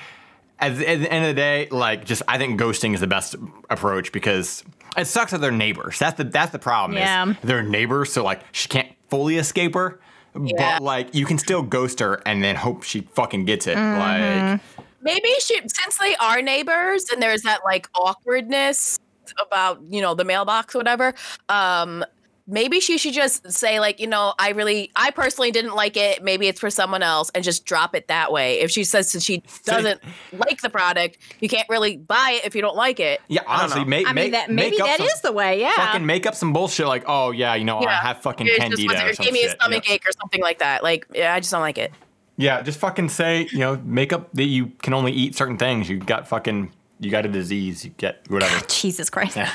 [0.59, 3.07] at the, at the end of the day, like just I think ghosting is the
[3.07, 3.35] best
[3.69, 4.63] approach because
[4.97, 5.99] it sucks that they're neighbors.
[5.99, 6.97] That's the that's the problem.
[6.97, 7.29] Yeah.
[7.29, 9.99] Is they're neighbors, so like she can't fully escape her.
[10.41, 10.79] Yeah.
[10.79, 13.77] But like you can still ghost her and then hope she fucking gets it.
[13.77, 14.51] Mm-hmm.
[14.51, 14.61] Like
[15.01, 18.97] maybe she since they are neighbors and there's that like awkwardness
[19.39, 21.13] about you know the mailbox or whatever
[21.47, 22.03] um
[22.51, 26.21] maybe she should just say like you know i really i personally didn't like it
[26.23, 29.23] maybe it's for someone else and just drop it that way if she says that
[29.23, 29.99] she doesn't
[30.33, 33.79] like the product you can't really buy it if you don't like it yeah, honestly,
[33.81, 33.87] know.
[33.87, 35.59] make I mean, that maybe make up that some, is the way.
[35.61, 35.73] Yeah.
[35.75, 38.59] fucking make up some bullshit like oh yeah you know I have fucking It just
[38.61, 39.59] candida was- or or some gave me a shit.
[39.59, 39.93] stomach Yeah.
[39.95, 41.91] ache or something like that like yeah i just don't like it
[42.37, 45.87] Yeah, just fucking say, you know, make up that you can only eat certain things.
[45.89, 47.85] You got fucking, you got a disease.
[47.85, 48.65] You get whatever.
[48.67, 49.35] Jesus Christ.
[49.35, 49.51] Yeah.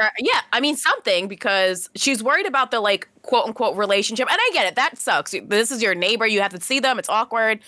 [0.00, 4.38] Or yeah i mean something because she's worried about the like quote unquote relationship and
[4.40, 7.08] i get it that sucks this is your neighbor you have to see them it's
[7.08, 7.60] awkward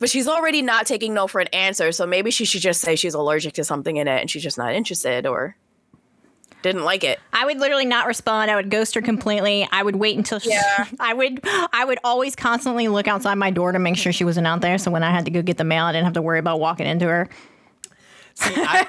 [0.00, 2.96] but she's already not taking no for an answer so maybe she should just say
[2.96, 5.56] she's allergic to something in it and she's just not interested or
[6.62, 7.20] Didn't like it.
[7.32, 8.50] I would literally not respond.
[8.50, 9.68] I would ghost her completely.
[9.70, 10.86] I would wait until she, Yeah.
[11.00, 11.40] I would
[11.72, 14.76] I would always constantly look outside my door to make sure she wasn't out there.
[14.78, 16.58] So when I had to go get the mail, I didn't have to worry about
[16.58, 17.28] walking into her.
[18.40, 18.84] See, I,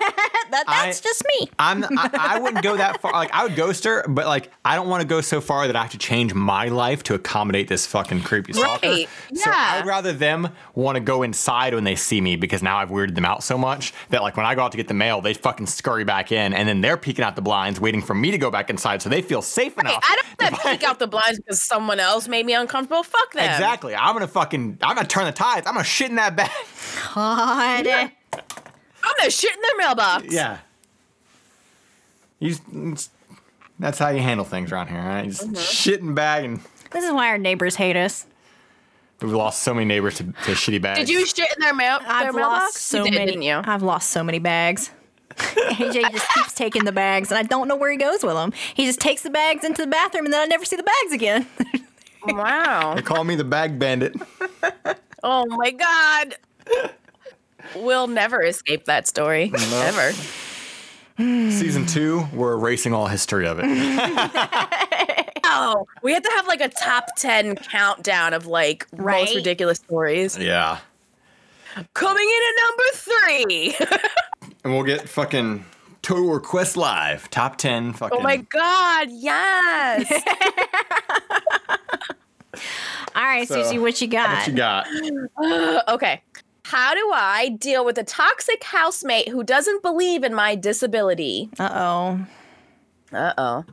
[0.52, 1.50] That, that's I- just me.
[1.60, 3.12] I'm I, I wouldn't go that far.
[3.14, 5.76] Like I would ghost her, but like I don't want to go so far that
[5.76, 8.88] I have to change my life to accommodate this fucking creepy stalker.
[8.88, 9.44] Right, Yeah.
[9.44, 9.52] So.
[9.54, 12.90] I would rather them want to go inside when they see me because now I've
[12.90, 15.22] weirded them out so much that like when I go out to get the mail,
[15.22, 18.32] they fucking scurry back in and then they're peeking out the blinds, waiting for me
[18.32, 20.04] to go back inside so they feel safe Hey, enough.
[20.04, 23.04] I don't want to peek out the blinds because someone else made me uncomfortable.
[23.04, 23.50] Fuck them.
[23.50, 23.96] Exactly.
[23.96, 25.68] I'm gonna fucking I'm gonna turn the tides.
[25.68, 26.50] I'm gonna shit in that bag.
[27.14, 28.12] God.
[29.10, 30.34] I'm gonna shit in their mailbox.
[30.34, 30.58] Yeah.
[32.40, 32.56] You
[33.80, 35.26] that's how you handle things around here, right?
[35.26, 35.56] You just mm-hmm.
[35.56, 38.26] shit in bag and This is why our neighbors hate us.
[39.22, 41.00] we've lost so many neighbors to, to shitty bags.
[41.00, 42.00] Did you shit in their mail?
[42.00, 42.76] their I've mailbox?
[42.76, 43.26] lost so you did, many.
[43.26, 43.62] didn't you?
[43.64, 44.92] I've lost so many bags.
[45.38, 48.52] AJ just keeps taking the bags, and I don't know where he goes with them.
[48.74, 51.14] He just takes the bags into the bathroom, and then I never see the bags
[51.14, 51.48] again.
[52.28, 52.96] Wow.
[52.96, 54.14] They call me the bag bandit.
[55.24, 56.36] Oh my god.
[57.76, 59.52] We'll never escape that story.
[59.56, 60.12] Ever.
[61.18, 63.66] Season two, we're erasing all history of it.
[65.52, 69.22] Oh, we have to have like a top 10 countdown of like Right?
[69.26, 70.38] most ridiculous stories.
[70.38, 70.78] yeah.
[71.96, 73.76] Coming in at number three.
[74.64, 75.66] And we'll get fucking
[76.04, 77.30] Total Request Live.
[77.32, 78.20] Top 10 fucking.
[78.20, 80.12] oh my god, yes.
[83.16, 84.38] All right, So, Susie, what you got?
[84.38, 84.88] What you got?
[85.96, 86.22] okay.
[86.70, 91.50] How do I deal with a toxic housemate who doesn't believe in my disability?
[91.58, 92.28] Uh oh.
[93.12, 93.66] Uh oh.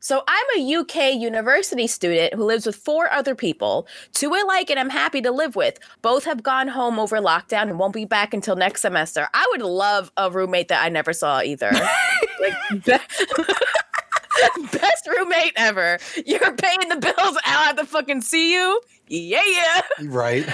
[0.00, 4.70] So I'm a UK university student who lives with four other people, two I like
[4.70, 5.78] and I'm happy to live with.
[6.02, 9.28] Both have gone home over lockdown and won't be back until next semester.
[9.32, 11.70] I would love a roommate that I never saw either.
[12.40, 12.84] like,
[14.72, 16.00] best roommate ever.
[16.26, 17.38] You're paying the bills.
[17.46, 18.80] I don't have to fucking see you.
[19.06, 19.82] Yeah, yeah.
[20.02, 20.44] Right.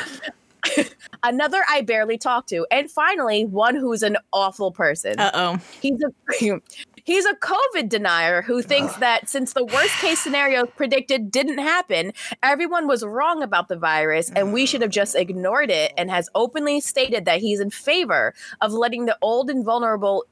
[1.22, 5.18] Another I barely talk to, and finally one who's an awful person.
[5.18, 5.58] Uh oh.
[5.80, 6.60] He's a
[7.04, 12.12] he's a COVID denier who thinks that since the worst case scenario predicted didn't happen,
[12.42, 16.28] everyone was wrong about the virus and we should have just ignored it and has
[16.34, 20.24] openly stated that he's in favor of letting the old and vulnerable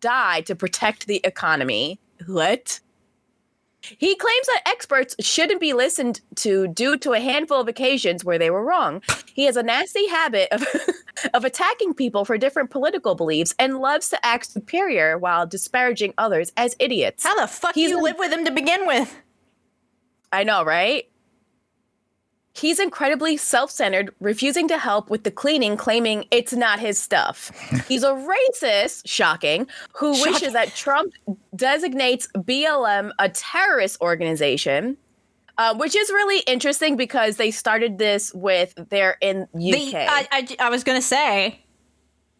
[0.00, 1.98] die to protect the economy.
[2.26, 2.80] What?
[3.96, 8.38] He claims that experts shouldn't be listened to due to a handful of occasions where
[8.38, 9.02] they were wrong.
[9.32, 10.66] He has a nasty habit of,
[11.34, 16.52] of attacking people for different political beliefs and loves to act superior while disparaging others
[16.56, 17.24] as idiots.
[17.24, 19.14] How the fuck He's you live with him to begin with?
[20.32, 21.08] I know, right?
[22.54, 27.50] He's incredibly self centered, refusing to help with the cleaning, claiming it's not his stuff.
[27.88, 31.12] He's a racist, shocking, who wishes that Trump
[31.54, 34.96] designates BLM a terrorist organization.
[35.56, 39.90] Uh, which is really interesting because they started this with they're in UK.
[39.90, 41.64] The, I, I, I was gonna say.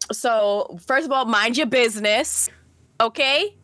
[0.09, 2.49] so first of all, mind your business,
[3.01, 3.57] okay?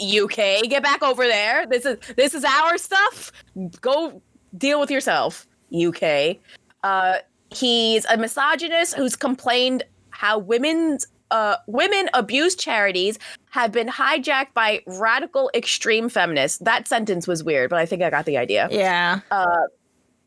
[0.00, 1.66] UK, get back over there.
[1.66, 3.32] This is this is our stuff.
[3.80, 4.20] Go
[4.56, 6.36] deal with yourself, UK.
[6.82, 7.18] Uh,
[7.50, 13.18] he's a misogynist who's complained how women's uh, women abuse charities
[13.50, 16.58] have been hijacked by radical extreme feminists.
[16.58, 18.68] That sentence was weird, but I think I got the idea.
[18.70, 19.20] Yeah.
[19.30, 19.44] Uh,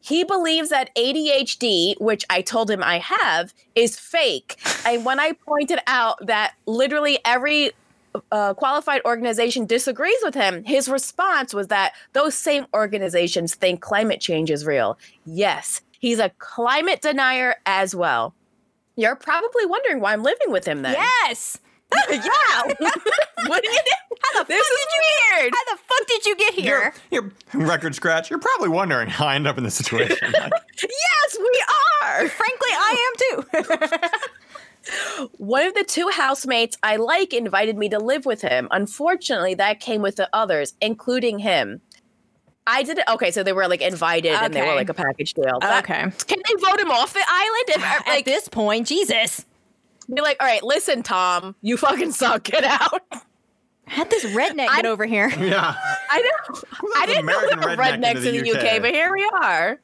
[0.01, 4.59] He believes that ADHD, which I told him I have, is fake.
[4.85, 7.71] And when I pointed out that literally every
[8.31, 14.21] uh, qualified organization disagrees with him, his response was that those same organizations think climate
[14.21, 14.97] change is real.
[15.25, 18.33] Yes, he's a climate denier as well.
[18.95, 20.93] You're probably wondering why I'm living with him then.
[20.93, 21.57] yes.
[22.09, 22.19] Yeah.
[23.47, 24.15] what do you do?
[24.21, 25.53] How the This fuck is did you weird.
[25.53, 26.93] How the fuck did you get here?
[27.11, 28.29] You're, you're record scratch.
[28.29, 30.31] You're probably wondering how I end up in this situation.
[30.31, 31.63] Like, Yes, we
[32.03, 32.29] are.
[32.29, 33.45] Frankly, I am too.
[35.37, 38.67] One of the two housemates I like invited me to live with him.
[38.71, 41.81] Unfortunately, that came with the others, including him.
[42.67, 43.05] I did it.
[43.09, 45.59] Okay, so they were like invited and they were like a package deal.
[45.61, 46.01] That- Okay.
[46.01, 47.65] Can they vote him off the island?
[47.69, 49.45] If, At this point, Jesus.
[50.13, 52.43] be like, all right, listen, Tom, you fucking suck.
[52.43, 53.01] Get out.
[53.85, 55.29] Had this redneck get over here.
[55.39, 55.73] yeah.
[56.09, 56.61] I know.
[56.97, 58.81] I didn't American know we were redneck rednecks into in the the UK, UK.
[58.81, 59.79] but here we are.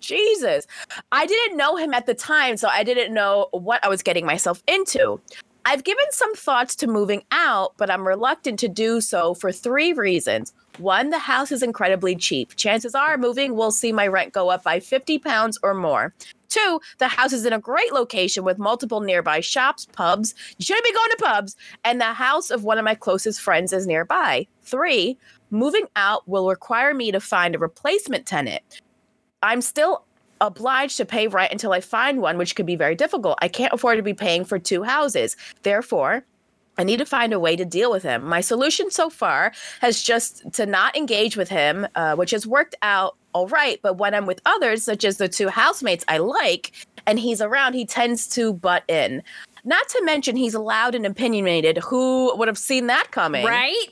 [0.00, 0.66] Jesus.
[1.12, 4.26] I didn't know him at the time, so I didn't know what I was getting
[4.26, 5.20] myself into.
[5.64, 9.92] I've given some thoughts to moving out, but I'm reluctant to do so for three
[9.92, 10.54] reasons.
[10.78, 12.56] One, the house is incredibly cheap.
[12.56, 16.14] Chances are moving will see my rent go up by 50 pounds or more.
[16.48, 20.34] Two, the house is in a great location with multiple nearby shops, pubs.
[20.56, 21.56] You shouldn't be going to pubs.
[21.84, 24.46] And the house of one of my closest friends is nearby.
[24.62, 25.18] Three,
[25.50, 28.62] moving out will require me to find a replacement tenant.
[29.42, 30.04] I'm still
[30.40, 33.38] obliged to pay rent until I find one, which could be very difficult.
[33.42, 35.36] I can't afford to be paying for two houses.
[35.62, 36.24] Therefore,
[36.78, 38.24] I need to find a way to deal with him.
[38.24, 42.76] My solution so far has just to not engage with him, uh, which has worked
[42.82, 43.80] out all right.
[43.82, 46.72] But when I'm with others, such as the two housemates I like,
[47.06, 49.22] and he's around, he tends to butt in.
[49.64, 51.78] Not to mention, he's loud and opinionated.
[51.78, 53.44] Who would have seen that coming?
[53.44, 53.88] Right?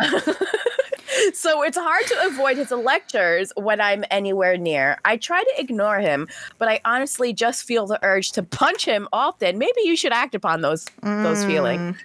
[1.34, 4.98] So it's hard to avoid his lectures when I'm anywhere near.
[5.04, 6.28] I try to ignore him,
[6.58, 9.58] but I honestly just feel the urge to punch him often.
[9.58, 11.80] Maybe you should act upon those those feelings.
[11.80, 11.96] Mm.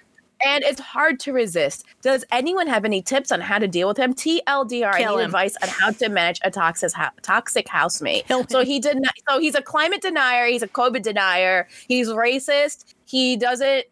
[0.44, 1.86] And it's hard to resist.
[2.02, 4.12] Does anyone have any tips on how to deal with him?
[4.12, 5.26] TLDR, Kill need him.
[5.26, 6.92] advice on how to manage a toxic
[7.22, 8.26] toxic housemate.
[8.50, 9.14] So he did not.
[9.28, 10.46] So he's a climate denier.
[10.46, 11.68] He's a COVID denier.
[11.88, 12.94] He's racist.
[13.06, 13.86] He doesn't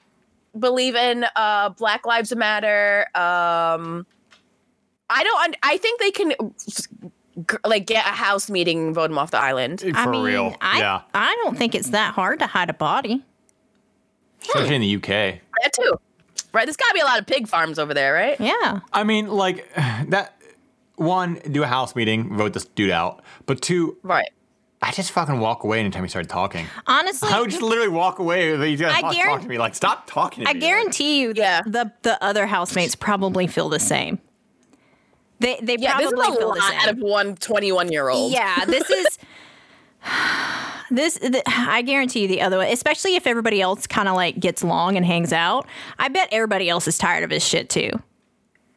[0.59, 3.07] believe in uh, Black Lives Matter.
[3.15, 4.07] Um,
[5.11, 5.45] I don't.
[5.45, 6.33] un- I think they can
[7.65, 9.81] like get a house meeting and vote him off the island.
[9.81, 10.57] For I mean, real.
[10.61, 11.03] I, yeah.
[11.15, 13.23] I don't think it's that hard to hide a body.
[14.43, 15.07] Especially in the UK.
[15.63, 15.95] That too,
[16.53, 16.67] right?
[16.67, 18.39] There's got to be a lot of pig farms over there, right?
[18.41, 18.81] Yeah.
[18.93, 19.69] I mean, like
[20.09, 20.31] that.
[20.97, 23.21] One, do a house meeting, vote this dude out.
[23.47, 24.29] But two, Right.
[24.89, 26.67] I just fucking walk away anytime he started talking.
[26.87, 28.51] Honestly, I would just literally walk away.
[28.71, 29.59] You just I talk, guarant- talk to me.
[29.59, 30.61] Like, stop talking to I me.
[30.61, 31.63] guarantee you, Yeah.
[31.67, 34.19] the the other housemates probably feel the same.
[35.41, 36.97] They they Yeah, this is probably a feel lot the out same.
[36.97, 38.33] of one 21 year old.
[38.33, 39.19] Yeah, this is
[40.91, 41.19] this.
[41.19, 44.63] The, I guarantee you the other way, especially if everybody else kind of like gets
[44.63, 45.67] along and hangs out.
[45.99, 47.91] I bet everybody else is tired of his shit too.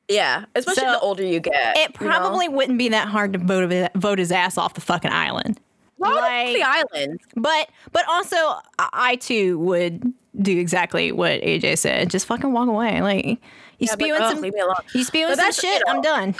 [0.07, 0.45] Yeah.
[0.55, 1.77] Especially So, the older you get.
[1.77, 2.13] It you know?
[2.19, 5.59] probably wouldn't be that hard to vote vote his ass off the fucking island.
[5.97, 7.19] Well, like- the island.
[7.35, 12.09] But but also I, I too would do exactly what AJ said.
[12.09, 13.01] Just fucking walk away.
[13.01, 13.37] Like you
[13.79, 14.53] Yeah, but, spewing oh, some leave
[14.93, 15.83] you spewing But some that's, you shit.
[15.87, 16.35] I'm done.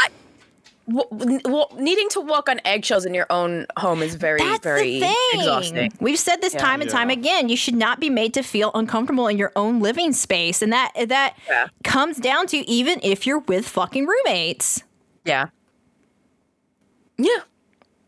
[0.89, 5.01] W- well, needing to walk on eggshells in your own home is very, That's very
[5.33, 5.91] exhausting.
[5.99, 6.61] We've said this Yeah.
[6.61, 7.49] time and time again.
[7.49, 10.93] You should not be made to feel uncomfortable in your own living space, and that
[11.07, 11.67] that Yeah.
[11.83, 14.83] comes down to even if you're with fucking roommates.
[15.25, 15.47] Yeah.
[17.17, 17.39] Yeah.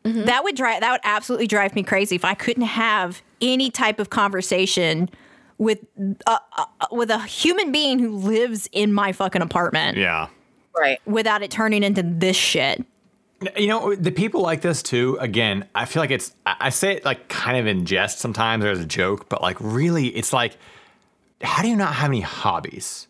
[0.04, 0.26] Mm-hmm.
[0.26, 0.82] That would drive.
[0.82, 5.10] That would absolutely drive me crazy if I couldn't have any type of conversation
[5.58, 5.80] with
[6.26, 10.28] uh, uh, with a human being who lives in my fucking apartment Yeah.
[10.76, 11.00] Right.
[11.06, 12.86] without it turning into this shit.
[13.58, 16.94] You know, the people like this too, again, I feel like it's, I I say
[16.98, 20.32] it like kind of in jest sometimes or as a joke, but like really, it's
[20.32, 20.56] like,
[21.42, 23.08] how do you not have any hobbies?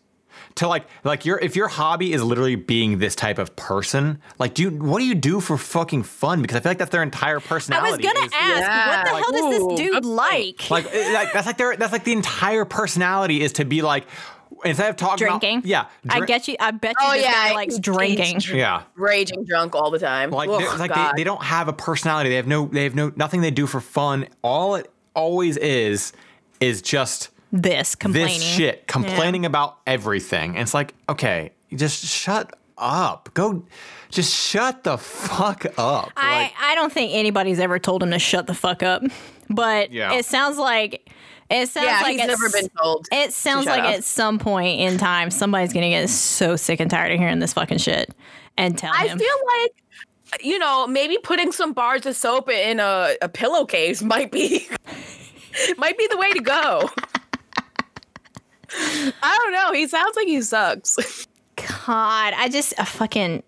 [0.60, 4.54] To like, like your, if your hobby is literally being this type of person, like,
[4.54, 6.42] do you, what do you do for fucking fun?
[6.42, 7.88] Because I feel like that's their entire personality.
[7.88, 9.18] I was gonna is- ask, what the Yeah.
[9.20, 10.70] hell does Ooh, this dude like?
[10.70, 14.06] Like, eh, like that's like their, that's like the entire personality is to be like,
[14.64, 15.58] instead of talking Drinking.
[15.60, 16.56] about, yeah, I drink- get you.
[16.60, 18.38] I bet you Oh, this yeah, guy he- likes drinking.
[18.40, 18.82] dr- yeah.
[18.96, 20.30] Raging drunk all the time.
[20.30, 22.28] Like, Ugh, like they, they don't have a personality.
[22.28, 24.26] They have no they have no nothing they do for fun.
[24.42, 26.12] All it always is
[26.60, 28.38] is just This complaining.
[28.38, 30.50] this shit, complaining about everything.
[30.52, 33.30] And it's like, okay, just shut up.
[33.34, 33.64] Go
[34.10, 36.12] just shut the fuck up.
[36.16, 39.02] I, like, I don't think anybody's ever told him to shut the fuck up,
[39.50, 40.14] but Yeah.
[40.14, 41.10] it sounds like
[41.50, 43.06] it sounds yeah, like he's it's- never been told.
[43.12, 43.94] It sounds shut like up.
[43.96, 47.52] at some point in time somebody's gonna get so sick and tired of hearing this
[47.52, 48.14] fucking shit
[48.56, 49.18] and tell I him.
[49.18, 54.30] feel like, you know, maybe putting some bars of soap in a, a pillowcase might
[54.32, 54.68] be
[55.76, 56.88] might be the way to go.
[58.72, 59.72] I don't know.
[59.72, 60.96] He sounds like he sucks.
[61.56, 63.42] God, I just I fucking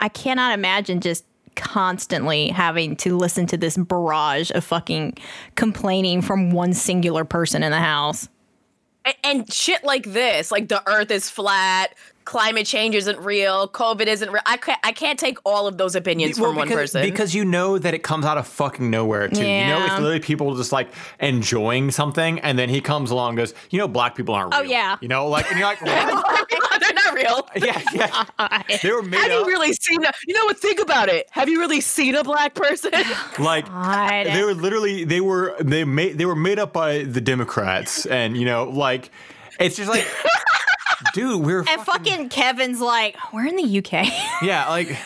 [0.00, 1.24] I cannot imagine just
[1.56, 5.16] constantly having to listen to this barrage of fucking
[5.54, 8.28] complaining from one singular person in the house.
[9.04, 11.94] and, and shit like this, like the Earth is flat,
[12.24, 14.42] climate change isn't real, COVID isn't real.
[14.46, 14.78] I can't.
[14.82, 17.02] I can't take all of those opinions well, from one because, person.
[17.02, 19.40] because you know that it comes out of fucking nowhere too.
[19.40, 20.88] You know, it's literally people just like
[21.20, 24.60] enjoying something, and then he comes along and goes, you know, black people aren't oh,
[24.60, 24.66] real.
[24.66, 24.96] Oh, yeah.
[25.00, 26.80] You know, like, and you're like, what?
[26.80, 27.48] They're not real.
[27.56, 28.62] yeah, yeah.
[28.82, 30.12] They were made Have you really seen a?
[30.26, 30.58] You know what?
[30.58, 31.28] Think about it.
[31.30, 32.92] Have you really seen a black person?
[33.38, 34.26] like God.
[34.26, 38.36] they were literally they were they made they were made up by the Democrats, and
[38.36, 39.10] you know, like
[39.60, 40.06] it's just like,
[41.12, 44.06] dude, we're And fucking Kevin's like, we're in the UK.
[44.42, 44.96] yeah, like,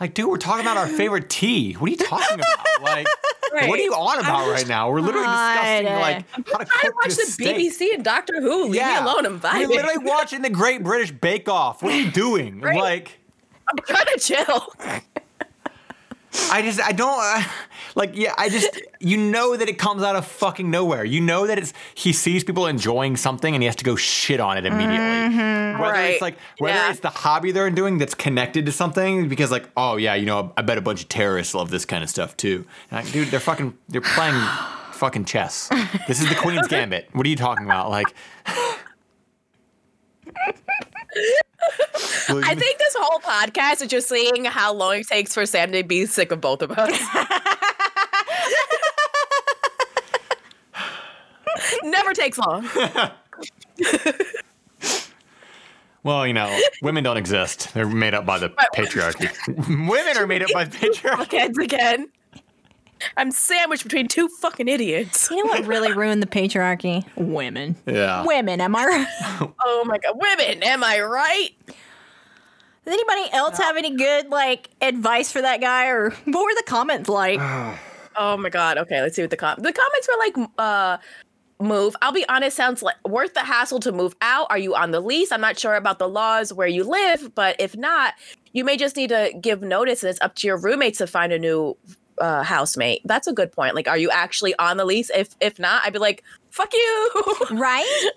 [0.00, 1.74] like, dude, we're talking about our favorite tea.
[1.74, 2.82] What are you talking about?
[2.82, 3.06] Like,
[3.52, 4.90] What are you on about right now?
[4.90, 6.00] We're literally discussing God.
[6.00, 7.56] like how to cook I watch this the steak.
[7.56, 8.64] BBC and Doctor Who.
[8.68, 9.26] Leave me alone.
[9.26, 9.68] I'm vibing.
[9.68, 11.82] We're literally watching the Great British Bake Off.
[11.82, 12.60] What are you doing?
[12.70, 12.76] Right.
[12.78, 13.18] Like,
[13.68, 14.72] I'm trying to chill.
[16.50, 17.42] I just, I don't, uh,
[17.96, 21.04] like, yeah, I just, you know that it comes out of fucking nowhere.
[21.04, 24.38] You know that it's, he sees people enjoying something and he has to go shit
[24.40, 24.96] on it immediately.
[24.98, 26.10] Whether Right.
[26.12, 26.90] it's like, whether Yeah.
[26.90, 30.52] it's the hobby they're doing that's connected to something, because like, oh yeah, you know,
[30.56, 32.64] I bet a bunch of terrorists love this kind of stuff too.
[32.92, 34.34] Like, dude, they're fucking, they're playing
[34.92, 35.68] fucking chess.
[36.06, 37.08] This is the Queen's Gambit.
[37.12, 37.90] What are you talking about?
[37.90, 38.06] Like,
[42.28, 45.82] I think this whole podcast is just seeing how long it takes for Sam to
[45.82, 46.90] be sick of both of us.
[51.82, 52.68] Never takes long.
[56.02, 57.74] Well, you know, women don't exist.
[57.74, 59.28] They're made up by the patriarchy.
[59.88, 61.28] women are made up by the patriarchy.
[61.28, 62.08] Kids again.
[63.16, 65.30] I'm sandwiched between two fucking idiots.
[65.30, 67.04] You know what really ruined the patriarchy?
[67.16, 67.76] Women.
[67.86, 68.24] Yeah.
[68.24, 69.50] Women, am I right?
[69.64, 71.50] Oh my god, women, am I right?
[72.84, 76.64] Does anybody else have any good like advice for that guy, or what were the
[76.66, 77.40] comments like?
[78.16, 78.76] Oh my god.
[78.76, 80.50] Okay, let's see what the com- the comments were like.
[80.58, 80.98] Uh,
[81.60, 81.94] move.
[82.02, 82.56] I'll be honest.
[82.56, 84.46] Sounds like worth the hassle to move out.
[84.50, 85.30] Are you on the lease?
[85.30, 88.14] I'm not sure about the laws where you live, but if not,
[88.52, 91.32] you may just need to give notice, and it's up to your roommates to find
[91.32, 91.76] a new
[92.20, 93.02] uh, housemate.
[93.04, 93.74] That's a good point.
[93.74, 95.10] Like, are you actually on the lease?
[95.10, 97.10] If if not, I'd be like, fuck you.
[97.50, 98.10] right?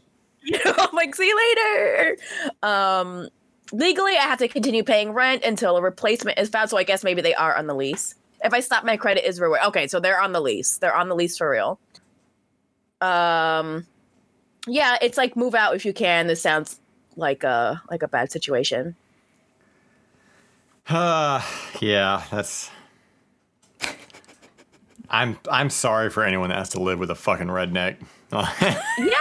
[0.44, 2.18] you know, I'm like, see you later.
[2.62, 3.30] Um,
[3.72, 6.70] legally, I have to continue paying rent until a replacement is found.
[6.70, 8.16] So I guess maybe they are on the lease.
[8.44, 9.62] If I stop, my credit is reward.
[9.68, 10.78] Okay, so they're on the lease.
[10.78, 11.80] They're on the lease for real.
[13.00, 13.88] Um,
[14.68, 16.28] yeah, it's like move out if you can.
[16.28, 16.80] This sounds
[17.16, 18.96] like a like a bad situation.
[20.88, 21.42] Uh,
[21.82, 22.70] yeah, that's.
[25.14, 27.98] I'm I'm sorry for anyone that has to live with a fucking redneck.
[28.98, 29.14] Yeah,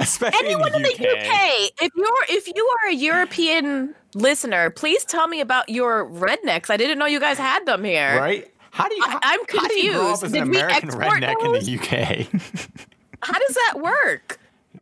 [0.00, 4.70] Especially anyone in the in the UK, if you're if you are a European listener,
[4.70, 6.68] please tell me about your rednecks.
[6.68, 8.18] I didn't know you guys had them here.
[8.18, 8.52] Right?
[8.72, 9.02] How do you?
[9.06, 10.24] I- I'm How do you grow up confused.
[10.24, 12.26] as Did we American redneck in the UK?
[13.22, 14.40] How does that work?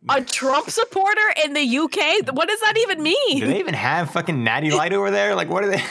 [0.09, 2.35] A Trump supporter in the UK?
[2.35, 3.39] What does that even mean?
[3.39, 3.51] do mean?
[3.51, 5.35] they even have fucking Natty Light over there?
[5.35, 5.83] Like, what are they?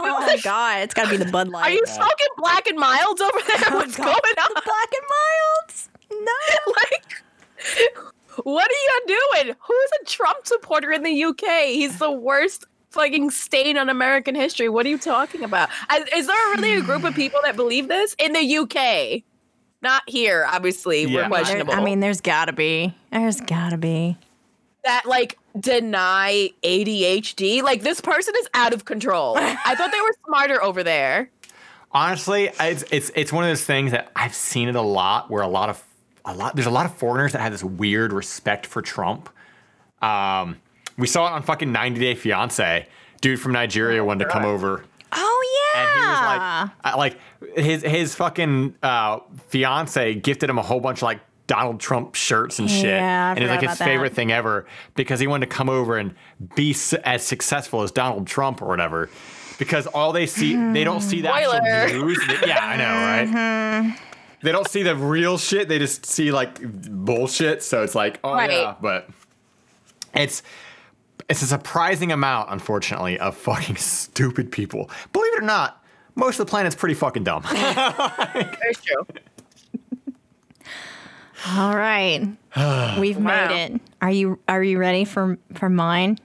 [0.00, 1.70] Oh my god, it's gotta be the Bud Light.
[1.70, 3.56] Are you smoking black and milds over there?
[3.68, 4.52] Oh What's going on?
[4.52, 5.88] black and milds?
[6.10, 6.72] No.
[6.76, 9.56] Like, what are you doing?
[9.60, 11.66] Who's a Trump supporter in the UK?
[11.66, 14.68] He's the worst fucking stain on American history.
[14.68, 15.68] What are you talking about?
[15.94, 19.22] Is, is there really a group of people that believe this in the UK?
[19.82, 21.04] Not here, obviously.
[21.04, 21.06] Yeah.
[21.06, 21.74] We're I mean, There- questionable.
[21.74, 22.94] I mean, there's gotta be.
[23.12, 24.16] There's gotta be.
[24.84, 27.62] that like deny ADHD.
[27.62, 29.36] Like this person is out of control.
[29.38, 31.30] I thought they were smarter over there.
[31.92, 35.42] Honestly, it's, it's it's one of those things that I've seen it a lot where
[35.42, 35.82] a lot of
[36.24, 39.30] a lot there's a lot of foreigners that have this weird respect for Trump.
[40.02, 40.56] Um,
[40.96, 42.86] we saw it on fucking 90 Day Fiance.
[43.20, 44.84] Dude from Nigeria wanted to come over
[45.76, 47.18] and he was like, uh, like
[47.56, 49.18] his his fucking uh,
[49.48, 53.38] fiance gifted him a whole bunch of like Donald Trump shirts and shit, Yeah, and
[53.38, 53.84] it's like his about that.
[53.84, 54.66] favorite thing ever
[54.96, 56.14] because he wanted to come over and
[56.54, 59.08] be s- as successful as Donald Trump or whatever.
[59.58, 61.60] Because all they see, they don't see the Spoiler.
[61.62, 62.18] actual news.
[62.46, 63.98] Yeah, I know, right?
[64.42, 65.68] They don't see the real shit.
[65.68, 67.62] They just see like bullshit.
[67.64, 68.52] So it's like, oh Right.
[68.52, 69.08] yeah, but
[70.14, 70.42] it's
[71.28, 74.90] it's a surprising amount, unfortunately, of fucking stupid people.
[75.12, 75.82] Believe it or not,
[76.14, 77.42] most of the planet's pretty fucking dumb.
[77.50, 79.06] Very true.
[81.48, 82.26] All right.
[82.98, 83.48] We've Wow.
[83.48, 83.80] made it.
[84.02, 86.18] Are you are you ready for for mine?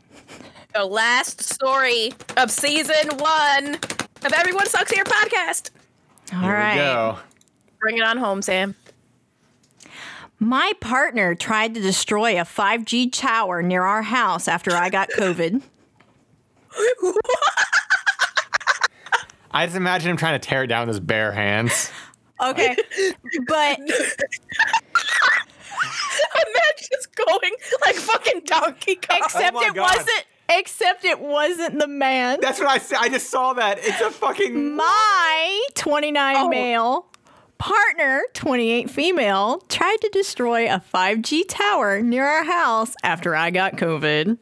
[0.74, 5.70] The last story of season one of Everyone Sucks Here podcast.
[6.34, 6.74] All Here right.
[6.74, 7.18] we go.
[7.80, 8.74] Bring it on home, Sam.
[10.44, 15.62] My partner tried to destroy a 5G tower near our house after I got COVID.
[19.52, 21.90] I just imagine him trying to tear it down with his bare hands.
[22.42, 22.76] Okay.
[23.48, 23.96] but Imagine
[26.92, 27.54] just going
[27.86, 29.20] like fucking Donkey Kong.
[29.22, 29.96] Oh except Oh my it God.
[29.98, 32.40] wasn't except it wasn't the man.
[32.42, 32.98] That's what I said.
[33.00, 33.78] I just saw that.
[33.82, 34.76] It's a fucking.
[34.76, 36.50] My 29 Oh.
[36.50, 37.06] male
[37.64, 43.78] partner, 28 female, tried to destroy a 5G tower near our house after I got
[43.78, 44.38] COVID.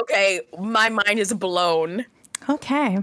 [0.00, 2.04] Okay, my mind is blown.
[2.48, 2.98] Okay.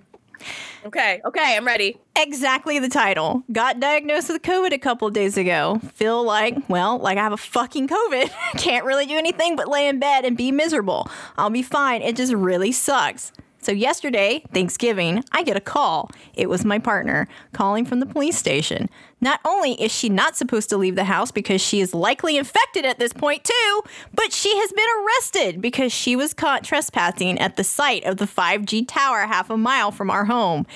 [0.86, 1.98] Okay, okay, I'm ready.
[2.18, 3.44] Exactly the title.
[3.50, 5.80] Got diagnosed with COVID a couple of days ago.
[5.94, 8.30] Feel like, well, like I have a fucking COVID.
[8.58, 11.10] Can't really do anything but lay in bed and be miserable.
[11.38, 12.02] I'll be fine.
[12.02, 13.32] It just really sucks.
[13.66, 16.12] So, yesterday, Thanksgiving, I get a call.
[16.36, 18.90] It was my partner calling from the police station.
[19.26, 22.86] Not only is she not supposed to leave the house because she is likely infected
[22.86, 23.82] at this point, too,
[24.14, 28.28] but she has been arrested because she was caught trespassing at the site of the
[28.28, 30.68] 5G tower half a mile from our home.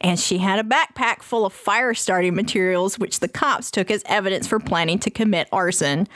[0.00, 4.02] And she had a backpack full of fire starting materials, which the cops took as
[4.06, 6.08] evidence for planning to commit arson.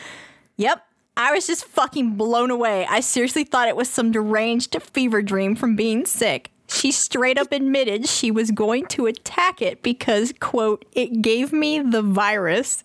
[0.57, 0.83] Yep,
[1.19, 2.87] I was just fucking blown away.
[2.89, 6.51] I seriously thought it was some deranged fever dream from being sick.
[6.69, 11.81] She straight up admitted she was going to attack it because, quote, it gave me
[11.81, 12.83] the virus.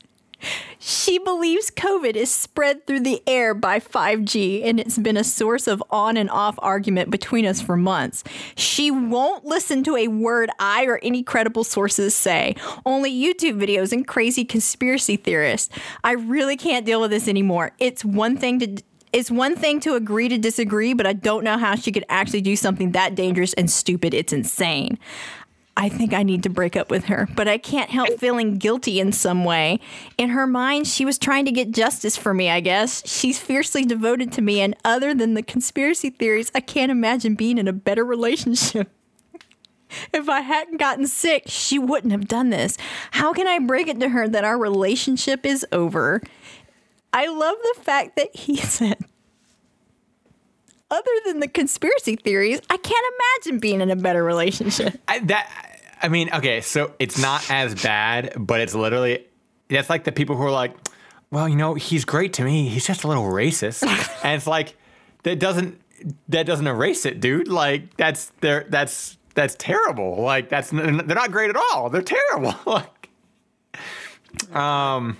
[0.78, 5.68] She believes COVID is spread through the air by 5G, and it's been a source
[5.68, 8.24] of on and off argument between us for months.
[8.56, 12.56] She won't listen to a word I or any credible sources say,
[12.86, 15.74] only YouTube videos and crazy conspiracy theorists.
[16.04, 17.72] I really can't deal with this anymore.
[17.80, 18.84] It's one thing to.
[19.14, 22.42] It's one thing to agree to disagree, but I don't know how she could actually
[22.42, 24.14] do something that dangerous and stupid.
[24.14, 24.98] It's insane.
[25.78, 29.00] I think I need to break up with her, but I can't help feeling guilty
[29.00, 29.80] in some way.
[30.18, 33.08] In her mind, she was trying to get justice for me, I guess.
[33.08, 37.58] She's fiercely devoted to me, and other than the conspiracy theories, I can't imagine being
[37.58, 38.90] in a better relationship.
[40.12, 42.80] If I hadn't gotten sick, she wouldn't have done this.
[43.12, 46.20] How can I break it to her that our relationship is over?
[47.14, 48.98] I love the fact that he said,
[50.92, 53.06] other than the conspiracy theories, I can't
[53.46, 55.00] imagine being in a better relationship.
[55.08, 55.50] I, that
[56.02, 59.26] I mean, okay, so it's not as bad, but it's literally
[59.70, 60.76] that's like the people who are like,
[61.32, 62.68] well, you know, he's great to me.
[62.68, 63.84] He's just a little racist,
[64.24, 64.76] and it's like
[65.24, 65.80] that doesn't
[66.30, 67.48] that doesn't erase it, dude.
[67.48, 70.22] Like that's there that's that's terrible.
[70.22, 71.90] Like that's they're not great at all.
[71.90, 72.56] They're terrible.
[72.66, 73.10] like,
[74.56, 75.18] um.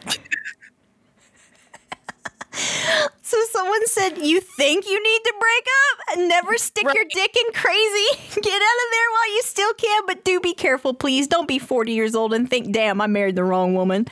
[3.26, 6.28] So someone said, You think you need to break up?
[6.30, 8.06] Never stick your dick in crazy.
[8.42, 11.28] Get out of there while you still can, but do be careful, please.
[11.28, 14.08] Don't be 40 years old and think, Damn, I married the wrong woman.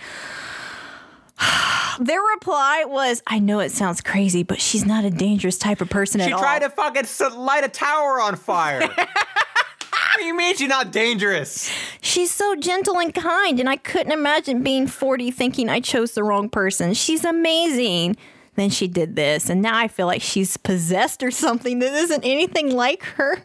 [1.99, 5.89] Their reply was, I know it sounds crazy, but she's not a dangerous type of
[5.89, 6.39] person She at all.
[6.39, 8.81] She tried to fucking light a tower on fire.
[10.15, 11.71] what do you mean she's not dangerous?
[12.01, 16.23] She's so gentle and kind, and I couldn't imagine being 40 thinking I chose the
[16.23, 16.93] wrong person.
[16.93, 18.17] She's amazing.
[18.55, 22.25] Then she did this, and now I feel like she's possessed or something that isn't
[22.25, 23.43] anything like her.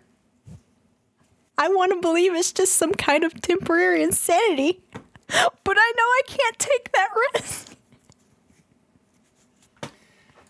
[1.56, 4.82] I want to believe it's just some kind of temporary insanity,
[5.28, 7.76] but I know I can't take that risk.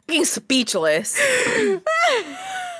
[0.07, 1.21] Being speechless.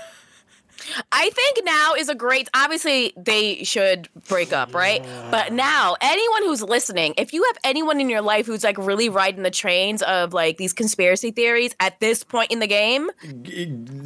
[1.13, 2.49] I think now is a great.
[2.55, 5.05] Obviously, they should break up, right?
[5.31, 9.09] But now, anyone who's listening, if you have anyone in your life who's like really
[9.09, 13.11] riding the trains of like these conspiracy theories at this point in the game,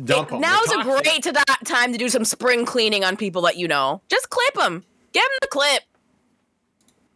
[0.04, 1.32] Dump now's They're a great to
[1.64, 4.02] time to do some spring cleaning on people that you know.
[4.08, 4.84] Just clip them.
[5.12, 5.82] Give them the clip.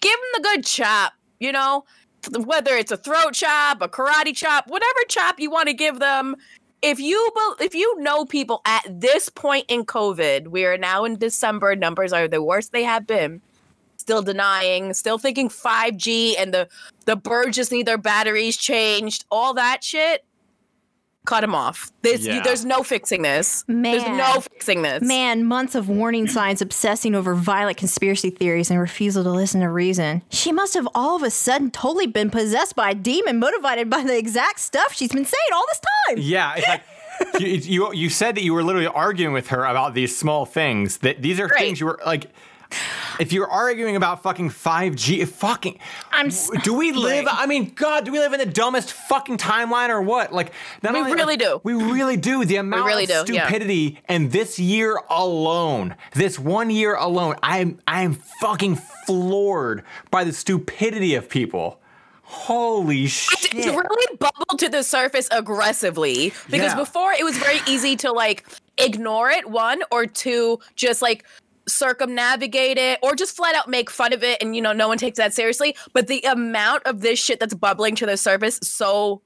[0.00, 1.14] Give them the good chop.
[1.40, 1.84] You know,
[2.32, 6.36] whether it's a throat chop, a karate chop, whatever chop you want to give them.
[6.84, 7.30] If you
[7.60, 11.74] if you know people at this point in COVID, we are now in December.
[11.74, 13.40] Numbers are the worst they have been.
[13.96, 16.68] Still denying, still thinking 5G and the
[17.06, 19.24] the birds just need their batteries changed.
[19.30, 20.26] All that shit.
[21.26, 21.90] Cut him off.
[22.02, 23.64] This, you- there's no fixing this.
[23.66, 24.16] There's Man.
[24.18, 25.02] no fixing this.
[25.02, 29.68] Man, months of warning signs obsessing over violent conspiracy theories and refusal to listen to
[29.70, 30.22] reason.
[30.28, 34.02] She must have all of a sudden totally been possessed by a demon motivated by
[34.04, 36.18] the exact stuff she's been saying all this time.
[36.18, 36.82] Yeah, it's like
[37.40, 40.98] you, you you said that you were literally arguing with her about these small things.
[40.98, 41.58] That these are Right.
[41.60, 42.26] things you were like.
[43.20, 45.78] If you're arguing about fucking 5G, fucking.
[46.10, 46.30] I'm
[46.62, 47.26] Do we live?
[47.30, 50.32] I mean, God, do we live in the dumbest fucking timeline or what?
[50.32, 51.60] Like, We only- really do.
[51.62, 52.44] We really do.
[52.44, 53.46] The amount really of do, yeah.
[53.46, 58.76] stupidity, and this year alone, this one year alone, I'm I'm fucking
[59.06, 61.80] floored by the stupidity of people.
[62.26, 63.54] Holy shit!
[63.54, 66.76] It's really bubbled to the surface aggressively because Yeah.
[66.76, 68.44] before it was very easy to like
[68.78, 71.24] ignore it one or two just like
[71.68, 74.98] circumnavigate it or just flat out make fun of it and you know no one
[74.98, 79.22] takes that seriously but the amount of this shit that's bubbling to the surface so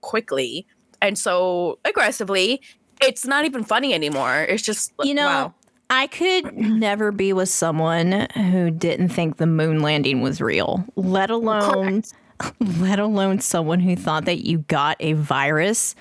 [0.00, 0.66] quickly
[1.02, 2.60] and so aggressively
[3.00, 5.54] it's not even funny anymore it's just You know, wow.
[5.92, 11.30] I could never be with someone who didn't think the moon landing was real, let
[11.30, 12.04] alone
[12.78, 15.96] let alone someone who thought that you got a virus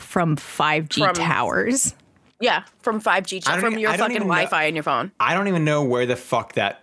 [0.00, 1.94] from 5G From- towers.
[2.40, 5.82] Yeah from 5G, from even- your fucking wi-fi in your phone I don't even know
[5.84, 6.82] where the fuck that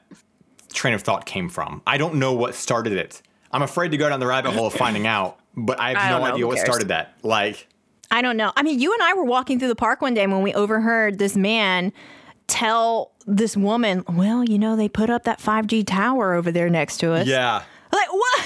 [0.74, 1.82] train of thought came from.
[1.86, 3.22] I don't know what started it.
[3.52, 6.10] I'm afraid to go down the rabbit hole of finding out, but I have I
[6.10, 6.34] no know.
[6.34, 6.68] idea what cares?
[6.68, 7.14] started that.
[7.22, 7.68] Like,
[8.10, 8.52] I don't know.
[8.56, 11.20] I mean, you and I were walking through the park one day when we overheard
[11.20, 11.94] this man
[12.48, 16.98] tell this woman, well, you know, they put up that 5G tower over there next
[16.98, 17.28] to us.
[17.28, 17.62] Yeah.
[17.92, 18.42] Like, what?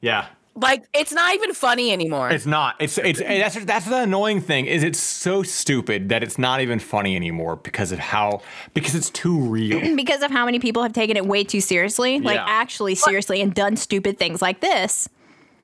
[0.00, 0.26] Yeah.
[0.60, 2.30] Like it's not even funny anymore.
[2.30, 2.74] It's not.
[2.80, 6.78] It's it's that's that's the annoying thing is it's so stupid that it's not even
[6.80, 8.40] funny anymore because of how
[8.74, 9.94] because it's too real.
[9.96, 12.44] because of how many people have taken it way too seriously, like Yeah.
[12.48, 15.08] actually seriously, and done stupid things like this.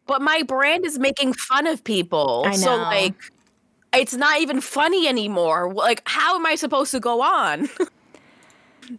[0.07, 2.45] but my brand is making fun of people.
[2.47, 3.15] I So like
[3.93, 5.73] it's not even funny anymore.
[5.73, 7.69] Like how am I supposed to go on?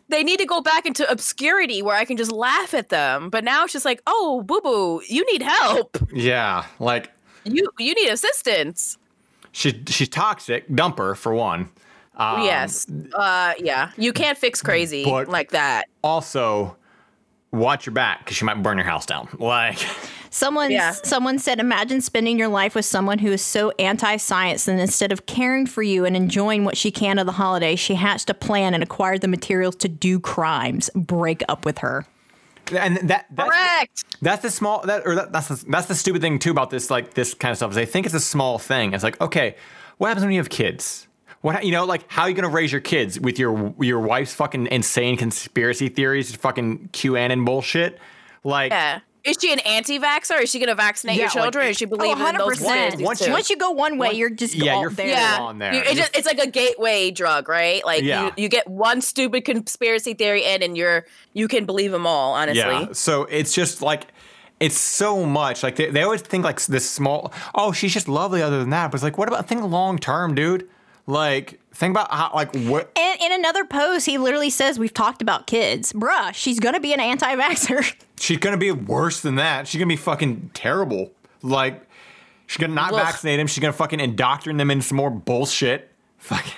[0.10, 3.30] they need to go back into obscurity where I can just laugh at them.
[3.30, 5.98] But now it's just like, "Oh, boo-boo, you need help.
[6.14, 7.12] yeah, like
[7.44, 8.98] You you need assistance."
[9.52, 10.68] she she's toxic.
[10.74, 11.70] Dump her for one.
[12.18, 12.88] Um, yes.
[13.14, 13.92] Uh yeah.
[13.98, 15.86] You can't fix crazy like that.
[16.04, 16.76] Also,
[17.52, 19.28] watch your back because she might burn your house down.
[19.40, 19.80] Like,
[20.36, 20.92] Someone Yeah.
[20.92, 25.26] someone said, imagine spending your life with someone who is so anti-science, and instead of
[25.26, 28.74] caring for you and enjoying what she can of the holiday, she hatched a plan
[28.74, 30.90] and acquired the materials to do crimes.
[30.94, 32.06] Break up with her.
[32.76, 34.04] and that that's, Correct.
[34.22, 36.90] that's the small that or that, that's the, that's the stupid thing too about this
[36.90, 38.94] like this kind of stuff is they think it's a small thing.
[38.94, 39.56] It's like okay,
[40.00, 41.08] what happens when you have kids?
[41.42, 44.34] What you know, like how are you gonna raise your kids with your your wife's
[44.34, 48.00] fucking insane conspiracy theories, fucking QAnon bullshit?
[48.44, 49.00] Like, Yeah.
[49.26, 50.44] Is she an anti-vaxxer?
[50.44, 51.66] Is she going to vaccinate Yeah, your children?
[51.66, 53.02] like- is she oh, believe in those 100%.
[53.02, 55.08] Once you- Once you go one way, One- you're just yeah, all you're there.
[55.08, 55.74] full yeah, on there.
[55.74, 57.84] You- it just, it's like a gateway drug, right?
[57.84, 58.26] Like Yeah.
[58.26, 62.34] you, you get one stupid conspiracy theory in, and you're you can believe them all.
[62.34, 62.88] Honestly, Yeah.
[62.94, 64.08] So it's just like
[64.60, 65.64] it's so much.
[65.64, 67.34] Like they, they always think like this small.
[67.56, 68.42] Oh, she's just lovely.
[68.42, 70.70] Other than that, but it's like, what about think long term, dude?
[71.08, 72.92] Like think about how like what.
[72.98, 75.94] And in another post, he literally says, We've talked about kids.
[75.94, 77.96] Bruh, she's gonna be an anti vaxxer.
[78.18, 79.68] She's gonna be worse than that.
[79.68, 81.12] She's gonna be fucking terrible.
[81.42, 81.86] Like
[82.48, 83.00] she's gonna not Ugh.
[83.00, 83.48] vaccinate him.
[83.48, 85.92] She's gonna fucking indoctrinate them into some more bullshit.
[86.20, 86.54] Fucking.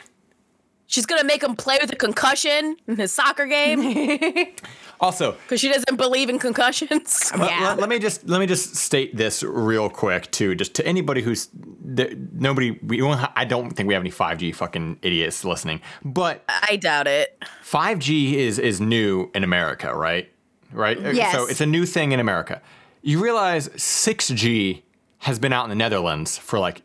[0.86, 3.80] she's gonna make him play with a concussion in his soccer game
[5.00, 7.32] Also, because she doesn't believe in concussions.
[7.38, 7.60] Let- Yeah.
[7.70, 11.22] Let, let me just let me just state this real quick too, just to anybody
[11.22, 11.50] who's
[11.96, 12.72] th- nobody.
[12.82, 17.08] We ha- I don't think we have any 5G fucking idiots listening, but I doubt
[17.08, 17.44] it.
[17.64, 20.32] 5G is is new in America, right?
[20.72, 20.98] Right.
[20.98, 21.32] Uh, yes.
[21.34, 22.62] So it's a new thing in America.
[23.04, 24.82] You realize 6G
[25.20, 26.82] has been out in the Netherlands for like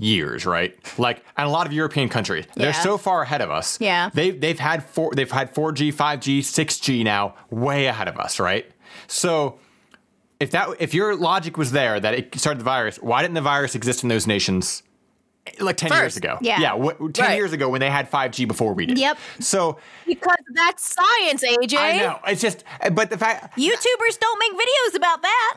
[0.00, 0.74] years, right?
[0.98, 3.78] Like, and a lot of European countries, they're so far ahead of us.
[3.80, 4.10] Yeah.
[4.12, 8.70] They they've had four they've had 4G, 5G, 6G now, way ahead of us, right?
[9.06, 9.58] So
[10.40, 13.40] if that if your logic was there that it started the virus, why didn't the
[13.42, 14.82] virus exist in those nations
[15.46, 16.38] eh, like 10 years ago?
[16.40, 16.58] Yeah.
[16.60, 17.36] Yeah, wh- 10 Right.
[17.36, 18.98] years ago when they had 5G before we did.
[18.98, 19.18] Yep.
[19.40, 21.76] So Because that's science, AJ.
[21.76, 22.18] I know.
[22.26, 25.56] It's just eh, but the fact YouTubers don't make videos about that.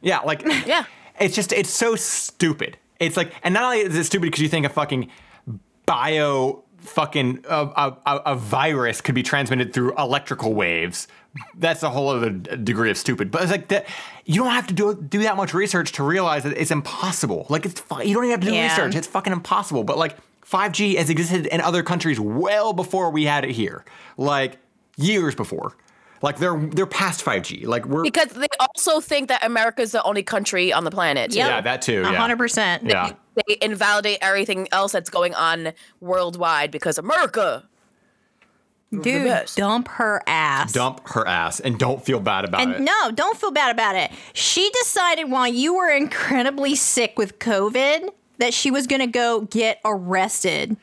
[0.00, 0.84] Yeah, like Yeah.
[1.20, 2.78] It's just it's so stupid.
[3.00, 5.08] It's like, and not only is it stupid because you think a fucking
[5.86, 11.08] bio fucking a, a, a, a virus could be transmitted through electrical waves.
[11.56, 13.30] That's a whole other degree of stupid.
[13.30, 13.86] But it's like that.
[14.24, 17.46] You don't have to do do that much research to realize that it's impossible.
[17.48, 18.70] Like it's you don't even have to do Yeah.
[18.70, 18.94] research.
[18.94, 19.84] It's fucking impossible.
[19.84, 23.84] But like 5G has existed in other countries well before we had it here.
[24.16, 24.56] Like
[24.96, 25.76] years before.
[26.22, 27.66] Like they're they're past 5G.
[27.66, 31.34] Like we're Because they also think that America's the only country on the planet.
[31.34, 31.48] Yep.
[31.48, 32.02] yeah that too.
[32.04, 32.18] A Yeah.
[32.18, 32.84] hundred percent.
[32.84, 33.12] Yeah.
[33.46, 37.64] They invalidate everything else that's going on worldwide because America.
[38.90, 39.56] Dude, best.
[39.58, 40.72] dump her ass.
[40.72, 42.80] dump her ass and don't feel bad about it.
[42.80, 44.10] No, don't feel bad about it.
[44.32, 48.08] She decided while you were incredibly sick with COVID
[48.38, 50.78] that she was going to go get arrested.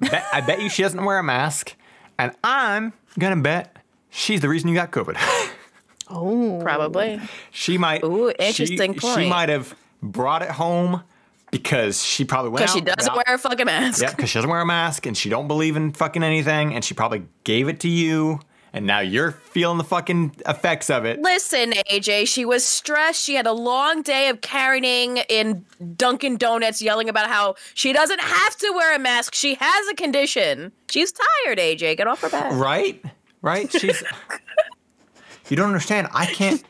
[0.00, 1.76] Bet- I bet you she doesn't wear a mask,
[2.18, 3.73] and I'm gonna bet
[4.14, 5.16] she's the reason you got COVID.
[6.06, 6.60] Oh.
[6.62, 7.18] Probably.
[7.50, 8.04] she might.
[8.04, 9.28] Ooh, she- interesting She, point.
[9.30, 11.02] might have brought it home
[11.50, 14.02] because she probably went Because she doesn't without- wear a fucking mask.
[14.02, 16.84] Yeah, because she doesn't wear a mask and she don't believe in fucking anything, and
[16.84, 18.40] she probably gave it to you,
[18.74, 21.22] and now you're feeling the fucking effects of it.
[21.22, 23.22] Listen, AJ, she was stressed.
[23.22, 25.64] She had a long day of carrying in
[25.96, 29.34] Dunkin' Donuts, yelling about how she doesn't have to wear a mask.
[29.34, 30.70] She has a condition.
[30.90, 31.96] She's tired, AJ.
[31.96, 32.52] Get off her back.
[32.52, 33.02] Right?
[33.44, 33.70] Right?
[33.70, 34.02] She's.
[35.50, 36.08] you don't understand.
[36.12, 36.64] I can't.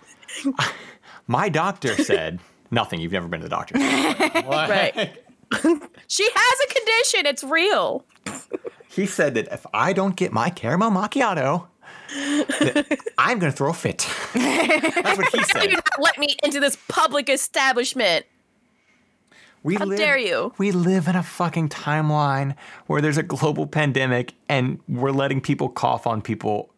[1.28, 2.40] My doctor said
[2.72, 3.00] nothing.
[3.00, 3.78] You've never been to the doctor.
[3.78, 5.18] Right.
[6.08, 7.26] She has a condition.
[7.26, 8.04] It's real.
[8.88, 11.66] He said that if I don't get my caramel macchiato,
[13.18, 14.08] I'm going to throw a fit.
[14.34, 15.62] That's what he said.
[15.62, 15.72] Do said.
[15.72, 18.26] not let me into this public establishment.
[19.64, 20.52] We How live, dare you.
[20.58, 22.54] We live in a fucking timeline
[22.86, 26.70] where there's a global pandemic and we're letting people cough on people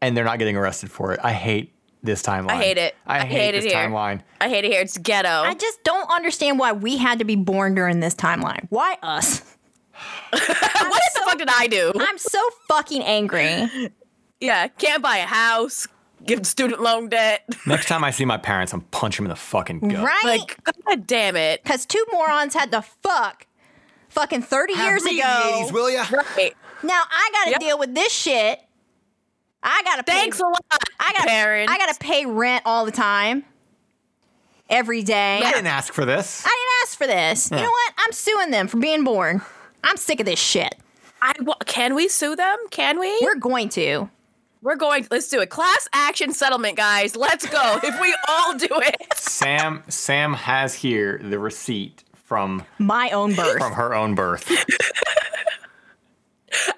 [0.00, 1.20] and they're not getting arrested for it.
[1.22, 1.70] I hate
[2.02, 2.52] this timeline.
[2.52, 2.96] I hate it.
[3.06, 3.74] I, I hate, hate it this here.
[3.74, 4.22] timeline.
[4.40, 4.80] I hate it here.
[4.80, 5.28] It's ghetto.
[5.28, 8.66] I just don't understand why we had to be born during this timeline.
[8.70, 9.40] Why us?
[10.30, 11.92] what the fuck did I do?
[11.94, 13.90] I'm so fucking angry.
[14.40, 15.88] Yeah, can't buy a house,
[16.24, 17.44] give student loan debt.
[17.66, 20.04] Next time I see my parents, I'm punching them in the fucking gut.
[20.04, 20.22] Right?
[20.24, 21.62] Like, god damn it.
[21.62, 23.46] Because two morons had to fuck
[24.08, 25.10] fucking 30 years ago.
[25.12, 25.22] In the
[25.68, 26.04] 80s, will ya?
[26.10, 26.54] Right.
[26.82, 27.60] now I gotta Yep.
[27.60, 28.60] deal with this shit.
[29.62, 30.60] I gotta pay, Thanks a lot,
[31.00, 31.72] I gotta, parents.
[31.72, 33.44] I gotta pay rent all the time.
[34.70, 35.40] Every day.
[35.42, 36.44] I didn't ask for this.
[36.44, 37.50] I didn't ask for this.
[37.50, 37.94] You know what?
[37.98, 39.40] I'm suing them for being born.
[39.82, 40.74] I'm sick of this shit.
[41.22, 41.32] I,
[41.64, 42.56] can we sue them?
[42.70, 43.18] Can we?
[43.22, 44.10] We're going to.
[44.60, 45.06] We're going.
[45.10, 45.50] Let's do it.
[45.50, 47.14] Class action settlement, guys.
[47.16, 47.78] Let's go.
[47.82, 48.96] if we all do it.
[49.16, 53.58] Sam Sam has here the receipt from My own birth.
[53.58, 54.50] from her own birth.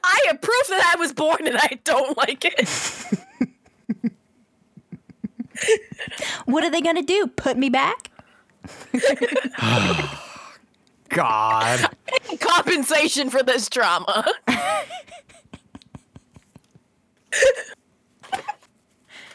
[0.04, 2.68] I have proof that I was born and I don't like it.
[6.46, 7.26] What are they gonna do?
[7.26, 8.10] Put me back?
[11.10, 11.86] God.
[12.40, 14.24] Compensation for this drama.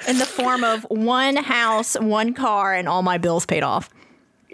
[0.08, 3.90] In the form of one house, one car, and all my bills paid off.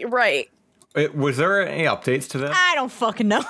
[0.07, 0.49] right.
[0.95, 2.51] It- was there any updates to this?
[2.53, 3.43] I don't fucking know.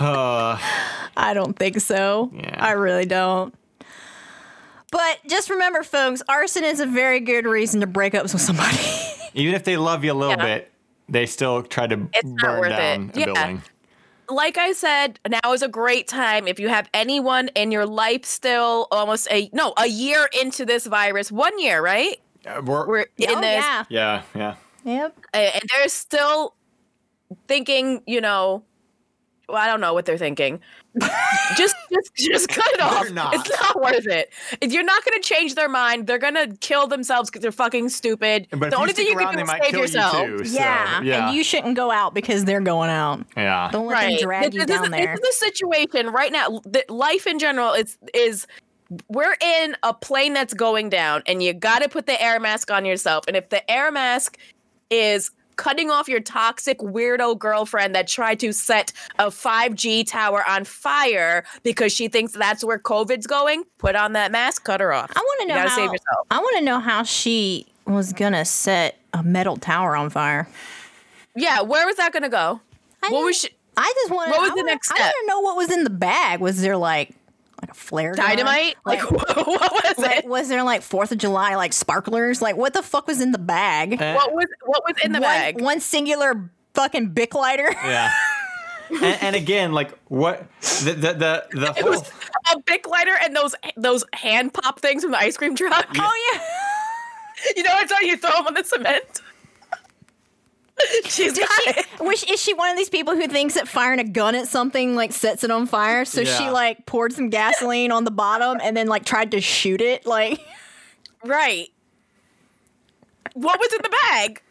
[0.00, 2.30] I don't think so.
[2.34, 2.56] Yeah.
[2.58, 3.54] I really don't.
[4.90, 8.76] But just remember, folks, arson is a very good reason to break up with somebody.
[9.34, 10.44] Even if they love you a little Yeah.
[10.58, 10.72] bit,
[11.08, 13.16] they still try to It's burn down it.
[13.16, 13.24] a Yeah.
[13.26, 13.62] building.
[14.32, 18.24] Like I said, now is a great time if you have anyone in your life
[18.24, 21.30] still almost a no, a year into this virus.
[21.30, 22.18] One year, right?
[22.46, 23.84] Uh, we're, We're in oh, this yeah.
[23.88, 24.54] yeah, yeah.
[24.84, 25.26] Yep.
[25.32, 26.54] and they're still
[27.46, 28.64] thinking, you know,
[29.48, 30.60] well, I don't know what they're thinking.
[31.56, 33.10] Just, just, just cut it off.
[33.12, 33.34] not.
[33.34, 34.32] It's not worth it.
[34.60, 37.52] If you're not going to change their mind, they're going to kill themselves because they're
[37.52, 38.46] fucking stupid.
[38.50, 40.28] But the only thing you around, can do is save yourself.
[40.28, 40.44] you too.
[40.44, 41.00] So, yeah.
[41.02, 41.28] yeah.
[41.28, 43.24] And you shouldn't go out because they're going out.
[43.36, 43.70] yeah.
[43.72, 44.18] Don't let Right.
[44.18, 45.16] them drag This- you this down is, there.
[45.20, 46.60] This is a situation right now.
[46.64, 48.46] The, life in general is is
[49.08, 52.70] we're in a plane that's going down, and you got to put the air mask
[52.70, 53.24] on yourself.
[53.26, 54.36] And if the air mask
[54.90, 60.64] is cutting off your toxic weirdo girlfriend that tried to set a 5G tower on
[60.64, 65.10] fire because she thinks that's where COVID's going, put on that mask, cut her off.
[65.14, 65.76] I want to know gotta how.
[65.76, 66.26] save yourself.
[66.30, 70.48] I want to know how she was gonna set a metal tower on fire.
[71.34, 72.60] Yeah, where was that going to go?
[73.02, 73.48] I What just- was she?
[73.76, 74.30] I just want.
[74.30, 75.06] What was I the wanna- next I step?
[75.06, 76.40] want to know what was in the bag.
[76.40, 77.14] Was there like
[77.72, 78.24] a flare gun?
[78.26, 78.76] Dynamite?
[78.84, 80.26] Like, Like, what was like, it?
[80.26, 82.40] was there like Fourth of July like sparklers?
[82.40, 84.00] Like what the fuck was in the bag?
[84.00, 85.60] Eh, What was what was in the one, bag?
[85.60, 87.70] One singular fucking Bic lighter.
[87.84, 88.12] yeah.
[88.90, 92.10] and, and again, like what the the the, the It whole was
[92.54, 95.86] a Bic lighter and those those hand pop things from the ice cream truck.
[95.98, 96.40] oh yeah.
[97.56, 99.02] You know, it's how you throw them on the cement.
[101.04, 101.86] She's Did got she, it.
[102.00, 104.94] was, is she one of these people who thinks that firing a gun at something
[104.94, 106.04] like sets it on fire?
[106.04, 109.80] So she like poured some gasoline on the bottom and then like tried to shoot
[109.80, 110.06] it.
[110.06, 110.40] Like
[111.24, 111.68] Right.
[113.34, 114.42] What was in the bag?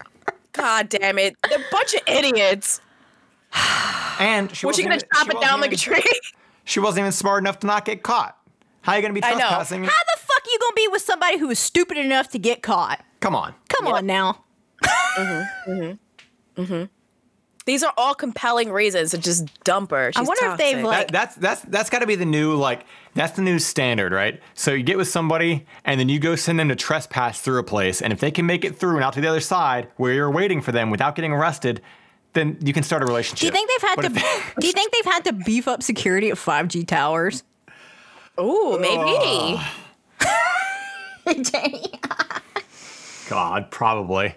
[0.54, 1.36] God damn it.
[1.46, 2.82] A bunch of idiots.
[4.20, 6.04] and she Was she gonna even- chop she it wasn't down like a tree?
[6.64, 8.38] She wasn't even smart enough to not get caught.
[8.82, 9.38] How are you gonna be I know.
[9.40, 9.84] trespassing?
[9.84, 13.04] how the fuck you gonna be with somebody who is stupid enough to get caught?
[13.20, 13.54] Come on.
[13.70, 14.44] Come on now.
[14.84, 15.72] Mm-hmm.
[15.72, 15.92] Mm-hmm.
[16.66, 16.84] Mm-hmm.
[17.66, 20.08] These are all compelling reasons to just dump her.
[20.16, 22.56] I She's wonder if they've, like- That, that's that's that's got to be the new
[22.56, 24.42] like that's the new standard, right?
[24.56, 27.64] So you get with somebody and then you go send them to trespass through a
[27.64, 30.12] place, and if they can make it through and out to the other side where
[30.14, 31.82] you're waiting for them without getting arrested,
[32.34, 33.42] then you can start a relationship.
[33.42, 34.10] Do you think they've had But to?
[34.10, 37.44] they- do you think they've had to beef up security at 5G towers?
[38.40, 39.62] Ooh, maybe.
[43.30, 44.36] God, probably.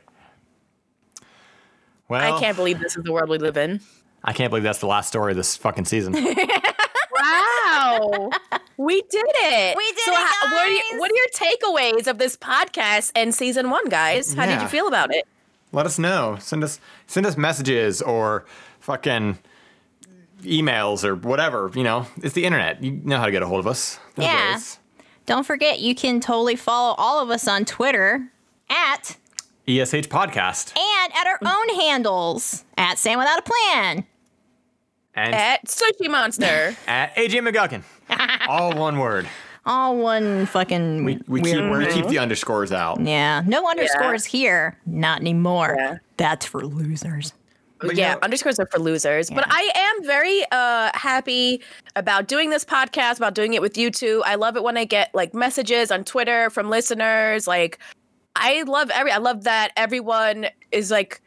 [2.09, 3.81] Well, I can't believe this is the world we live in.
[4.23, 6.15] I can't believe that's the last story of this fucking season.
[7.17, 8.31] Wow.
[8.77, 9.77] we did it.
[9.77, 10.79] We did so it, how- what, are guys.
[10.91, 14.35] your, what are your takeaways of this podcast and season one, guys?
[14.35, 15.27] How did you feel about it?
[15.73, 16.37] Let us know.
[16.41, 18.45] Send us send us messages or
[18.81, 19.39] fucking
[20.43, 21.71] emails or whatever.
[21.75, 22.83] You know, it's the internet.
[22.83, 23.99] You know how to get a hold of us.
[24.17, 24.53] these Yeah.
[24.55, 24.79] days.
[25.27, 28.29] Don't forget, you can totally follow all of us on Twitter
[28.69, 29.17] at
[29.67, 34.05] ESH podcast and at our own handles at Sam Without a Plan.
[35.15, 36.77] and At Sushi Monster.
[36.87, 37.83] at AJ McGuckin.
[38.49, 39.27] All one word.
[39.67, 41.87] All one fucking We, we weird keep word.
[41.87, 43.01] we keep the underscores out.
[43.01, 44.79] Yeah, no underscores here.
[44.85, 45.75] Not anymore.
[45.79, 45.97] Yeah.
[46.19, 47.33] That's for losers.
[47.81, 49.31] But yeah, you know- underscores are for losers.
[49.31, 51.63] But I am very uh happy
[51.97, 54.23] about doing this podcast, about doing it with you two.
[54.27, 57.47] I love it when I get like messages on Twitter from listeners.
[57.47, 57.79] Like
[58.37, 61.21] I love every I love that everyone is like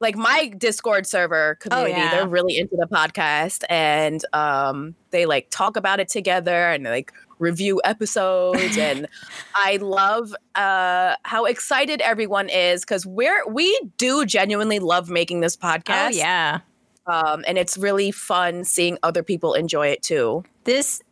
[0.00, 2.10] like my Discord server community, yeah.
[2.10, 7.12] they're really into the podcast and um they like talk about it together and like
[7.38, 9.06] review episodes and
[9.54, 15.56] I love uh how excited everyone is cuz we're we do genuinely love making this
[15.56, 16.08] podcast.
[16.08, 16.60] Oh yeah.
[17.06, 20.44] Um and it's really fun seeing other people enjoy it too.
[20.64, 21.02] This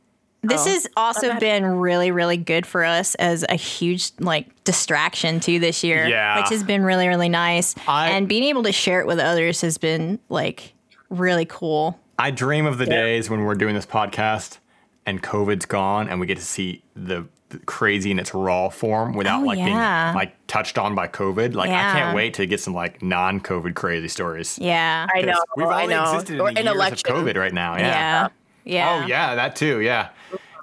[0.43, 0.71] this Oh.
[0.71, 1.39] has also Okay.
[1.39, 6.07] been really really good for us as a huge like distraction too this year.
[6.07, 6.41] Yeah.
[6.41, 7.75] Which has been really really nice.
[7.87, 10.75] I- and being able to share it with others has been like
[11.11, 11.99] really cool.
[12.19, 14.59] I dream of the days when we're doing this podcast
[15.07, 19.15] and COVID's gone and we get to see the, the crazy in its raw form
[19.15, 19.65] without Oh, like yeah.
[20.11, 21.55] being like touched on by COVID.
[21.55, 24.59] Like I can't wait to get some like non-COVID crazy stories.
[24.61, 25.07] Yeah.
[25.15, 25.41] I know.
[25.57, 26.05] We've I only know.
[26.15, 27.11] existed or in the an years election.
[27.13, 27.77] of COVID right now.
[27.77, 27.83] Yeah.
[27.87, 28.29] yeah.
[28.65, 29.01] Yeah.
[29.03, 29.81] Oh yeah, that too.
[29.81, 30.09] Yeah.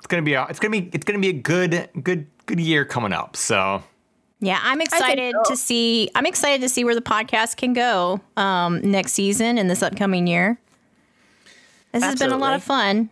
[0.06, 2.86] It's gonna be a, it's gonna be it's gonna be a good good good year
[2.86, 3.36] coming up.
[3.36, 3.82] So
[4.40, 5.49] Yeah, I'm excited so.
[5.49, 6.11] to see.
[6.14, 10.27] I'm excited to see where the podcast can go um, next season and this upcoming
[10.27, 10.60] year.
[11.91, 13.10] This has been a lot of fun.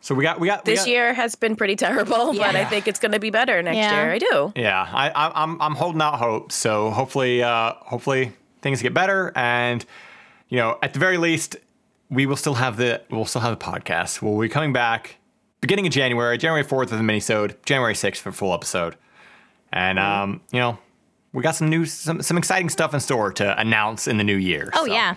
[0.00, 2.64] so we got we got we This got- year has been pretty terrible, but I
[2.64, 4.02] think it's going to be better next Yeah.
[4.02, 4.12] year.
[4.14, 4.52] I do.
[4.56, 6.50] Yeah, I, I, I'm I'm holding out hope.
[6.50, 9.84] So hopefully, uh, hopefully things get better, and
[10.48, 11.54] you know, at the very least,
[12.10, 14.20] we will still have the we'll still have the podcast.
[14.20, 15.18] We'll be coming back
[15.64, 18.96] beginning of January, January fourth with a minisode, January sixth for full episode,
[19.72, 20.22] and Mm-hmm.
[20.22, 20.76] um, you know,
[21.32, 24.36] we got some new some some exciting stuff in store to announce in the new
[24.36, 24.68] year.
[24.74, 25.14] Oh So yeah,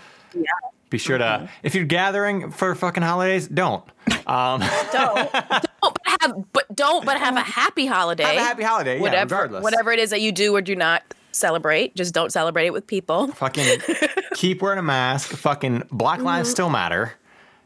[0.89, 1.45] be sure to Mm-hmm.
[1.63, 3.83] if you're gathering for fucking holidays, don't
[4.25, 4.61] Don't,
[4.93, 5.31] don't
[5.81, 8.23] but have, but don't, but have a happy holiday.
[8.23, 8.95] have a happy holiday.
[8.95, 9.63] Yeah, whatever, regardless.
[9.63, 11.03] whatever it is that you do or do not
[11.33, 13.27] celebrate, just don't celebrate it with people.
[13.33, 13.79] fucking
[14.33, 15.29] keep wearing a mask.
[15.31, 16.53] Fucking Black Lives Mm-hmm.
[16.53, 17.13] still matter.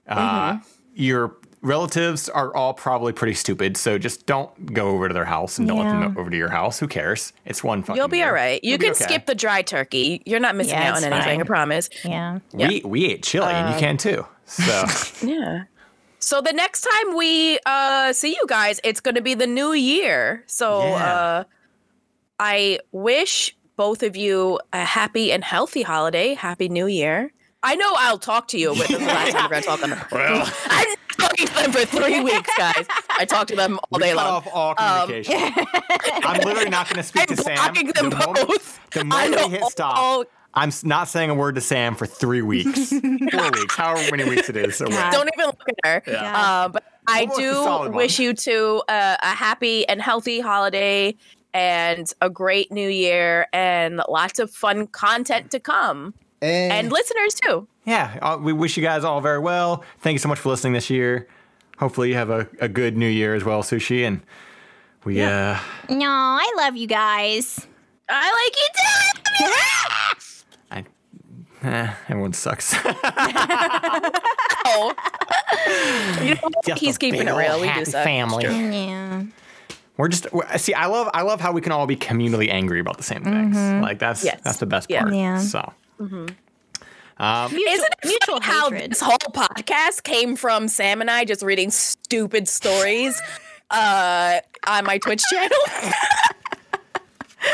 [0.08, 0.58] Uh,
[0.96, 5.58] Your relatives are all probably pretty stupid, so just don't go over to their house
[5.60, 6.80] and don't let them over to your house.
[6.80, 7.34] Who cares?
[7.46, 7.96] It's one fucking.
[7.98, 8.28] You'll be year.
[8.28, 8.64] all right.
[8.64, 9.04] You You'll can okay.
[9.04, 10.22] skip the dry turkey.
[10.26, 11.42] You're not missing Yeah, out it's on anything.
[11.42, 11.90] I promise.
[12.04, 12.40] yeah.
[12.54, 14.26] We we ate chili, and Uh, you can too.
[14.46, 14.86] So
[15.28, 15.64] Yeah.
[16.20, 19.74] So the next time we uh see you guys, it's going to be the new
[19.74, 20.44] year.
[20.48, 20.96] So Yeah.
[20.96, 21.44] uh
[22.40, 26.34] I wish both of you a happy and healthy holiday.
[26.34, 27.32] Happy New Year.
[27.64, 29.68] I know I'll talk to you, but this is the last time we're going to
[29.68, 30.88] talk on the well, I'm
[31.22, 32.86] talking to them for three weeks, guys.
[33.10, 34.28] I talk to them all we day cut long.
[34.28, 35.36] off all communication.
[36.24, 37.56] I'm literally not going to speak I'm to Sam.
[37.56, 38.80] blocking them the moment, both.
[38.92, 41.96] the I moment know we hit stop, all- I'm not saying a word to Sam
[41.96, 42.90] for three weeks,
[43.32, 44.76] four weeks, however many weeks it is.
[44.76, 46.12] So Don't even look at her.
[46.12, 46.64] Yeah.
[46.66, 47.94] Um, but I Almost a do one.
[47.94, 51.16] wish you two uh, a happy and healthy holiday
[51.54, 56.14] and a great new year and lots of fun content to come.
[56.42, 57.68] And listeners too.
[57.86, 59.84] Yeah, uh, we wish you guys all very well.
[60.00, 61.28] Thank you so much for listening this year.
[61.80, 64.06] Hopefully, you have a, a good new year as well, Sushi.
[64.06, 64.22] And
[65.04, 65.58] we, uh,
[65.90, 67.66] No, I love you guys.
[68.08, 68.68] I like you
[70.80, 70.86] too.
[71.64, 72.76] I, eh, everyone sucks.
[74.74, 74.94] Oh.
[76.24, 77.56] You know He's keeping it real.
[77.60, 78.04] We do happy suck.
[78.06, 78.44] family.
[78.46, 79.24] Yeah.
[79.98, 80.74] We're just we're- see.
[80.74, 83.56] I love I love how we can all be communally angry about the same things.
[83.58, 84.40] Like that's Yes.
[84.44, 85.02] that's the best Yeah.
[85.02, 85.14] part.
[85.16, 85.40] Yeah.
[85.40, 85.74] So.
[87.22, 88.92] Mutual, Isn't it mutual funny how hatred.
[88.92, 93.22] this whole podcast came from Sam and I just reading stupid stories
[93.70, 95.58] uh, on my Twitch channel?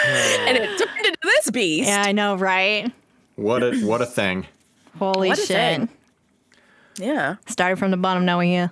[0.07, 1.89] and it turned into this beast.
[1.89, 2.91] yeah, I know, right?
[3.35, 4.47] What a what a thing.
[4.97, 5.47] Holy What shit!
[5.47, 5.89] thing.
[6.97, 7.35] Yeah.
[7.45, 8.71] Started from the bottom, now we're here.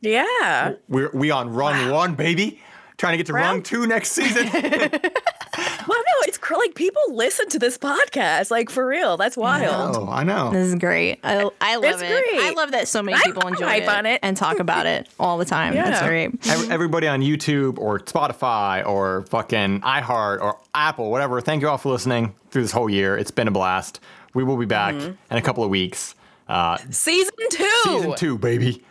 [0.00, 0.72] Yeah.
[0.88, 2.60] We're we on run one, baby.
[2.96, 4.48] Trying to get to run two next season.
[5.88, 9.16] Well, no, it's cr- like people listen to this podcast, like for real.
[9.16, 9.96] That's wild.
[9.96, 10.50] oh, I know.
[10.50, 11.18] This is great.
[11.24, 12.08] I, I love It's it.
[12.08, 12.40] great.
[12.44, 14.20] I love that so many I- people I'm enjoy hype it, on it.
[14.22, 15.74] and talk about it all the time.
[15.74, 16.46] That's great.
[16.70, 21.40] Everybody on YouTube or Spotify or fucking iHeart or Apple, whatever.
[21.40, 23.16] Thank you all for listening through this whole year.
[23.16, 24.00] It's been a blast.
[24.34, 25.12] We will be back Mm-hmm.
[25.32, 26.14] in a couple of weeks.
[26.48, 27.70] Uh, Season two.
[27.84, 28.84] season two, baby.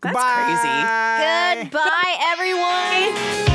[0.00, 1.60] That's Goodbye.
[1.60, 1.70] crazy.
[1.70, 3.50] Goodbye, everyone.